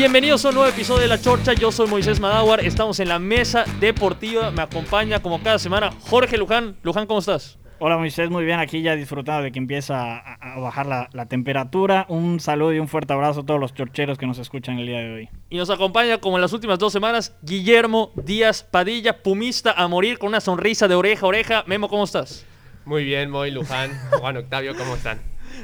Bienvenidos 0.00 0.42
a 0.46 0.48
un 0.48 0.54
nuevo 0.54 0.70
episodio 0.70 1.02
de 1.02 1.08
La 1.08 1.20
Chorcha. 1.20 1.52
Yo 1.52 1.70
soy 1.70 1.86
Moisés 1.86 2.20
Madáwar. 2.20 2.64
Estamos 2.64 2.98
en 3.00 3.08
la 3.10 3.18
mesa 3.18 3.66
deportiva. 3.80 4.50
Me 4.50 4.62
acompaña 4.62 5.20
como 5.20 5.42
cada 5.42 5.58
semana 5.58 5.92
Jorge 6.00 6.38
Luján. 6.38 6.74
Luján, 6.82 7.06
¿cómo 7.06 7.20
estás? 7.20 7.58
Hola 7.80 7.98
Moisés, 7.98 8.30
muy 8.30 8.46
bien, 8.46 8.60
aquí 8.60 8.80
ya 8.80 8.96
disfrutando 8.96 9.42
de 9.42 9.52
que 9.52 9.58
empieza 9.58 10.16
a, 10.16 10.54
a 10.54 10.58
bajar 10.58 10.86
la, 10.86 11.10
la, 11.12 11.26
temperatura. 11.26 12.06
Un 12.08 12.40
saludo 12.40 12.72
y 12.72 12.78
un 12.78 12.88
fuerte 12.88 13.12
abrazo 13.12 13.40
a 13.40 13.44
todos 13.44 13.60
los 13.60 13.74
chorcheros 13.74 14.16
que 14.16 14.26
nos 14.26 14.38
escuchan 14.38 14.78
el 14.78 14.86
día 14.86 15.00
de 15.00 15.12
hoy. 15.12 15.28
Y 15.50 15.58
nos 15.58 15.68
acompaña, 15.68 16.16
como 16.16 16.38
en 16.38 16.40
las 16.40 16.54
últimas 16.54 16.78
dos 16.78 16.94
semanas, 16.94 17.36
Guillermo 17.42 18.12
Díaz 18.16 18.62
Padilla, 18.62 19.22
pumista 19.22 19.72
a 19.72 19.86
morir 19.86 20.18
con 20.18 20.30
una 20.30 20.40
sonrisa 20.40 20.88
de 20.88 20.94
oreja 20.94 21.26
a 21.26 21.28
oreja. 21.28 21.64
Memo, 21.66 21.90
¿cómo 21.90 22.04
estás? 22.04 22.46
Muy 22.86 23.04
bien, 23.04 23.30
Moy, 23.30 23.50
Luján, 23.50 23.90
Juan 24.18 24.38
Octavio, 24.38 24.74
¿cómo 24.74 24.94
están? 24.94 25.20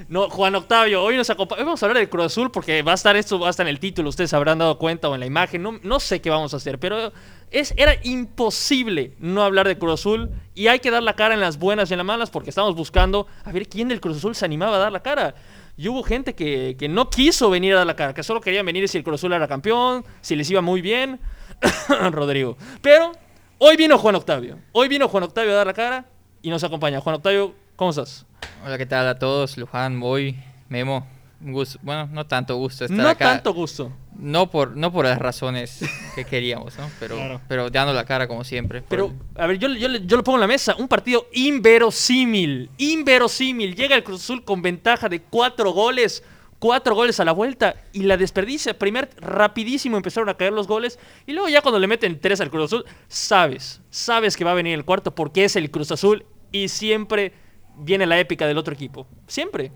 No, 0.08 0.30
Juan 0.30 0.54
Octavio, 0.54 1.02
hoy 1.02 1.16
nos 1.16 1.30
acompaña. 1.30 1.64
Vamos 1.64 1.82
a 1.82 1.86
hablar 1.86 1.98
del 1.98 2.08
Cruz 2.08 2.26
Azul 2.26 2.50
porque 2.50 2.82
va 2.82 2.92
a 2.92 2.94
estar 2.94 3.16
esto, 3.16 3.38
va 3.38 3.48
a 3.48 3.50
estar 3.50 3.66
en 3.66 3.70
el 3.70 3.80
título, 3.80 4.08
ustedes 4.08 4.32
habrán 4.34 4.58
dado 4.58 4.78
cuenta 4.78 5.08
o 5.08 5.14
en 5.14 5.20
la 5.20 5.26
imagen. 5.26 5.62
No, 5.82 6.00
sé 6.00 6.20
qué 6.20 6.30
vamos 6.30 6.54
a 6.54 6.58
hacer, 6.58 6.78
pero 6.78 7.12
es, 7.50 7.74
era 7.76 7.94
imposible 8.02 9.12
no 9.18 9.42
hablar 9.42 9.68
de 9.68 9.78
Cruz 9.78 10.00
Azul 10.00 10.30
y 10.54 10.68
hay 10.68 10.80
que 10.80 10.90
dar 10.90 11.02
la 11.02 11.14
cara 11.14 11.34
en 11.34 11.40
las 11.40 11.58
buenas 11.58 11.90
y 11.90 11.94
en 11.94 11.98
las 11.98 12.06
malas 12.06 12.30
porque 12.30 12.50
estamos 12.50 12.74
buscando 12.74 13.26
a 13.44 13.52
ver 13.52 13.68
quién 13.68 13.88
del 13.88 14.00
Cruz 14.00 14.18
Azul 14.18 14.34
se 14.34 14.44
animaba 14.44 14.76
a 14.76 14.80
dar 14.80 14.92
la 14.92 15.02
cara. 15.02 15.34
Y 15.78 15.88
hubo 15.88 16.02
gente 16.02 16.34
que, 16.34 16.74
que 16.78 16.88
no 16.88 17.10
quiso 17.10 17.50
venir 17.50 17.74
a 17.74 17.78
dar 17.78 17.86
la 17.86 17.96
cara, 17.96 18.14
que 18.14 18.22
solo 18.22 18.40
querían 18.40 18.64
venir 18.64 18.88
si 18.88 18.96
el 18.98 19.04
Cruz 19.04 19.20
Azul 19.20 19.32
era 19.32 19.46
campeón, 19.46 20.04
si 20.22 20.34
les 20.34 20.50
iba 20.50 20.62
muy 20.62 20.80
bien. 20.80 21.20
Rodrigo. 22.12 22.56
Pero 22.82 23.12
hoy 23.58 23.76
vino 23.76 23.98
Juan 23.98 24.14
Octavio. 24.14 24.58
Hoy 24.72 24.88
vino 24.88 25.08
Juan 25.08 25.24
Octavio 25.24 25.52
a 25.52 25.56
dar 25.56 25.66
la 25.66 25.74
cara 25.74 26.06
y 26.42 26.50
nos 26.50 26.62
acompaña. 26.64 27.00
Juan 27.00 27.16
Octavio, 27.16 27.54
¿cómo 27.76 27.90
estás? 27.90 28.26
Hola, 28.64 28.78
¿qué 28.78 28.86
tal 28.86 29.06
a 29.06 29.18
todos? 29.18 29.56
Luján, 29.56 30.00
Boy, 30.00 30.36
Memo. 30.68 31.06
Gusto. 31.38 31.78
Bueno, 31.82 32.08
no 32.10 32.26
tanto 32.26 32.56
gusto 32.56 32.86
estar 32.86 32.96
no 32.98 33.08
acá. 33.08 33.24
No 33.26 33.30
tanto 33.32 33.52
gusto. 33.52 33.92
No 34.18 34.50
por, 34.50 34.74
no 34.74 34.90
por 34.90 35.04
las 35.04 35.18
razones 35.18 35.80
que 36.14 36.24
queríamos, 36.24 36.78
¿no? 36.78 36.90
Pero, 36.98 37.16
claro. 37.16 37.40
pero 37.46 37.68
dando 37.68 37.92
la 37.92 38.06
cara 38.06 38.26
como 38.26 38.42
siempre. 38.42 38.82
Pero, 38.88 39.12
a 39.36 39.46
ver, 39.46 39.58
yo, 39.58 39.68
yo, 39.68 39.88
yo, 39.88 40.16
lo 40.16 40.24
pongo 40.24 40.38
en 40.38 40.40
la 40.40 40.46
mesa. 40.46 40.74
Un 40.78 40.88
partido 40.88 41.26
inverosímil. 41.34 42.70
Inverosímil. 42.78 43.76
Llega 43.76 43.94
el 43.94 44.02
Cruz 44.02 44.22
Azul 44.22 44.44
con 44.44 44.62
ventaja 44.62 45.10
de 45.10 45.20
cuatro 45.20 45.72
goles. 45.72 46.24
Cuatro 46.58 46.94
goles 46.94 47.20
a 47.20 47.24
la 47.26 47.32
vuelta 47.32 47.76
y 47.92 48.04
la 48.04 48.16
desperdicia. 48.16 48.78
Primer, 48.78 49.10
rapidísimo 49.18 49.98
empezaron 49.98 50.30
a 50.30 50.38
caer 50.38 50.54
los 50.54 50.66
goles. 50.66 50.98
Y 51.26 51.34
luego 51.34 51.50
ya 51.50 51.60
cuando 51.60 51.78
le 51.78 51.86
meten 51.86 52.18
tres 52.18 52.40
al 52.40 52.48
Cruz 52.48 52.72
Azul, 52.72 52.86
sabes, 53.08 53.82
sabes 53.90 54.38
que 54.38 54.44
va 54.44 54.52
a 54.52 54.54
venir 54.54 54.72
el 54.72 54.86
cuarto 54.86 55.14
porque 55.14 55.44
es 55.44 55.54
el 55.54 55.70
Cruz 55.70 55.92
Azul 55.92 56.24
y 56.50 56.68
siempre 56.68 57.34
viene 57.78 58.06
la 58.06 58.18
épica 58.18 58.46
del 58.46 58.58
otro 58.58 58.74
equipo. 58.74 59.06
Siempre. 59.26 59.72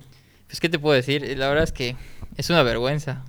Pues, 0.46 0.60
¿qué 0.60 0.68
te 0.68 0.78
puedo 0.78 0.94
decir? 0.94 1.22
La 1.38 1.48
verdad 1.48 1.64
es 1.64 1.72
que 1.72 1.96
es 2.36 2.50
una 2.50 2.62
vergüenza. 2.62 3.24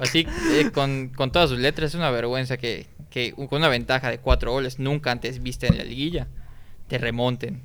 Así, 0.00 0.26
eh, 0.52 0.70
con, 0.72 1.08
con, 1.08 1.30
todas 1.30 1.50
sus 1.50 1.58
letras, 1.58 1.90
es 1.90 1.94
una 1.94 2.10
vergüenza 2.10 2.56
que, 2.56 2.86
que, 3.10 3.32
con 3.32 3.58
una 3.58 3.68
ventaja 3.68 4.10
de 4.10 4.18
cuatro 4.18 4.52
goles 4.52 4.78
nunca 4.78 5.10
antes 5.10 5.42
viste 5.42 5.66
en 5.66 5.76
la 5.76 5.84
liguilla 5.84 6.26
te 6.88 6.98
remonten. 6.98 7.62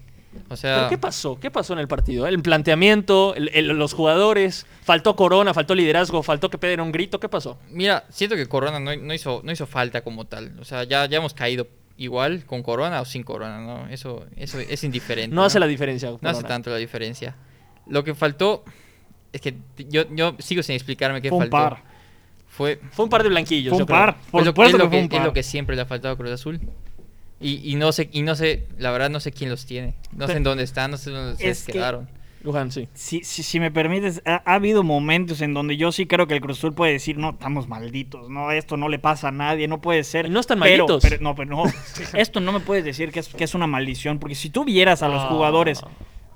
O 0.49 0.55
sea, 0.55 0.75
¿Pero 0.75 0.89
qué 0.89 0.97
pasó? 0.99 1.39
¿Qué 1.39 1.49
pasó 1.49 1.73
en 1.73 1.79
el 1.79 1.87
partido? 1.87 2.27
El 2.27 2.39
planteamiento, 2.41 3.33
el, 3.35 3.49
el, 3.53 3.67
los 3.67 3.93
jugadores, 3.93 4.67
faltó 4.83 5.15
Corona, 5.15 5.55
faltó 5.55 5.73
liderazgo, 5.73 6.21
faltó 6.21 6.49
que 6.49 6.59
peguen 6.59 6.81
un 6.81 6.91
grito, 6.91 7.19
¿qué 7.19 7.27
pasó? 7.27 7.57
Mira, 7.71 8.05
siento 8.09 8.35
que 8.35 8.45
Corona 8.47 8.79
no, 8.79 8.95
no, 8.95 9.13
hizo, 9.13 9.41
no 9.43 9.51
hizo 9.51 9.65
falta 9.65 10.01
como 10.01 10.25
tal. 10.25 10.55
O 10.59 10.65
sea, 10.65 10.83
ya, 10.83 11.07
ya 11.07 11.17
hemos 11.17 11.33
caído 11.33 11.67
igual 11.99 12.45
con 12.45 12.63
Corona 12.63 13.01
o 13.01 13.05
sin 13.05 13.23
Corona, 13.23 13.59
¿no? 13.59 13.87
Eso, 13.89 14.25
eso 14.35 14.59
es 14.59 14.83
indiferente. 14.83 15.35
No, 15.35 15.41
¿no? 15.41 15.45
hace 15.45 15.59
la 15.59 15.67
diferencia. 15.67 16.09
Corona. 16.09 16.31
No 16.31 16.37
hace 16.37 16.47
tanto 16.47 16.69
la 16.69 16.77
diferencia. 16.77 17.35
Lo 17.87 18.03
que 18.03 18.15
faltó 18.15 18.63
es 19.33 19.41
que 19.41 19.55
yo, 19.89 20.03
yo 20.15 20.35
sigo 20.39 20.63
sin 20.63 20.75
explicarme 20.75 21.21
qué 21.21 21.29
fue 21.29 21.39
faltó. 21.39 21.57
Un 21.57 21.63
par. 21.63 21.83
Fue, 22.47 22.79
fue 22.91 23.05
un 23.05 23.09
par 23.09 23.23
de 23.23 23.29
blanquillos. 23.29 23.71
Fue 23.71 23.81
un 23.81 23.87
par. 23.87 24.17
Por 24.31 24.41
lo, 24.41 24.47
supuesto 24.47 24.77
es 24.77 24.83
lo 24.83 24.89
que, 24.89 24.91
que, 24.91 24.97
fue 24.97 25.03
un 25.03 25.09
par. 25.09 25.19
es 25.19 25.25
lo 25.25 25.33
que 25.33 25.43
siempre 25.43 25.75
le 25.75 25.81
ha 25.81 25.85
faltado 25.85 26.13
a 26.13 26.17
Cruz 26.17 26.31
Azul. 26.31 26.59
Y, 27.41 27.71
y, 27.71 27.75
no 27.75 27.91
sé, 27.91 28.09
y 28.11 28.21
no 28.21 28.35
sé, 28.35 28.67
la 28.77 28.91
verdad 28.91 29.09
no 29.09 29.19
sé 29.19 29.31
quién 29.31 29.49
los 29.49 29.65
tiene. 29.65 29.95
No 30.13 30.27
sé 30.27 30.33
en 30.33 30.43
dónde 30.43 30.63
están, 30.63 30.91
no 30.91 30.97
sé 30.97 31.11
dónde 31.11 31.53
se 31.53 31.65
que- 31.65 31.73
quedaron. 31.73 32.09
Luján, 32.41 32.71
sí. 32.71 32.87
Si, 32.93 33.23
si, 33.23 33.43
si 33.43 33.59
me 33.59 33.69
permites, 33.69 34.21
ha, 34.25 34.41
ha 34.45 34.53
habido 34.55 34.81
momentos 34.83 35.41
en 35.41 35.53
donde 35.53 35.75
yo 35.75 35.91
sí 35.91 36.05
creo 36.05 36.25
que 36.25 36.35
el 36.35 36.41
Cruz 36.41 36.59
Azul 36.59 36.73
puede 36.73 36.93
decir, 36.93 37.17
no, 37.17 37.31
estamos 37.31 37.67
malditos, 37.67 38.29
no, 38.29 38.51
esto 38.51 38.77
no 38.77 38.87
le 38.87 38.97
pasa 38.97 39.27
a 39.27 39.31
nadie, 39.31 39.67
no 39.67 39.81
puede 39.81 40.03
ser. 40.05 40.29
No 40.29 40.39
están 40.39 40.59
Pero- 40.61 40.85
malditos. 40.87 41.03
pero- 41.09 41.21
no, 41.21 41.35
pero 41.35 41.49
no, 41.49 41.63
esto 42.13 42.39
no 42.39 42.51
me 42.53 42.61
puedes 42.61 42.85
decir 42.85 43.11
que 43.11 43.19
es, 43.19 43.27
que 43.27 43.43
es 43.43 43.55
una 43.55 43.67
maldición, 43.67 44.19
porque 44.19 44.35
si 44.35 44.49
tú 44.49 44.63
vieras 44.63 45.03
a 45.03 45.09
los 45.09 45.21
Ah. 45.23 45.27
jugadores... 45.29 45.81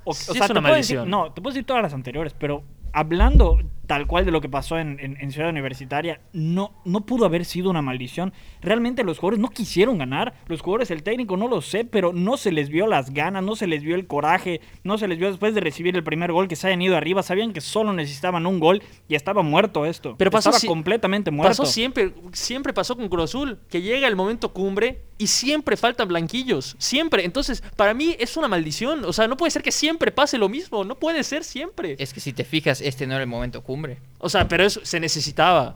O, 0.06 0.12
o 0.12 0.14
Sí 0.14 0.34
sea, 0.34 0.44
es 0.46 0.50
una 0.52 0.60
te 0.60 0.62
puedo 0.62 0.76
decir- 0.76 0.98
maldición. 0.98 1.10
no, 1.10 1.32
te 1.32 1.42
puedo 1.42 1.54
decir 1.54 1.66
todas 1.66 1.82
las 1.82 1.94
anteriores, 1.94 2.36
pero 2.38 2.64
hablando 2.92 3.60
tal 3.88 4.08
cual 4.08 4.24
de 4.26 4.32
lo 4.32 4.40
que 4.42 4.48
pasó 4.50 4.78
en, 4.80 4.98
en- 5.00 5.18
en 5.20 5.32
Ciudad 5.32 5.50
Universitaria, 5.50 6.22
no, 6.32 6.74
no 6.86 7.02
pudo 7.06 7.26
haber 7.26 7.44
sido 7.46 7.70
una 7.70 7.82
maldición. 7.82 8.34
Realmente 8.62 9.04
los 9.04 9.20
jugadores 9.20 9.40
no 9.40 9.50
quisieron 9.50 9.98
ganar, 9.98 10.36
los 10.48 10.62
jugadores, 10.62 10.90
el 10.92 11.04
técnico 11.04 11.36
no 11.38 11.48
lo 11.50 11.62
sé, 11.62 11.84
pero 11.84 12.14
no 12.14 12.38
se 12.38 12.52
les 12.52 12.70
vio 12.70 12.88
las 12.88 13.14
ganas, 13.14 13.44
no 13.44 13.56
se 13.56 13.68
les 13.68 13.84
vio 13.84 13.96
el 13.96 14.08
coraje, 14.08 14.62
no 14.84 14.98
se 14.98 15.08
les 15.08 15.18
vio 15.20 15.28
después 15.30 15.54
de 15.54 15.60
recibir 15.62 15.96
el 15.96 16.04
primer 16.04 16.32
gol 16.32 16.48
que 16.48 16.56
se 16.56 16.68
hayan 16.68 16.82
ido 16.82 16.96
arriba, 16.96 17.24
sabían 17.24 17.52
que 17.52 17.62
solo 17.62 17.92
necesitaban 17.94 18.46
un 18.46 18.60
gol 18.60 18.82
y 19.10 19.16
estaba 19.16 19.42
muerto 19.44 19.86
esto. 19.86 20.16
Pero 20.18 20.32
pasó 20.32 20.50
estaba 20.50 20.60
si- 20.60 20.68
completamente 20.68 21.30
muerto. 21.32 21.50
Pasó 21.50 21.66
siempre, 21.66 22.14
siempre 22.32 22.74
pasó 22.74 22.96
con 22.96 23.10
Cruz 23.10 23.26
Azul, 23.26 23.60
que 23.70 23.82
llega 23.82 24.08
el 24.08 24.16
momento 24.16 24.54
cumbre 24.54 25.02
y 25.18 25.28
siempre 25.28 25.76
faltan 25.78 26.08
blanquillos, 26.08 26.76
siempre. 26.80 27.26
Entonces, 27.26 27.62
para 27.76 27.94
mí 27.94 28.16
es 28.18 28.36
una 28.38 28.48
maldición, 28.48 29.04
o 29.06 29.14
sea, 29.14 29.28
no 29.28 29.36
puede 29.38 29.52
ser 29.52 29.62
que 29.62 29.72
siempre 29.72 30.12
pase 30.12 30.38
lo 30.38 30.48
mismo, 30.50 30.84
no 30.86 30.96
puede 30.96 31.24
ser 31.24 31.44
siempre. 31.44 31.96
Es 32.00 32.14
que 32.14 32.20
si 32.20 32.34
te 32.34 32.44
fijas, 32.46 32.80
este 32.82 33.06
no 33.08 33.14
era 33.14 33.24
el 33.24 33.30
momento 33.30 33.62
cumbre. 33.62 33.73
O 34.20 34.30
sea, 34.30 34.48
pero 34.48 34.64
eso 34.64 34.82
se 34.84 35.00
necesitaba. 35.00 35.76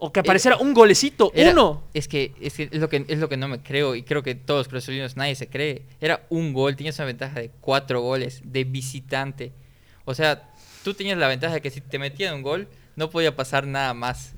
O 0.00 0.12
que 0.12 0.20
apareciera 0.20 0.56
un 0.58 0.74
golecito, 0.74 1.32
Era- 1.34 1.50
uno. 1.50 1.82
Es 1.92 2.06
que, 2.06 2.32
es 2.40 2.54
que 2.54 2.68
es 2.70 2.78
lo 2.80 2.88
que 2.88 3.04
es 3.08 3.18
lo 3.18 3.28
que 3.28 3.36
no 3.36 3.48
me 3.48 3.60
creo 3.60 3.96
y 3.96 4.02
creo 4.04 4.22
que 4.22 4.36
todos 4.36 4.60
los 4.60 4.68
cruzazulinos 4.68 5.16
nadie 5.16 5.34
se 5.34 5.48
cree. 5.48 5.82
Era 6.00 6.24
un 6.30 6.52
gol, 6.52 6.76
tenías 6.76 6.96
una 6.98 7.06
ventaja 7.06 7.40
de 7.40 7.50
cuatro 7.60 8.00
goles 8.00 8.40
de 8.44 8.62
visitante. 8.64 9.52
O 10.04 10.14
sea, 10.14 10.50
tú 10.84 10.94
tenías 10.94 11.18
la 11.18 11.26
ventaja 11.26 11.54
de 11.54 11.60
que 11.60 11.70
si 11.70 11.80
te 11.80 11.98
metían 11.98 12.34
un 12.36 12.42
gol 12.42 12.68
no 12.94 13.10
podía 13.10 13.34
pasar 13.34 13.66
nada 13.66 13.92
más. 13.92 14.34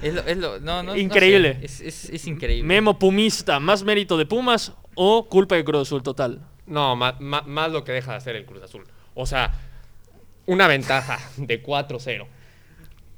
Es 0.00 0.14
lo, 0.14 0.20
es 0.22 0.36
lo- 0.36 0.60
no, 0.60 0.76
no, 0.76 0.82
no 0.84 0.92
sé. 0.94 1.00
Increíble. 1.00 1.58
es, 1.60 1.80
es- 1.80 2.08
es 2.10 2.26
increíble. 2.28 2.62
Memo 2.66 2.96
Pumista, 2.98 3.58
más 3.58 3.82
mérito 3.82 4.16
de 4.16 4.26
Pumas 4.26 4.72
o 4.94 5.26
culpa 5.28 5.56
de 5.56 5.64
Cruz 5.64 5.88
Azul 5.88 6.02
total. 6.04 6.40
No, 6.66 6.94
ma- 6.94 7.16
ma- 7.18 7.42
más 7.42 7.72
lo 7.72 7.82
que 7.82 7.90
deja 7.90 8.12
de 8.12 8.16
hacer 8.18 8.36
el 8.36 8.44
Cruz 8.46 8.62
Azul. 8.62 8.84
O 9.14 9.26
sea, 9.26 9.52
una 10.46 10.66
ventaja 10.66 11.18
de 11.36 11.62
4-0. 11.62 12.26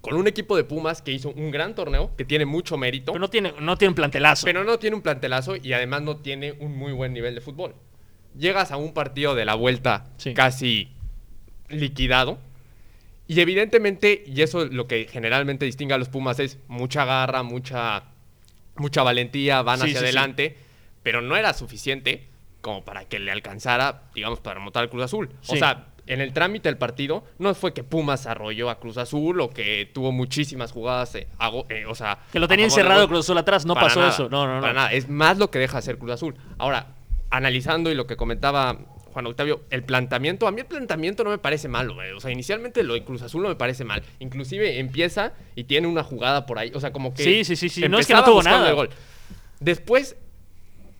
Con 0.00 0.14
un 0.14 0.26
equipo 0.26 0.56
de 0.56 0.64
Pumas 0.64 1.00
que 1.00 1.12
hizo 1.12 1.30
un 1.30 1.50
gran 1.52 1.74
torneo, 1.76 2.10
que 2.16 2.24
tiene 2.24 2.44
mucho 2.44 2.76
mérito, 2.76 3.12
Pero 3.12 3.20
no 3.20 3.30
tiene, 3.30 3.54
no 3.60 3.76
tiene 3.78 3.90
un 3.90 3.94
plantelazo. 3.94 4.44
pero 4.44 4.64
no 4.64 4.78
tiene 4.78 4.96
un 4.96 5.02
plantelazo 5.02 5.54
y 5.56 5.72
además 5.72 6.02
no 6.02 6.16
tiene 6.16 6.52
un 6.58 6.76
muy 6.76 6.92
buen 6.92 7.12
nivel 7.12 7.34
de 7.36 7.40
fútbol. 7.40 7.74
Llegas 8.36 8.72
a 8.72 8.76
un 8.78 8.94
partido 8.94 9.34
de 9.36 9.44
la 9.44 9.54
vuelta 9.54 10.06
Sí. 10.16 10.34
casi 10.34 10.88
liquidado. 11.68 12.38
Y 13.28 13.40
evidentemente, 13.40 14.24
y 14.26 14.42
eso 14.42 14.62
es 14.64 14.72
lo 14.72 14.88
que 14.88 15.06
generalmente 15.10 15.64
distingue 15.64 15.94
a 15.94 15.98
los 15.98 16.08
Pumas, 16.08 16.40
es 16.40 16.58
mucha 16.66 17.04
garra, 17.04 17.42
mucha, 17.44 18.02
mucha 18.76 19.02
valentía, 19.04 19.62
van 19.62 19.78
Sí, 19.78 19.84
hacia 19.84 20.00
sí, 20.00 20.04
adelante, 20.04 20.56
pero 21.04 21.22
no 21.22 21.36
era 21.36 21.52
suficiente 21.54 22.26
como 22.60 22.84
para 22.84 23.04
que 23.04 23.18
le 23.20 23.30
alcanzara, 23.30 24.02
digamos, 24.14 24.40
para 24.40 24.54
remontar 24.54 24.82
al 24.82 24.90
Cruz 24.90 25.04
Azul. 25.04 25.30
O 25.48 25.56
sea, 25.56 25.91
en 26.06 26.20
el 26.20 26.32
trámite 26.32 26.68
del 26.68 26.78
partido, 26.78 27.24
no 27.38 27.54
fue 27.54 27.72
que 27.72 27.84
Pumas 27.84 28.26
arrolló 28.26 28.70
a 28.70 28.80
Cruz 28.80 28.96
Azul 28.96 29.40
o 29.40 29.50
que 29.50 29.88
tuvo 29.92 30.12
muchísimas 30.12 30.72
jugadas, 30.72 31.14
eh, 31.14 31.28
eh, 31.68 31.84
o 31.86 31.94
sea... 31.94 32.18
que 32.32 32.38
lo 32.40 32.48
tenía 32.48 32.64
encerrado. 32.64 33.06
Cruz 33.08 33.20
Azul 33.20 33.38
atrás, 33.38 33.64
no 33.66 33.74
pasó 33.74 34.00
nada, 34.00 34.12
eso. 34.12 34.28
No, 34.28 34.46
no, 34.46 34.56
no. 34.56 34.60
Para 34.60 34.72
nada, 34.72 34.92
es 34.92 35.08
más 35.08 35.38
lo 35.38 35.50
que 35.50 35.58
deja 35.58 35.78
hacer 35.78 35.98
Cruz 35.98 36.12
Azul. 36.12 36.34
Ahora, 36.58 36.94
analizando 37.30 37.90
y 37.90 37.94
lo 37.94 38.06
que 38.06 38.16
comentaba 38.16 38.78
Juan 39.12 39.26
Octavio, 39.26 39.62
el 39.70 39.84
planteamiento, 39.84 40.46
a 40.46 40.52
mí 40.52 40.60
el 40.60 40.66
planteamiento 40.66 41.22
no 41.22 41.30
me 41.30 41.38
parece 41.38 41.68
malo. 41.68 42.02
eh. 42.02 42.14
O 42.14 42.20
sea, 42.20 42.30
inicialmente 42.30 42.82
lo 42.82 42.94
de 42.94 43.04
Cruz 43.04 43.22
Azul 43.22 43.42
no 43.42 43.48
me 43.48 43.56
parece 43.56 43.84
mal. 43.84 44.02
Inclusive 44.20 44.78
empieza 44.78 45.34
y 45.54 45.64
tiene 45.64 45.86
una 45.86 46.02
jugada 46.02 46.46
por 46.46 46.58
ahí. 46.58 46.72
O 46.74 46.80
sea, 46.80 46.92
como 46.92 47.12
que... 47.14 47.22
Sí, 47.22 47.44
sí, 47.44 47.56
sí, 47.56 47.68
sí. 47.68 47.88
No 47.88 47.98
es 47.98 48.06
que 48.06 48.14
no 48.14 48.24
tuvo 48.24 48.42
nada. 48.42 48.68
el 48.68 48.74
gol. 48.74 48.90
Después 49.60 50.16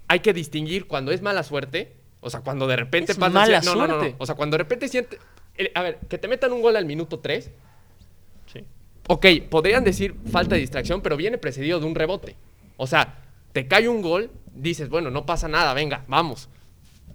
hay 0.09 0.21
que 0.21 0.33
distinguir 0.33 0.87
cuando 0.87 1.11
es 1.11 1.23
mala 1.23 1.43
suerte. 1.43 1.97
O 2.23 2.31
sea, 2.31 2.41
cuando 2.41 2.67
de 2.67 2.77
repente 2.77 3.13
Es 3.13 3.19
pasa... 3.19 3.33
mala 3.33 3.61
no, 3.61 3.75
no, 3.75 3.81
no, 3.81 3.87
no. 3.87 4.01
suerte. 4.01 4.17
O 4.19 4.25
sea, 4.25 4.35
cuando 4.35 4.55
de 4.55 4.63
repente 4.63 4.89
siente... 4.89 5.19
a 5.75 5.83
ver, 5.83 5.99
que 6.09 6.17
te 6.17 6.29
metan 6.29 6.53
un 6.53 6.63
gol 6.63 6.77
al 6.77 6.87
minuto 6.87 7.19
3 7.19 7.51
Sí. 8.51 8.65
Ok, 9.09 9.27
podrían 9.51 9.85
decir 9.85 10.15
falta 10.31 10.55
de 10.55 10.61
distracción, 10.61 11.03
pero 11.03 11.17
viene 11.17 11.37
precedido 11.37 11.81
de 11.81 11.87
un 11.87 11.95
rebote. 11.95 12.37
O 12.77 12.87
sea, 12.87 13.19
te 13.53 13.67
cae 13.67 13.89
un 13.89 14.03
gol, 14.03 14.31
dices, 14.55 14.89
bueno, 14.89 15.11
no 15.11 15.27
pasa 15.27 15.49
nada, 15.49 15.75
venga, 15.75 16.05
vamos. 16.09 16.49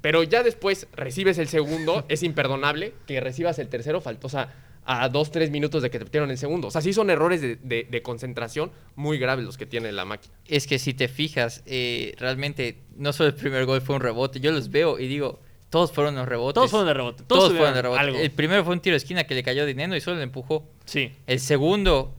Pero 0.02 0.24
ya 0.24 0.44
después 0.44 0.88
recibes 0.94 1.38
el 1.38 1.48
segundo, 1.48 2.06
es 2.08 2.24
imperdonable 2.24 2.94
que 3.08 3.20
recibas 3.20 3.60
el 3.60 3.68
tercero, 3.68 4.02
faltó, 4.02 4.28
o 4.28 4.30
sea, 4.30 4.54
a 4.90 5.10
dos, 5.10 5.30
tres 5.32 5.52
minutos 5.52 5.84
de 5.84 5.90
que 5.90 6.00
te 6.00 6.06
metieron 6.06 6.32
el 6.32 6.38
segundo. 6.38 6.70
O 6.70 6.72
sea, 6.72 6.82
sí 6.82 6.94
son 6.94 7.10
errores 7.10 7.42
de, 7.42 7.58
de- 7.58 7.88
de 7.92 8.02
concentración 8.02 8.72
muy 8.96 9.18
graves 9.20 9.44
los 9.46 9.58
que 9.58 9.66
tiene 9.66 9.92
la 9.92 10.06
máquina. 10.06 10.34
Es 10.48 10.66
que 10.66 10.80
si 10.80 10.94
te 10.94 11.08
fijas, 11.10 11.62
eh, 11.66 12.16
realmente 12.18 12.80
no 12.96 13.12
solo 13.14 13.30
el 13.30 13.36
primer 13.36 13.66
gol 13.66 13.82
fue 13.82 13.96
un 13.96 14.02
rebote. 14.02 14.40
Yo 14.40 14.52
los 14.52 14.70
veo 14.72 14.98
y 14.98 15.08
digo, 15.08 15.40
todos 15.70 15.92
fueron 15.92 16.16
los 16.16 16.26
rebotes. 16.28 16.54
Todos 16.56 16.72
fueron 16.72 16.88
de 16.88 16.94
rebote. 16.94 17.24
Todos, 17.28 17.44
Todos 17.44 17.54
fueron 17.58 17.74
de 17.74 17.82
rebote. 17.82 18.00
algo. 18.00 18.18
El 18.18 18.32
primero 18.32 18.64
fue 18.64 18.74
un 18.74 18.80
tiro 18.80 18.94
de 18.94 18.98
esquina 18.98 19.26
que 19.26 19.36
le 19.36 19.44
cayó 19.44 19.64
a 19.64 19.66
Dineno 19.66 19.96
y 19.96 20.00
solo 20.02 20.18
le 20.18 20.24
empujó. 20.24 20.64
Sí. 20.86 21.12
El 21.28 21.40
segundo 21.42 22.14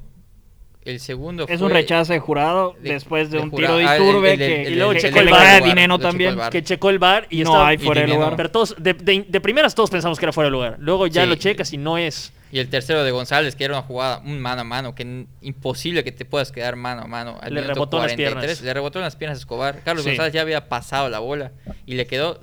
el 0.91 1.01
segundo 1.01 1.47
Es 1.49 1.59
fue- 1.59 1.67
un 1.67 1.73
rechazo 1.73 2.13
de 2.13 2.19
jurado 2.19 2.75
de- 2.81 2.93
después 2.95 3.31
de, 3.31 3.39
de 3.39 3.43
un 3.45 3.51
jurado. 3.51 3.77
tiro 3.79 3.89
de 3.89 3.95
Ah, 3.95 3.97
Iturbe 3.99 4.33
el- 4.35 4.41
el- 4.43 4.49
que, 4.49 4.63
el- 4.63 4.73
y 4.73 4.77
luego 4.77 4.93
que- 4.93 5.01
checó 5.01 5.15
que 5.15 5.21
el 5.21 5.27
le 5.27 5.33
cae 5.33 5.57
a 5.57 5.61
Dineno 5.61 5.99
también. 5.99 6.39
Que 6.51 6.63
checó 6.63 6.91
el 6.91 6.99
bar 6.99 7.27
y 7.31 7.39
No 7.43 7.51
estaba- 7.51 7.69
hay 7.69 7.77
y 7.77 7.79
fuera 7.79 8.01
de 8.03 8.09
lugar. 8.09 8.35
Pero 8.37 8.51
todos, 8.51 8.75
de, 8.79 8.95
de- 8.95 9.27
de 9.29 9.41
primeras 9.41 9.75
todos 9.75 9.91
pensamos 9.91 10.19
que 10.19 10.25
era 10.25 10.33
fuera 10.33 10.47
de 10.47 10.53
lugar. 10.53 10.77
Luego 10.79 11.07
ya 11.07 11.23
Sí. 11.25 11.29
lo 11.29 11.35
checas 11.37 11.73
y 11.73 11.77
no 11.79 11.99
es. 11.99 12.33
Y 12.51 12.61
el 12.61 12.71
tercero 12.71 13.05
de 13.05 13.11
González, 13.11 13.55
que 13.57 13.65
era 13.65 13.75
una 13.75 13.83
jugada, 13.83 14.23
un 14.25 14.41
mano 14.41 14.63
a 14.63 14.65
mano, 14.65 14.95
que 14.95 15.27
imposible 15.43 16.03
que 16.03 16.13
te 16.13 16.25
puedas 16.25 16.51
quedar 16.51 16.77
mano 16.77 17.03
a 17.03 17.07
mano. 17.07 17.39
Al 17.43 17.53
Le 17.53 17.61
rebotó 17.61 17.99
en 17.99 18.03
las 18.05 18.13
43. 18.13 18.43
piernas. 18.47 18.63
Le 18.63 18.75
rebotó 18.75 18.99
en 19.01 19.05
las 19.05 19.17
piernas 19.17 19.39
a 19.39 19.41
Escobar. 19.41 19.81
Carlos 19.85 20.05
Sí. 20.05 20.11
González 20.11 20.33
ya 20.33 20.41
había 20.41 20.67
pasado 20.69 21.11
la 21.11 21.19
bola 21.19 21.53
y 21.85 21.95
le 21.97 22.07
quedó 22.07 22.41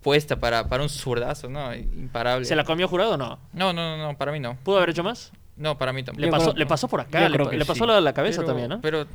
puesta 0.00 0.36
para, 0.40 0.68
para 0.68 0.82
un 0.82 0.88
zurdazo, 0.88 1.48
¿no? 1.50 1.74
Imparable. 1.74 2.44
¿Se 2.46 2.56
la 2.56 2.64
comió 2.64 2.88
jurado 2.88 3.12
o 3.12 3.16
no? 3.18 3.38
No, 3.52 3.72
no, 3.74 3.96
no, 3.96 4.02
no, 4.12 4.16
para 4.18 4.32
mí 4.32 4.40
no. 4.40 4.56
¿Pudo 4.64 4.78
haber 4.78 4.90
hecho 4.90 5.04
más? 5.04 5.32
No, 5.56 5.76
para 5.78 5.92
mí 5.92 6.02
tampoco. 6.02 6.24
Le 6.24 6.30
pasó, 6.30 6.52
le 6.54 6.66
pasó 6.66 6.88
por 6.88 7.00
acá, 7.00 7.20
le, 7.28 7.34
creo 7.34 7.44
pa- 7.46 7.50
que 7.50 7.56
le 7.58 7.64
pasó 7.64 7.84
sí. 7.84 7.88
la, 7.90 8.00
la 8.00 8.12
cabeza 8.14 8.40
Pero- 8.40 8.46
también, 8.48 8.68
¿no? 8.70 8.80
Pero, 8.80 9.06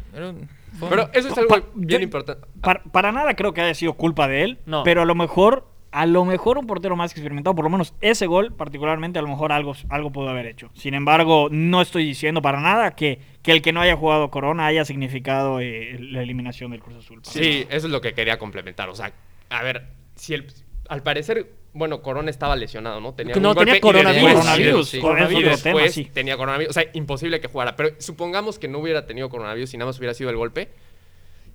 Pero 0.90 1.10
eso 1.14 1.28
es 1.30 1.38
algo 1.38 1.50
Pa- 1.50 1.64
bien 1.74 2.00
yo- 2.00 2.04
importante. 2.04 2.48
Para, 2.62 2.84
para 2.84 3.12
nada 3.12 3.34
creo 3.36 3.54
que 3.54 3.62
haya 3.62 3.74
sido 3.74 3.94
culpa 3.94 4.28
de 4.28 4.44
él, 4.44 4.60
No. 4.66 4.84
pero 4.84 5.02
a 5.02 5.06
lo 5.06 5.16
mejor, 5.16 5.68
a 5.92 6.06
lo 6.06 6.26
mejor 6.26 6.58
un 6.60 6.68
portero 6.68 6.96
más 6.96 7.12
experimentado, 7.12 7.56
por 7.56 7.64
lo 7.66 7.70
menos 7.72 7.94
ese 8.02 8.28
gol 8.28 8.54
particularmente, 8.54 9.18
a 9.18 9.22
lo 9.24 9.30
mejor 9.30 9.52
algo, 9.52 9.74
algo 9.90 10.12
pudo 10.12 10.30
haber 10.30 10.46
hecho. 10.46 10.70
Sin 10.74 10.94
embargo, 10.94 11.48
no 11.50 11.82
estoy 11.82 12.06
diciendo 12.06 12.42
para 12.42 12.60
nada 12.62 12.92
que, 12.96 13.20
que 13.42 13.52
el 13.52 13.62
que 13.64 13.74
no 13.74 13.82
haya 13.82 13.96
jugado 13.96 14.30
Corona 14.30 14.68
haya 14.68 14.86
significado 14.86 15.60
eh, 15.60 15.98
la 16.00 16.22
eliminación 16.22 16.70
del 16.72 16.82
Cruz 16.82 16.98
Azul. 16.98 17.20
Sí, 17.24 17.66
eso 17.70 17.88
es 17.88 17.92
lo 17.92 18.00
que 18.02 18.14
quería 18.14 18.38
complementar. 18.38 18.90
O 18.90 18.96
sea, 18.96 19.12
a 19.50 19.64
ver, 19.64 19.88
si 20.16 20.36
el, 20.36 20.46
al 20.90 21.02
parecer, 21.02 21.52
bueno, 21.78 22.02
Corona 22.02 22.30
estaba 22.30 22.56
lesionado, 22.56 23.00
¿no? 23.00 23.14
Tenía 23.14 23.36
No, 23.36 23.52
un 23.52 23.56
tenía 23.58 23.74
golpe 23.76 23.82
coronavirus. 23.82 24.34
Coronavirus, 24.34 24.90
sí, 24.90 24.98
y 24.98 25.44
después 25.44 25.94
tema, 25.96 26.10
tenía 26.14 26.38
coronavirus. 26.38 26.70
O 26.72 26.74
sea, 26.74 26.90
imposible 26.94 27.40
que 27.40 27.48
jugara. 27.48 27.76
Pero 27.76 27.92
supongamos 28.00 28.60
que 28.60 28.68
no 28.68 28.80
hubiera 28.80 29.06
tenido 29.06 29.30
coronavirus 29.30 29.74
y 29.74 29.78
nada 29.78 29.88
más 29.90 29.98
hubiera 30.00 30.14
sido 30.14 30.30
el 30.30 30.36
golpe. 30.38 30.70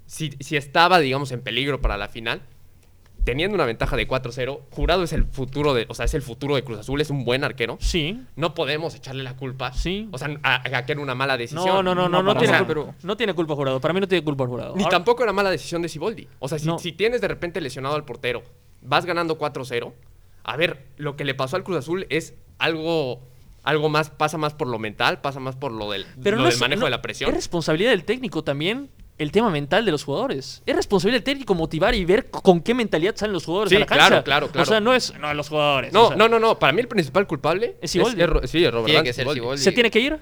Si, 0.06 0.30
si 0.40 0.56
estaba, 0.56 0.98
digamos, 1.00 1.32
en 1.32 1.40
peligro 1.42 1.80
para 1.80 1.96
la 1.96 2.08
final, 2.08 2.42
teniendo 3.24 3.54
una 3.54 3.64
ventaja 3.66 3.96
de 3.96 4.06
4-0, 4.08 4.60
Jurado 4.70 5.04
es 5.04 5.12
el 5.12 5.24
futuro 5.24 5.74
de, 5.74 5.86
o 5.88 5.94
sea, 5.94 6.04
es 6.04 6.14
el 6.14 6.22
futuro 6.22 6.54
de 6.56 6.64
Cruz 6.64 6.80
Azul, 6.80 7.00
es 7.00 7.08
un 7.10 7.24
buen 7.24 7.44
arquero. 7.44 7.78
Sí. 7.80 8.20
No 8.36 8.52
podemos 8.54 8.94
echarle 8.94 9.22
la 9.22 9.36
culpa. 9.36 9.72
Sí. 9.72 10.08
O 10.12 10.18
sea, 10.18 10.28
a, 10.42 10.76
a 10.76 10.84
que 10.86 10.92
era 10.92 11.00
una 11.00 11.14
mala 11.14 11.36
decisión. 11.36 11.64
No, 11.66 11.82
no, 11.82 11.94
no, 11.94 12.08
no, 12.08 12.22
No, 12.22 12.36
tiene, 12.36 12.58
culpa, 12.64 12.94
no 13.02 13.16
tiene 13.16 13.34
culpa 13.34 13.54
jurado. 13.54 13.80
Para 13.80 13.94
mí 13.94 14.00
no 14.00 14.08
tiene 14.08 14.24
culpa 14.24 14.46
jurado. 14.46 14.74
Ni 14.76 14.82
Ahora- 14.82 14.96
tampoco 14.96 15.22
era 15.22 15.32
mala 15.32 15.50
decisión 15.50 15.82
de 15.82 15.88
Siboldi. 15.88 16.28
O 16.40 16.48
sea, 16.48 16.58
si, 16.58 16.66
No. 16.66 16.78
si 16.78 16.92
tienes 16.92 17.20
de 17.20 17.28
repente 17.28 17.60
lesionado 17.60 17.94
al 17.94 18.04
portero, 18.04 18.42
vas 18.82 19.06
ganando 19.06 19.38
4-0, 19.38 19.92
a 20.44 20.56
ver, 20.56 20.86
lo 20.96 21.16
que 21.16 21.24
le 21.24 21.34
pasó 21.34 21.56
al 21.56 21.64
Cruz 21.64 21.78
Azul 21.78 22.06
es 22.10 22.34
algo, 22.58 23.20
algo 23.62 23.88
más, 23.88 24.10
pasa 24.10 24.38
más 24.38 24.54
por 24.54 24.68
lo 24.68 24.78
mental, 24.78 25.20
pasa 25.20 25.40
más 25.40 25.56
por 25.56 25.72
lo 25.72 25.90
del, 25.90 26.06
Pero 26.22 26.36
lo 26.36 26.42
no 26.42 26.48
del 26.48 26.54
es- 26.54 26.60
manejo 26.60 26.80
no- 26.80 26.86
de 26.86 26.90
la 26.90 27.02
presión. 27.02 27.30
Es 27.30 27.36
responsabilidad 27.36 27.90
del 27.90 28.04
técnico 28.04 28.42
también 28.44 28.90
el 29.18 29.30
tema 29.30 29.50
mental 29.50 29.84
de 29.84 29.92
los 29.92 30.02
jugadores. 30.04 30.62
Es 30.66 30.74
responsabilidad 30.74 31.18
del 31.20 31.24
técnico 31.24 31.54
motivar 31.54 31.94
y 31.94 32.04
ver 32.04 32.28
con 32.30 32.60
qué 32.60 32.74
mentalidad 32.74 33.14
salen 33.14 33.34
los 33.34 33.44
jugadores 33.44 33.70
Sí, 33.70 33.76
a 33.76 33.80
la 33.80 33.86
cancha. 33.86 34.06
claro, 34.08 34.24
claro, 34.24 34.48
claro. 34.48 34.62
O 34.62 34.66
sea, 34.66 34.80
no 34.80 34.94
es 34.94 35.14
no 35.20 35.32
los 35.34 35.48
jugadores. 35.48 35.92
No, 35.92 36.04
o 36.04 36.08
sea, 36.08 36.16
no, 36.16 36.28
no, 36.28 36.40
no. 36.40 36.58
Para 36.58 36.72
mí 36.72 36.80
el 36.80 36.88
principal 36.88 37.26
culpable 37.28 37.76
¿Es 37.80 37.92
Siboldi? 37.92 38.24
Ro- 38.26 38.46
sí, 38.48 38.64
es 38.64 38.70
Robert 38.72 38.86
Tiene 38.86 38.98
Dante 38.98 39.10
que 39.10 39.12
ser 39.14 39.22
Siboldi. 39.24 39.40
Siboldi. 39.40 39.62
¿Se 39.62 39.72
tiene 39.72 39.90
que 39.90 40.00
ir? 40.00 40.18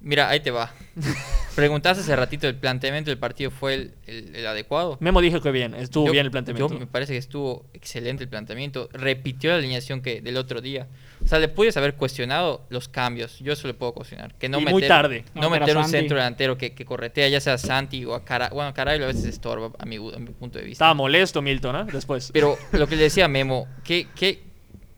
Mira, 0.00 0.28
ahí 0.30 0.40
te 0.40 0.50
va. 0.50 0.72
Preguntaste 1.54 2.02
hace 2.02 2.16
ratito, 2.16 2.48
¿el 2.48 2.56
planteamiento 2.56 3.10
del 3.10 3.18
partido 3.18 3.50
fue 3.52 3.74
el, 3.74 3.94
el- 4.06 4.34
el 4.34 4.46
adecuado? 4.46 4.96
Memo 5.00 5.20
dijo 5.20 5.40
que 5.40 5.52
bien, 5.52 5.74
estuvo 5.74 6.06
Yo- 6.06 6.12
bien 6.12 6.24
el 6.26 6.32
planteamiento. 6.32 6.72
Yo 6.74 6.80
me 6.80 6.86
parece 6.88 7.12
que 7.12 7.18
estuvo 7.18 7.64
excelente 7.72 8.24
el 8.24 8.28
planteamiento. 8.28 8.88
Repitió 8.92 9.50
la 9.50 9.58
alineación 9.58 10.00
que 10.02 10.20
del 10.20 10.36
otro 10.36 10.60
día. 10.60 10.88
O 11.24 11.28
sea, 11.28 11.38
le 11.38 11.46
puedes 11.48 11.76
haber 11.76 11.94
cuestionado 11.94 12.66
los 12.70 12.88
cambios. 12.88 13.38
Yo 13.38 13.52
eso 13.52 13.68
le 13.68 13.74
puedo 13.74 13.92
cuestionar. 13.94 14.34
Que 14.34 14.48
no 14.48 14.58
Y 14.58 14.60
meter, 14.62 14.72
muy 14.72 14.88
tarde. 14.88 15.24
No, 15.34 15.48
meter 15.48 15.76
un 15.76 15.84
Santi. 15.84 15.98
centro 15.98 16.16
delantero 16.16 16.58
que, 16.58 16.72
que 16.74 16.84
corretea, 16.84 17.28
ya 17.28 17.40
sea 17.40 17.56
Santi 17.56 18.04
o 18.04 18.14
a 18.14 18.24
Cara. 18.24 18.48
Bueno, 18.48 18.74
Caray 18.74 19.00
a 19.02 19.06
veces 19.06 19.24
estorba, 19.24 19.70
a 19.78 19.86
mi, 19.86 19.96
a 19.96 20.18
mi 20.18 20.30
punto 20.30 20.58
de 20.58 20.64
vista. 20.64 20.84
Estaba 20.84 20.94
molesto 20.94 21.40
Milton, 21.40 21.76
¿ah? 21.76 21.86
Después. 21.90 22.30
Pero 22.32 22.58
lo 22.72 22.86
que 22.88 22.96
le 22.96 23.04
decía 23.04 23.26
a 23.26 23.28
Memo, 23.28 23.68
¿qué, 23.84 24.08
qué, 24.16 24.42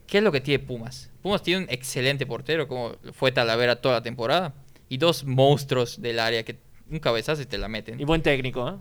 ¿qué 0.06 0.18
es 0.18 0.24
lo 0.24 0.32
que 0.32 0.40
tiene 0.40 0.64
Pumas? 0.64 1.10
Pumas 1.22 1.42
tiene 1.42 1.64
un 1.64 1.70
excelente 1.70 2.24
portero, 2.24 2.66
como 2.66 2.96
fue 3.12 3.30
Talavera 3.30 3.76
toda 3.76 3.96
la 3.96 4.02
temporada. 4.02 4.54
Y 4.88 4.98
dos 4.98 5.24
monstruos 5.24 6.00
del 6.00 6.18
área 6.18 6.44
que 6.44 6.56
un 6.90 6.98
cabezazo 6.98 7.42
y 7.42 7.46
te 7.46 7.58
la 7.58 7.68
meten. 7.68 8.00
Y 8.00 8.04
buen 8.04 8.22
técnico, 8.22 8.66
¿ah? 8.66 8.80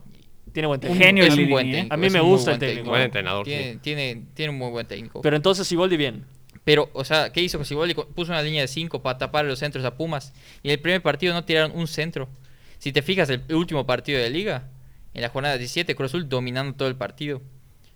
Tiene 0.51 0.67
buen 0.67 0.77
Un 0.77 0.81
técnico. 0.81 1.03
genio 1.03 1.23
es 1.23 1.35
un 1.37 1.49
buen 1.49 1.67
¿eh? 1.67 1.71
técnico. 1.71 1.93
A 1.93 1.97
mí 1.97 2.09
me 2.09 2.19
gusta 2.21 2.53
el 2.53 2.59
técnico. 2.59 2.89
Buen 2.89 3.01
entrenador, 3.01 3.45
Tiene, 3.45 3.73
sí. 3.73 3.79
tiene, 3.81 4.23
tiene 4.33 4.51
un 4.51 4.57
muy 4.59 4.69
buen 4.69 4.87
técnico. 4.87 5.21
Pero 5.21 5.35
entonces 5.35 5.67
Siboldi 5.67 5.97
bien. 5.97 6.25
Pero, 6.63 6.89
o 6.93 7.03
sea, 7.03 7.31
¿qué 7.31 7.41
hizo 7.41 7.63
Siboldi? 7.63 7.93
Puso 7.93 8.31
una 8.31 8.41
línea 8.41 8.61
de 8.61 8.67
5 8.67 9.01
para 9.01 9.17
tapar 9.17 9.45
los 9.45 9.59
centros 9.59 9.83
a 9.85 9.95
Pumas. 9.97 10.33
Y 10.63 10.69
en 10.69 10.73
el 10.73 10.79
primer 10.79 11.01
partido 11.01 11.33
no 11.33 11.43
tiraron 11.43 11.71
un 11.75 11.87
centro. 11.87 12.29
Si 12.77 12.91
te 12.91 13.01
fijas, 13.01 13.29
el 13.29 13.41
último 13.53 13.85
partido 13.85 14.19
de 14.19 14.29
liga, 14.29 14.69
en 15.13 15.21
la 15.21 15.29
jornada 15.29 15.57
17, 15.57 15.95
Cruz 15.95 16.11
Azul 16.11 16.29
dominando 16.29 16.75
todo 16.75 16.87
el 16.87 16.95
partido. 16.95 17.41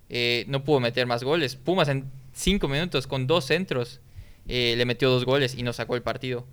Eh, 0.08 0.44
no 0.48 0.64
pudo 0.64 0.80
meter 0.80 1.06
más 1.06 1.22
goles. 1.22 1.56
Pumas 1.56 1.88
en 1.88 2.10
5 2.32 2.66
minutos 2.68 3.06
con 3.06 3.26
dos 3.26 3.44
centros 3.44 4.00
eh, 4.48 4.74
le 4.76 4.84
metió 4.84 5.10
dos 5.10 5.24
goles 5.24 5.54
y 5.56 5.62
nos 5.62 5.76
sacó 5.76 5.94
el 5.96 6.02
partido. 6.02 6.46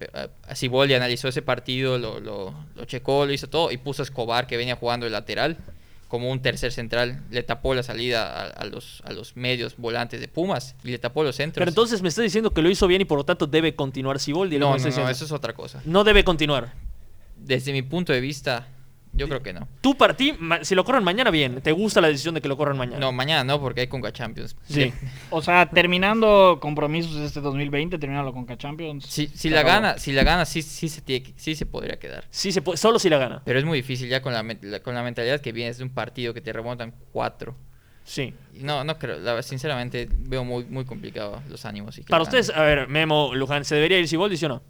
Eh, 0.00 0.28
Siboldi 0.54 0.94
analizó 0.94 1.28
ese 1.28 1.42
partido, 1.42 1.98
lo, 1.98 2.20
lo, 2.20 2.54
lo 2.74 2.84
checó, 2.84 3.26
lo 3.26 3.32
hizo 3.32 3.48
todo 3.48 3.70
y 3.70 3.76
puso 3.76 4.02
a 4.02 4.04
Escobar, 4.04 4.46
que 4.46 4.56
venía 4.56 4.76
jugando 4.76 5.04
de 5.06 5.10
lateral, 5.10 5.56
como 6.08 6.30
un 6.30 6.42
tercer 6.42 6.72
central. 6.72 7.22
Le 7.30 7.42
tapó 7.42 7.74
la 7.74 7.82
salida 7.82 8.28
a, 8.28 8.46
a 8.46 8.64
los, 8.66 9.02
a 9.04 9.12
los 9.12 9.36
medios 9.36 9.76
volantes 9.76 10.20
de 10.20 10.28
Pumas 10.28 10.74
y 10.84 10.90
le 10.90 10.98
tapó 10.98 11.22
los 11.22 11.36
centros. 11.36 11.60
Pero 11.60 11.70
entonces 11.70 12.02
me 12.02 12.08
estás 12.08 12.24
diciendo 12.24 12.52
que 12.52 12.62
lo 12.62 12.70
hizo 12.70 12.86
bien 12.86 13.02
y 13.02 13.04
por 13.04 13.18
lo 13.18 13.24
tanto 13.24 13.46
debe 13.46 13.74
continuar 13.74 14.18
Siboldi. 14.20 14.58
No, 14.58 14.76
no, 14.76 14.76
eso 14.76 15.24
es 15.24 15.32
otra 15.32 15.52
cosa. 15.52 15.80
No 15.84 16.04
debe 16.04 16.24
continuar. 16.24 16.72
Desde 17.36 17.72
mi 17.72 17.82
punto 17.82 18.12
de 18.12 18.20
vista, 18.20 18.68
yo 19.14 19.28
creo 19.28 19.42
que 19.42 19.52
no. 19.52 19.68
Tú 19.80 19.96
para 19.96 20.14
ti, 20.16 20.34
ma- 20.38 20.64
si 20.64 20.74
lo 20.74 20.84
corren 20.84 21.04
mañana, 21.04 21.30
bien. 21.30 21.60
¿Te 21.60 21.72
gusta 21.72 22.00
la 22.00 22.08
decisión 22.08 22.34
de 22.34 22.40
que 22.40 22.48
lo 22.48 22.56
corran 22.56 22.76
mañana? 22.76 22.98
No, 22.98 23.12
mañana 23.12 23.44
no, 23.44 23.60
porque 23.60 23.82
hay 23.82 23.86
Conca 23.86 24.12
Champions. 24.12 24.56
Sí. 24.68 24.92
O 25.30 25.40
sea, 25.42 25.66
terminando 25.70 26.58
compromisos 26.60 27.16
este 27.16 27.40
2020, 27.40 27.98
terminando 27.98 28.32
con 28.32 28.46
Champions. 28.56 29.06
Si, 29.06 29.28
si 29.28 29.48
la 29.50 29.60
acabó. 29.60 29.74
gana, 29.74 29.98
si 29.98 30.12
la 30.12 30.24
gana, 30.24 30.44
sí, 30.44 30.62
sí, 30.62 30.88
se 30.88 31.00
tiene 31.00 31.22
que- 31.24 31.34
sí 31.36 31.54
se 31.54 31.66
podría 31.66 31.98
quedar. 31.98 32.24
Sí, 32.30 32.52
se 32.52 32.62
puede, 32.62 32.76
solo 32.76 32.98
si 32.98 33.08
la 33.08 33.18
gana. 33.18 33.42
Pero 33.44 33.58
es 33.58 33.64
muy 33.64 33.78
difícil 33.78 34.08
ya 34.08 34.20
con 34.22 34.32
la, 34.32 34.42
la- 34.62 34.80
con 34.80 34.94
la 34.94 35.02
mentalidad 35.02 35.40
que 35.40 35.52
vienes 35.52 35.78
de 35.78 35.84
un 35.84 35.90
partido 35.90 36.34
que 36.34 36.40
te 36.40 36.52
remontan 36.52 36.92
cuatro. 37.12 37.56
Sí. 38.04 38.34
No, 38.54 38.84
no 38.84 38.98
creo. 38.98 39.18
La, 39.18 39.42
sinceramente, 39.42 40.08
veo 40.10 40.44
muy, 40.44 40.64
muy 40.64 40.84
complicado 40.84 41.40
los 41.48 41.64
ánimos. 41.64 41.96
y 41.98 42.02
Para 42.02 42.22
ustedes, 42.22 42.50
a 42.50 42.62
ver, 42.62 42.86
Memo, 42.88 43.34
Luján, 43.34 43.64
¿se 43.64 43.74
debería 43.76 43.98
ir 43.98 44.06
Siboldi, 44.08 44.36
sí 44.36 44.44
o 44.44 44.48
no? 44.50 44.62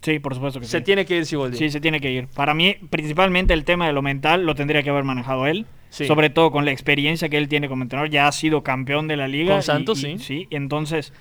Sí, 0.00 0.18
por 0.20 0.34
supuesto 0.34 0.60
que 0.60 0.66
Se 0.66 0.78
sí. 0.78 0.84
tiene 0.84 1.04
que 1.04 1.16
ir 1.16 1.26
Siboldi. 1.26 1.56
Sí, 1.58 1.70
se 1.70 1.80
tiene 1.80 2.00
que 2.00 2.10
ir. 2.12 2.28
Para 2.28 2.54
mí, 2.54 2.76
principalmente 2.90 3.52
el 3.54 3.64
tema 3.64 3.86
de 3.86 3.92
lo 3.92 4.00
mental 4.02 4.44
lo 4.44 4.54
tendría 4.54 4.82
que 4.82 4.90
haber 4.90 5.04
manejado 5.04 5.46
él. 5.46 5.66
Sí. 5.90 6.06
Sobre 6.06 6.30
todo 6.30 6.50
con 6.52 6.64
la 6.64 6.70
experiencia 6.70 7.28
que 7.28 7.36
él 7.38 7.48
tiene 7.48 7.68
como 7.68 7.82
entrenador. 7.82 8.10
Ya 8.10 8.28
ha 8.28 8.32
sido 8.32 8.62
campeón 8.62 9.08
de 9.08 9.16
la 9.16 9.26
liga. 9.26 9.54
Con 9.54 9.62
Santos, 9.62 9.98
y- 10.04 10.18
sí. 10.18 10.18
Sí, 10.18 10.46
entonces 10.50 11.12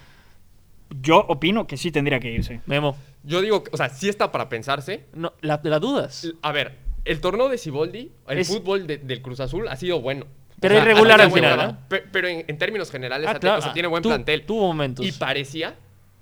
yo 1.02 1.20
opino 1.28 1.68
que 1.68 1.78
sí 1.78 1.92
tendría 1.92 2.20
que 2.20 2.32
irse. 2.32 2.62
Memo, 2.66 2.96
Yo 3.24 3.42
digo, 3.42 3.64
o 3.72 3.78
sea, 3.78 3.90
sí 3.90 4.08
está 4.10 4.32
para 4.32 4.48
pensarse. 4.50 5.06
no, 5.14 5.34
la, 5.42 5.60
la 5.64 5.80
dudas. 5.80 6.34
A 6.42 6.52
ver, 6.52 6.76
el 7.06 7.20
torneo 7.20 7.50
de 7.50 7.58
Siboldi, 7.58 8.12
el 8.28 8.38
Es- 8.38 8.48
fútbol 8.48 8.88
de- 8.88 8.98
del 8.98 9.22
Cruz 9.22 9.40
Azul 9.40 9.68
ha 9.68 9.76
sido 9.76 10.00
bueno. 10.02 10.26
Pero 10.60 10.76
O 10.76 10.78
sea, 10.78 10.86
irregular 10.90 11.22
ha 11.22 11.26
al 11.26 11.32
final, 11.32 11.80
Pero 12.12 12.28
en, 12.28 12.44
en 12.48 12.58
términos 12.58 12.90
generales, 12.90 13.28
Ah, 13.30 13.38
claro, 13.40 13.60
o 13.60 13.62
sea, 13.62 13.74
tiene 13.74 13.88
buen 13.88 14.02
tu- 14.02 14.10
plantel. 14.10 14.44
tuvo 14.44 14.68
momentos. 14.68 15.06
Y 15.06 15.12
parecía 15.12 15.76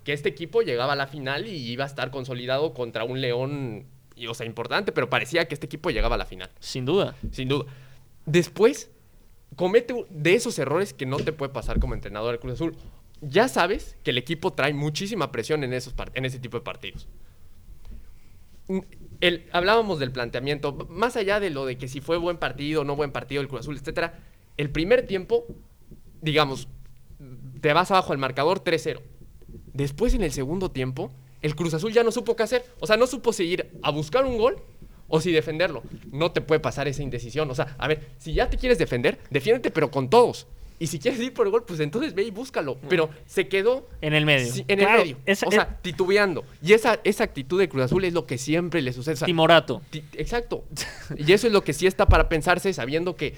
que 0.05 0.13
este 0.13 0.29
equipo 0.29 0.61
llegaba 0.61 0.93
a 0.93 0.95
la 0.95 1.07
final 1.07 1.47
y 1.47 1.55
iba 1.55 1.83
a 1.83 1.87
estar 1.87 2.11
consolidado 2.11 2.73
contra 2.73 3.03
un 3.03 3.19
León, 3.19 3.87
y, 4.15 4.27
o 4.27 4.33
sea, 4.35 4.45
importante, 4.45 4.91
pero 4.91 5.09
parecía 5.09 5.47
que 5.47 5.55
este 5.55 5.65
equipo 5.65 5.89
llegaba 5.89 6.15
a 6.15 6.17
la 6.19 6.25
final, 6.25 6.49
Sin 6.59 6.85
duda. 6.85 7.15
sin 7.31 7.49
duda. 7.49 7.65
Después, 8.25 8.91
comete 9.55 10.05
de 10.11 10.35
esos 10.35 10.57
errores 10.59 10.93
que 10.93 11.07
no 11.07 11.17
te 11.17 11.33
puede 11.33 11.51
pasar 11.51 11.79
como 11.79 11.95
entrenador 11.95 12.31
del 12.31 12.39
Cruz 12.39 12.53
Azul. 12.53 12.75
Ya 13.21 13.47
sabes 13.47 13.97
que 14.03 14.11
el 14.11 14.19
equipo 14.19 14.53
trae 14.53 14.73
muchísima 14.73 15.31
presión 15.31 15.63
en, 15.63 15.73
esos 15.73 15.95
en 16.13 16.23
ese 16.23 16.37
tipo 16.37 16.57
de 16.57 16.63
partidos. 16.63 17.07
El, 19.21 19.47
hablábamos 19.53 19.97
del 19.99 20.11
planteamiento, 20.11 20.87
más 20.89 21.17
allá 21.17 21.39
de 21.39 21.49
lo 21.49 21.65
de 21.65 21.79
que 21.79 21.87
si 21.87 21.99
fue 21.99 22.17
buen 22.17 22.37
partido 22.37 22.81
o 22.81 22.83
no 22.83 22.95
buen 22.95 23.11
partido 23.11 23.41
el 23.41 23.47
Cruz 23.47 23.61
Azul, 23.61 23.77
etcétera. 23.77 24.19
El 24.57 24.69
primer 24.69 25.07
tiempo, 25.07 25.45
digamos, 26.21 26.67
te 27.61 27.73
vas 27.73 27.89
abajo 27.89 28.13
al 28.13 28.19
marcador 28.19 28.63
3-0. 28.63 29.01
Después 29.75 30.13
en 30.13 30.23
el 30.23 30.31
segundo 30.31 30.71
tiempo, 30.71 31.11
el 31.41 31.55
Cruz 31.55 31.73
Azul 31.73 31.91
ya 31.93 32.03
no 32.03 32.11
supo 32.11 32.35
qué 32.35 32.43
hacer. 32.43 32.65
O 32.79 32.87
sea, 32.87 32.97
no 32.97 33.05
supo 33.07 33.33
seguir 33.33 33.69
a 33.83 33.91
buscar 33.91 34.25
un 34.25 34.37
gol 34.37 34.57
o 35.07 35.21
si 35.21 35.31
defenderlo. 35.31 35.83
No 36.11 36.31
te 36.31 36.41
puede 36.41 36.59
pasar 36.59 36.87
esa 36.87 37.03
indecisión. 37.03 37.49
O 37.51 37.55
sea, 37.55 37.75
a 37.77 37.87
ver, 37.87 38.09
si 38.17 38.33
ya 38.33 38.49
te 38.49 38.57
quieres 38.57 38.77
defender, 38.79 39.19
defiéndete 39.29 39.69
pero 39.71 39.91
con 39.91 40.09
todos. 40.09 40.47
Y 40.77 40.87
si 40.87 40.99
quieres 40.99 41.21
ir 41.21 41.33
por 41.33 41.45
el 41.45 41.51
gol, 41.51 41.63
pues 41.65 41.79
entonces 41.79 42.13
ve 42.15 42.23
y 42.23 42.31
búscalo. 42.31 42.77
Pero 42.89 43.09
se 43.25 43.47
quedó 43.47 43.87
En 44.01 44.13
el 44.13 44.25
medio. 44.25 44.51
Sí, 44.51 44.65
en 44.67 44.79
Claro, 44.79 45.01
el 45.03 45.07
medio. 45.09 45.17
esa- 45.25 45.47
o 45.47 45.51
sea, 45.51 45.77
titubeando. 45.81 46.43
Y 46.61 46.73
esa, 46.73 46.99
esa 47.05 47.23
actitud 47.23 47.59
de 47.59 47.69
Cruz 47.69 47.83
Azul 47.83 48.03
es 48.03 48.13
lo 48.13 48.25
que 48.25 48.37
siempre 48.37 48.81
le 48.81 48.91
sucede. 48.91 49.13
O 49.13 49.17
sea, 49.17 49.25
Timorato. 49.25 49.81
ti- 49.89 50.03
exacto. 50.13 50.65
Y 51.17 51.31
eso 51.31 51.47
es 51.47 51.53
lo 51.53 51.63
que 51.63 51.71
sí 51.73 51.85
está 51.87 52.07
para 52.07 52.27
pensarse, 52.27 52.73
sabiendo 52.73 53.15
que 53.15 53.35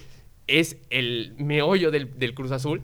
es 0.48 0.78
el 0.90 1.36
meollo 1.38 1.92
del, 1.92 2.18
del 2.18 2.34
Cruz 2.34 2.52
Azul. 2.52 2.82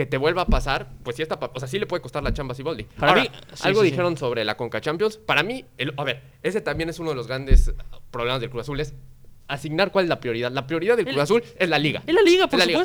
Que 0.00 0.06
te 0.06 0.16
vuelva 0.16 0.42
a 0.42 0.46
pasar, 0.46 0.88
pues 1.02 1.16
sí 1.16 1.22
está, 1.22 1.38
o 1.52 1.58
sea, 1.58 1.68
sí 1.68 1.78
le 1.78 1.86
puede 1.86 2.00
costar 2.00 2.22
la 2.22 2.32
chamba 2.32 2.52
a 2.52 2.54
Siboldi. 2.54 2.84
Para 2.84 3.12
Ahora, 3.12 3.22
mí- 3.24 3.30
sí, 3.52 3.62
algo 3.64 3.80
sí, 3.82 3.86
sí. 3.88 3.90
dijeron 3.90 4.16
sobre 4.16 4.46
la 4.46 4.56
Conca 4.56 4.80
Champions. 4.80 5.18
Para 5.18 5.42
mí, 5.42 5.66
el- 5.76 5.92
a 5.98 6.04
ver, 6.04 6.22
ese 6.42 6.62
también 6.62 6.88
es 6.88 6.98
uno 7.00 7.10
de 7.10 7.16
los 7.16 7.26
grandes 7.26 7.74
problemas 8.10 8.40
del 8.40 8.48
Cruz 8.48 8.62
Azul, 8.62 8.80
es 8.80 8.94
asignar 9.46 9.92
cuál 9.92 10.06
es 10.06 10.08
la 10.08 10.18
prioridad. 10.18 10.50
La 10.52 10.66
prioridad 10.66 10.96
del 10.96 11.06
El- 11.06 11.12
Cruz 11.12 11.24
Azul 11.24 11.44
es 11.58 11.68
la 11.68 11.78
liga. 11.78 12.02
Es 12.06 12.14
la 12.14 12.22
liga, 12.22 12.46
por 12.46 12.58
la 12.58 12.64
liga. 12.64 12.78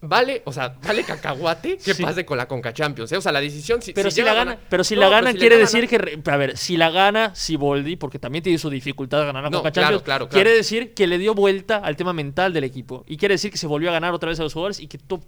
Vale, 0.00 0.42
o 0.44 0.52
sea, 0.52 0.76
vale 0.82 1.02
cacahuate 1.06 1.78
que 1.78 1.94
Sí. 1.94 2.02
pase 2.02 2.26
con 2.26 2.36
la 2.36 2.46
Conca 2.46 2.74
Champions. 2.74 3.10
¿eh? 3.12 3.16
O 3.16 3.20
sea, 3.22 3.32
la 3.32 3.40
decisión 3.40 3.80
si, 3.80 3.92
Pero 3.94 4.10
si, 4.10 4.16
llega 4.20 4.34
la 4.34 4.44
gana, 4.44 4.58
pero 4.68 4.84
si 4.84 4.94
No, 4.94 5.00
la 5.00 5.08
gana 5.08 5.32
si 5.32 5.38
quiere 5.38 5.56
gana- 5.56 5.66
decir 5.70 5.88
que 5.88 6.30
a 6.30 6.36
ver, 6.36 6.58
si 6.58 6.76
la 6.76 6.90
gana 6.90 7.34
Siboldi, 7.34 7.96
porque 7.96 8.18
también 8.18 8.44
tiene 8.44 8.58
su 8.58 8.68
dificultad 8.68 9.20
de 9.20 9.26
ganar 9.26 9.44
la 9.44 9.50
No, 9.50 9.58
Conca 9.58 9.70
claro, 9.72 9.86
Champions, 9.86 10.02
claro, 10.02 10.28
claro. 10.28 10.34
quiere 10.44 10.54
decir 10.56 10.92
que 10.92 11.06
le 11.06 11.16
dio 11.16 11.34
vuelta 11.34 11.76
al 11.78 11.96
tema 11.96 12.12
mental 12.12 12.52
del 12.52 12.64
equipo 12.64 13.04
y 13.06 13.16
quiere 13.16 13.34
decir 13.34 13.50
que 13.50 13.56
se 13.56 13.66
volvió 13.66 13.88
a 13.88 13.92
ganar 13.94 14.12
otra 14.12 14.28
vez 14.28 14.38
a 14.40 14.42
los 14.42 14.52
jugadores 14.52 14.78
y 14.80 14.88
que 14.88 14.98
tú 14.98 15.20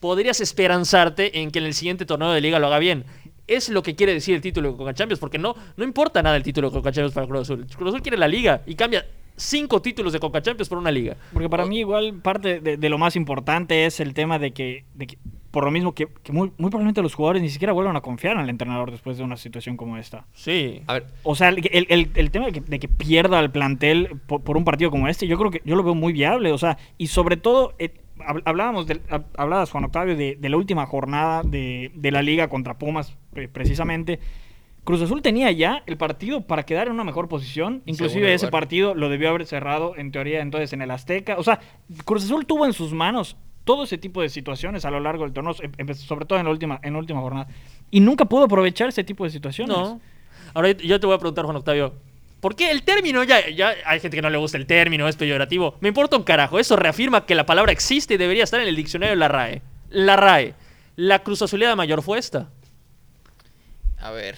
podrías 0.00 0.40
esperanzarte 0.40 1.40
en 1.40 1.50
que 1.50 1.58
en 1.58 1.66
el 1.66 1.74
siguiente 1.74 2.06
torneo 2.06 2.30
de 2.32 2.40
liga 2.40 2.58
lo 2.58 2.68
haga 2.68 2.78
bien. 2.78 3.04
Es 3.46 3.68
lo 3.68 3.82
que 3.82 3.94
quiere 3.94 4.12
decir 4.14 4.34
el 4.34 4.40
título 4.40 4.72
de 4.72 4.76
Conca 4.78 4.94
Champions, 4.94 5.20
porque 5.20 5.38
no, 5.38 5.54
no 5.76 5.84
importa 5.84 6.20
nada 6.22 6.36
el 6.36 6.42
título 6.42 6.70
de 6.70 6.74
Conca 6.74 6.90
Champions 6.90 7.14
para 7.14 7.26
Cruz 7.26 7.42
Azul. 7.42 7.66
Cruz 7.76 7.88
Azul 7.90 8.02
quiere 8.02 8.16
la 8.16 8.26
liga 8.28 8.62
y 8.66 8.74
cambia 8.74 9.06
cinco 9.36 9.82
títulos 9.82 10.12
de 10.12 10.20
Conca 10.20 10.42
Champions 10.42 10.68
por 10.68 10.78
una 10.78 10.90
liga. 10.90 11.16
Porque 11.32 11.48
para 11.48 11.66
mí 11.66 11.78
igual 11.80 12.14
parte 12.22 12.60
de, 12.60 12.76
de 12.76 12.88
lo 12.88 12.98
más 12.98 13.16
importante 13.16 13.86
es 13.86 14.00
el 14.00 14.14
tema 14.14 14.38
de 14.38 14.52
que, 14.52 14.84
de 14.94 15.06
que 15.06 15.18
por 15.50 15.64
lo 15.64 15.70
mismo 15.70 15.94
que, 15.94 16.08
que 16.22 16.32
muy, 16.32 16.52
muy 16.58 16.70
probablemente 16.70 17.00
los 17.02 17.14
jugadores 17.14 17.40
ni 17.42 17.48
siquiera 17.48 17.72
vuelvan 17.72 17.96
a 17.96 18.02
confiar 18.02 18.34
en 18.36 18.42
el 18.42 18.50
entrenador 18.50 18.90
después 18.90 19.16
de 19.16 19.24
una 19.24 19.36
situación 19.38 19.76
como 19.78 19.96
esta. 19.96 20.26
Sí. 20.34 20.82
A 20.86 20.94
ver, 20.94 21.06
O 21.22 21.34
sea, 21.34 21.48
el, 21.48 21.58
el- 21.72 21.86
el- 21.88 22.10
el 22.14 22.30
tema 22.30 22.46
de 22.46 22.52
que, 22.52 22.60
de 22.60 22.78
que 22.78 22.88
pierda 22.88 23.40
el 23.40 23.50
plantel 23.50 24.20
por, 24.26 24.42
por 24.42 24.56
un 24.56 24.64
partido 24.64 24.90
como 24.90 25.08
este, 25.08 25.26
yo 25.26 25.38
creo 25.38 25.50
que 25.50 25.62
yo 25.64 25.76
lo 25.76 25.82
veo 25.82 25.94
muy 25.94 26.12
viable. 26.12 26.52
O 26.52 26.58
sea, 26.58 26.76
y 26.98 27.06
sobre 27.06 27.36
todo, 27.38 27.74
eh, 27.78 27.94
hab- 28.18 28.42
hablábamos, 28.44 28.86
del, 28.86 29.02
hab- 29.08 29.24
hablabas, 29.38 29.70
Juan 29.70 29.84
Octavio, 29.84 30.14
de, 30.16 30.36
de 30.38 30.48
la 30.50 30.56
última 30.58 30.84
jornada 30.86 31.42
de, 31.42 31.90
de 31.94 32.10
la 32.10 32.20
liga 32.20 32.48
contra 32.48 32.76
Pumas, 32.78 33.16
pre- 33.32 33.48
precisamente. 33.48 34.20
Cruz 34.86 35.02
Azul 35.02 35.20
tenía 35.20 35.50
ya 35.50 35.82
el 35.86 35.96
partido 35.98 36.42
para 36.42 36.62
quedar 36.62 36.86
en 36.86 36.94
una 36.94 37.02
mejor 37.04 37.28
posición. 37.28 37.82
Inclusive 37.86 38.32
ese 38.32 38.46
partido 38.52 38.94
lo 38.94 39.08
debió 39.08 39.28
haber 39.30 39.44
cerrado, 39.44 39.94
en 39.96 40.12
teoría, 40.12 40.40
entonces 40.40 40.72
en 40.72 40.80
el 40.80 40.90
Azteca. 40.92 41.36
O 41.38 41.42
sea, 41.42 41.58
Cruz 42.04 42.24
Azul 42.24 42.46
tuvo 42.46 42.64
en 42.66 42.72
sus 42.72 42.92
manos 42.92 43.36
todo 43.64 43.82
ese 43.82 43.98
tipo 43.98 44.22
de 44.22 44.28
situaciones 44.28 44.84
a 44.84 44.90
lo 44.92 45.00
largo 45.00 45.24
del 45.24 45.32
torneo, 45.32 45.54
em- 45.60 45.72
em- 45.76 45.94
sobre 45.94 46.24
todo 46.24 46.38
en 46.38 46.44
la 46.44 46.52
última, 46.52 46.78
en 46.84 46.92
la 46.92 47.00
última 47.00 47.20
jornada. 47.20 47.48
Y 47.90 47.98
nunca 47.98 48.24
pudo 48.26 48.44
aprovechar 48.44 48.88
ese 48.88 49.02
tipo 49.02 49.24
de 49.24 49.30
situaciones. 49.30 49.76
No. 49.76 50.00
Ahora 50.54 50.70
yo 50.70 51.00
te 51.00 51.06
voy 51.06 51.16
a 51.16 51.18
preguntar, 51.18 51.44
Juan 51.44 51.56
Octavio. 51.56 51.92
¿Por 52.40 52.54
qué 52.54 52.70
el 52.70 52.84
término 52.84 53.24
ya, 53.24 53.48
ya 53.50 53.74
hay 53.86 53.98
gente 53.98 54.16
que 54.16 54.22
no 54.22 54.30
le 54.30 54.38
gusta 54.38 54.56
el 54.56 54.66
término, 54.66 55.08
es 55.08 55.16
peyorativo? 55.16 55.74
Me 55.80 55.88
importa 55.88 56.16
un 56.16 56.22
carajo. 56.22 56.60
Eso 56.60 56.76
reafirma 56.76 57.26
que 57.26 57.34
la 57.34 57.44
palabra 57.44 57.72
existe 57.72 58.14
y 58.14 58.16
debería 58.18 58.44
estar 58.44 58.60
en 58.60 58.68
el 58.68 58.76
diccionario 58.76 59.10
de 59.14 59.16
la 59.18 59.26
RAE. 59.26 59.62
La 59.90 60.14
RAE. 60.16 60.54
La 60.94 61.18
cruz 61.24 61.42
azuleada 61.42 61.74
mayor 61.74 62.02
fue 62.02 62.18
esta. 62.18 62.50
A 63.98 64.10
ver. 64.12 64.36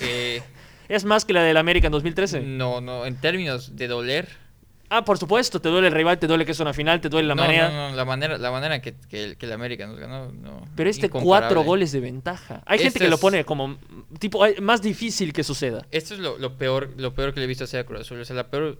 Eh, 0.00 0.42
Es 0.88 1.04
más 1.04 1.24
que 1.24 1.32
la 1.32 1.42
del 1.42 1.56
América 1.56 1.86
en 1.88 1.92
2013. 1.92 2.40
no, 2.40 2.80
no, 2.80 3.06
en 3.06 3.16
términos 3.16 3.76
de 3.76 3.88
doler. 3.88 4.44
Ah, 4.90 5.02
por 5.04 5.16
supuesto, 5.18 5.60
te 5.60 5.70
duele 5.70 5.88
el 5.88 5.94
rival, 5.94 6.18
te 6.18 6.26
duele 6.26 6.44
que 6.44 6.52
es 6.52 6.60
una 6.60 6.72
final, 6.74 7.00
te 7.00 7.08
duele 7.08 7.26
la 7.26 7.34
no, 7.34 7.42
manera. 7.42 7.70
no, 7.70 7.90
no, 7.90 7.96
la 7.96 8.04
manera, 8.04 8.36
la 8.38 8.50
manera 8.52 8.80
que, 8.82 8.94
que, 9.08 9.24
el- 9.24 9.36
que 9.38 9.46
el 9.46 9.52
América 9.52 9.86
nos 9.86 9.98
ganó, 9.98 10.30
no. 10.30 10.60
Pero 10.76 10.90
este 10.90 11.08
cuatro 11.08 11.62
goles 11.64 11.90
de 11.90 12.00
ventaja. 12.00 12.62
Hay 12.66 12.78
gente 12.78 12.98
que 13.00 13.08
lo 13.08 13.18
pone 13.18 13.44
como 13.44 13.78
tipo 14.20 14.44
más 14.60 14.82
difícil 14.82 15.32
que 15.32 15.42
suceda. 15.42 15.84
Esto 15.90 16.14
es 16.14 16.20
lo, 16.20 16.38
lo 16.38 16.58
peor, 16.58 16.90
lo 16.96 17.14
peor 17.14 17.32
que 17.32 17.40
le 17.40 17.44
he 17.44 17.48
visto 17.48 17.64
hacer 17.64 17.80
a 17.80 17.84
Cruz 17.84 18.02
Azul. 18.02 18.20
O 18.20 18.24
sea, 18.24 18.36
la 18.36 18.48
peor, 18.48 18.78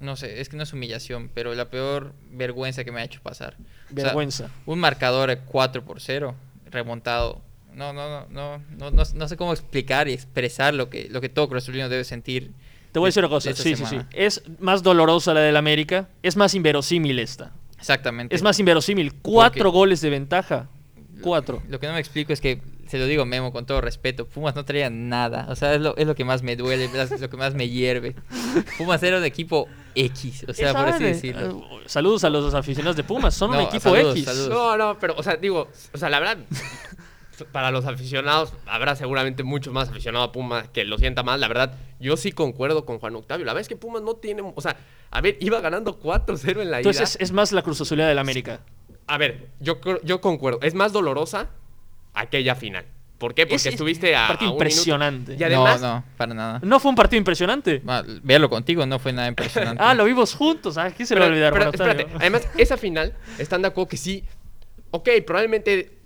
no 0.00 0.16
sé, 0.16 0.40
es 0.40 0.48
que 0.48 0.56
no 0.56 0.62
es 0.64 0.72
humillación, 0.72 1.30
pero 1.32 1.54
la 1.54 1.66
peor 1.68 2.12
vergüenza 2.30 2.82
que 2.82 2.90
me 2.90 3.00
ha 3.02 3.04
hecho 3.04 3.20
pasar. 3.22 3.54
O 3.60 3.94
sea, 3.94 4.04
Vergüenza. 4.06 4.50
un 4.66 4.80
marcador 4.80 5.28
de 5.28 5.38
4 5.38 5.84
por 5.84 6.00
0, 6.00 6.34
remontado. 6.70 7.40
No, 7.74 7.92
no, 7.92 8.26
no, 8.28 8.58
no, 8.78 8.90
no, 8.90 9.04
no, 9.14 9.28
sé 9.28 9.36
cómo 9.36 9.52
explicar 9.52 10.08
y 10.08 10.12
expresar 10.12 10.74
lo 10.74 10.90
que, 10.90 11.08
lo 11.10 11.20
que 11.20 11.28
todo 11.28 11.48
Cruz 11.48 11.64
Azulino 11.64 11.88
debe 11.88 12.04
sentir. 12.04 12.52
Te 12.92 12.98
voy 12.98 13.06
a 13.06 13.08
de- 13.08 13.10
decir 13.10 13.20
una 13.24 13.28
de 13.28 13.34
cosa. 13.34 13.50
esta 13.50 13.62
Sí, 13.62 13.70
sí, 13.76 13.82
sí. 13.84 13.88
semana. 13.90 14.08
Es 14.12 14.42
más 14.58 14.82
dolorosa 14.82 15.32
la 15.34 15.40
del 15.40 15.56
América. 15.56 16.08
Es 16.22 16.36
más 16.36 16.54
inverosímil 16.54 17.18
esta. 17.18 17.52
Exactamente. 17.78 18.34
Es 18.36 18.42
más 18.42 18.58
inverosímil. 18.58 19.14
Cuatro 19.22 19.64
Porque- 19.64 19.76
goles 19.76 20.00
de 20.00 20.10
ventaja. 20.10 20.68
Cuatro. 21.22 21.62
Lo 21.68 21.78
que 21.80 21.86
no 21.86 21.92
me 21.94 22.00
explico 22.00 22.32
es 22.32 22.40
que, 22.40 22.60
se 22.88 22.98
lo 22.98 23.06
digo 23.06 23.24
Memo 23.24 23.52
con 23.52 23.64
todo 23.64 23.80
respeto, 23.80 24.26
Pumas 24.26 24.54
no 24.56 24.64
traía 24.64 24.90
nada. 24.90 25.46
O 25.48 25.54
sea, 25.56 25.72
es 25.74 25.80
lo, 25.80 25.96
es 25.96 26.06
lo 26.06 26.14
que 26.16 26.24
más 26.24 26.42
me 26.42 26.56
duele, 26.56 26.86
es 26.86 27.20
lo 27.20 27.30
que 27.30 27.36
más 27.36 27.54
me 27.54 27.68
hierve. 27.68 28.14
Pumas 28.78 29.02
era 29.04 29.18
un 29.18 29.24
equipo 29.24 29.68
X, 29.94 30.44
o 30.48 30.52
sea, 30.52 30.72
por 30.74 30.86
así 30.88 31.04
decirlo. 31.04 31.64
eh, 31.80 31.82
Saludos 31.86 32.24
a 32.24 32.30
los 32.30 32.52
aficionados 32.54 32.96
de 32.96 33.04
Pumas. 33.04 33.34
Son 33.34 33.50
un 33.50 33.56
No, 33.56 33.62
equipo 33.62 33.90
saludos, 33.94 34.16
X. 34.16 34.24
saludos. 34.24 34.48
No, 34.48 34.76
no, 34.76 34.98
pero, 34.98 35.14
o 35.16 35.22
sea, 35.22 35.36
digo, 35.36 35.68
o 35.94 35.98
sea, 35.98 36.08
la 36.10 36.18
verdad, 36.18 36.38
para 37.52 37.70
los 37.70 37.84
aficionados, 37.86 38.52
habrá 38.66 38.94
seguramente 38.96 39.42
muchos 39.42 39.72
más 39.72 39.88
aficionados 39.88 40.28
a 40.28 40.32
Pumas 40.32 40.68
que 40.68 40.84
lo 40.84 40.98
sienta 40.98 41.22
más. 41.22 41.38
La 41.40 41.48
verdad, 41.48 41.74
yo 42.00 42.16
sí 42.16 42.32
concuerdo 42.32 42.84
con 42.84 42.98
Juan 42.98 43.14
Octavio. 43.16 43.44
La 43.46 43.52
verdad 43.52 43.62
es 43.62 43.68
que 43.68 43.76
Pumas 43.76 44.02
no 44.02 44.14
tiene, 44.14 44.42
o 44.42 44.60
sea, 44.60 44.76
a 45.10 45.20
ver, 45.20 45.36
iba 45.40 45.60
ganando 45.60 45.98
4-0 46.00 46.60
en 46.62 46.70
la 46.70 46.78
Entonces 46.78 47.00
ida. 47.00 47.04
es, 47.24 47.30
es 47.30 47.32
más 47.32 47.52
la 47.52 47.62
cruz 47.62 47.80
azuleada 47.80 48.08
del 48.10 48.18
América. 48.18 48.60
A 49.06 49.18
ver, 49.18 49.48
yo, 49.60 49.78
yo 50.04 50.20
concuerdo. 50.20 50.60
Es 50.62 50.74
más 50.74 50.92
dolorosa 50.92 51.48
aquella 52.14 52.54
final. 52.54 52.84
¿Por 53.18 53.34
qué? 53.34 53.42
Porque 53.46 53.56
Es- 53.56 53.66
es 53.66 53.72
estuviste 53.74 54.16
a, 54.16 54.22
un 54.22 54.28
partido 54.28 54.50
a 54.50 54.52
un 54.54 54.58
minuto. 54.58 54.64
impresionante. 54.74 55.36
Y 55.38 55.42
además, 55.44 55.80
no, 55.80 55.94
no, 55.96 56.04
para 56.16 56.34
nada. 56.34 56.60
¿No 56.62 56.80
fue 56.80 56.88
un 56.90 56.96
partido 56.96 57.18
impresionante? 57.18 57.80
Ah, 57.86 58.02
verlo 58.22 58.50
contigo 58.50 58.84
no 58.84 58.98
fue 58.98 59.12
nada 59.12 59.28
impresionante. 59.28 59.80
Ah, 59.82 59.94
lo 59.94 60.04
vimos 60.04 60.34
juntos. 60.34 60.76
Ah, 60.76 60.90
¿Qué 60.90 61.06
se 61.06 61.14
le 61.14 61.20
va 61.20 61.26
a 61.26 61.28
olvidar, 61.28 61.52
pero 61.52 61.70
espérate, 61.70 62.06
además, 62.18 62.48
esa 62.58 62.76
final, 62.76 63.14
están 63.38 63.62
de 63.62 63.68
acuerdo 63.68 63.88
que 63.88 63.96
sí. 63.96 64.24
Ok, 64.90 65.08
probablemente 65.24 65.98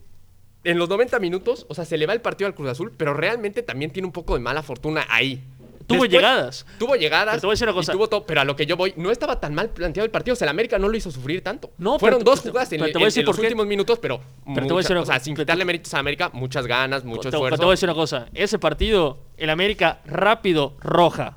en 0.70 0.78
los 0.78 0.88
90 0.88 1.18
minutos, 1.20 1.64
o 1.68 1.75
sea, 1.75 1.85
se 1.85 1.96
le 1.96 2.06
va 2.06 2.12
el 2.12 2.20
partido 2.20 2.46
al 2.49 2.54
Cruz 2.54 2.70
Azul, 2.70 2.92
pero 2.96 3.14
realmente 3.14 3.62
también 3.62 3.90
tiene 3.90 4.06
un 4.06 4.12
poco 4.12 4.35
de 4.35 4.40
mala 4.40 4.62
fortuna 4.62 5.06
ahí. 5.08 5.42
Tuvo 5.87 6.00
Después- 6.02 6.11
llegadas. 6.11 6.66
Tuvo 6.80 6.96
llegadas. 6.96 7.35
Pero 7.35 7.40
te 7.42 7.46
voy 7.46 7.52
a 7.52 7.54
decir 7.54 7.68
una 7.68 7.75
cosa. 7.75 7.92
tuvo 7.92 8.08
todo, 8.08 8.26
pero 8.26 8.40
a 8.40 8.44
lo 8.44 8.56
que 8.56 8.66
yo 8.66 8.76
voy, 8.76 8.92
no 8.96 9.12
estaba 9.12 9.38
tan 9.38 9.54
mal 9.54 9.70
planteado 9.70 10.04
el 10.04 10.11
partido. 10.11 10.32
O 10.32 10.37
sea, 10.37 10.46
el 10.46 10.50
América 10.50 10.80
no 10.80 10.88
lo 10.88 10.96
hizo 10.96 11.12
sufrir 11.12 11.42
tanto. 11.42 11.70
No, 11.78 12.00
Fueron 12.00 12.18
pero 12.25 12.30
dos 12.32 12.40
jugadas 12.40 12.73
en, 12.73 12.80
pero 12.80 12.99
los 12.99 13.14
qué. 13.37 13.42
últimos 13.42 13.66
minutos, 13.68 14.00
pero, 14.00 14.18
Pero 14.18 14.32
te 14.44 14.52
voy 14.52 14.61
a 14.62 14.62
mucha- 14.62 14.76
decir 14.78 14.92
una 14.96 15.02
o 15.02 15.06
sea, 15.06 15.20
sin 15.20 15.35
Pero 15.35 15.44
quitarle 15.44 15.64
méritos 15.64 15.94
a 15.94 16.00
América, 16.00 16.30
muchas 16.32 16.66
ganas, 16.66 17.04
mucho 17.04 17.30
te, 17.30 17.37
esfuerzo. 17.37 17.56
te 17.58 17.64
voy 17.64 17.70
a 17.70 17.75
decir 17.75 17.88
una 17.88 17.94
cosa. 17.94 18.26
Ese 18.35 18.58
partido, 18.58 19.18
el 19.37 19.49
América 19.49 20.00
rápido, 20.06 20.75
roja. 20.80 21.37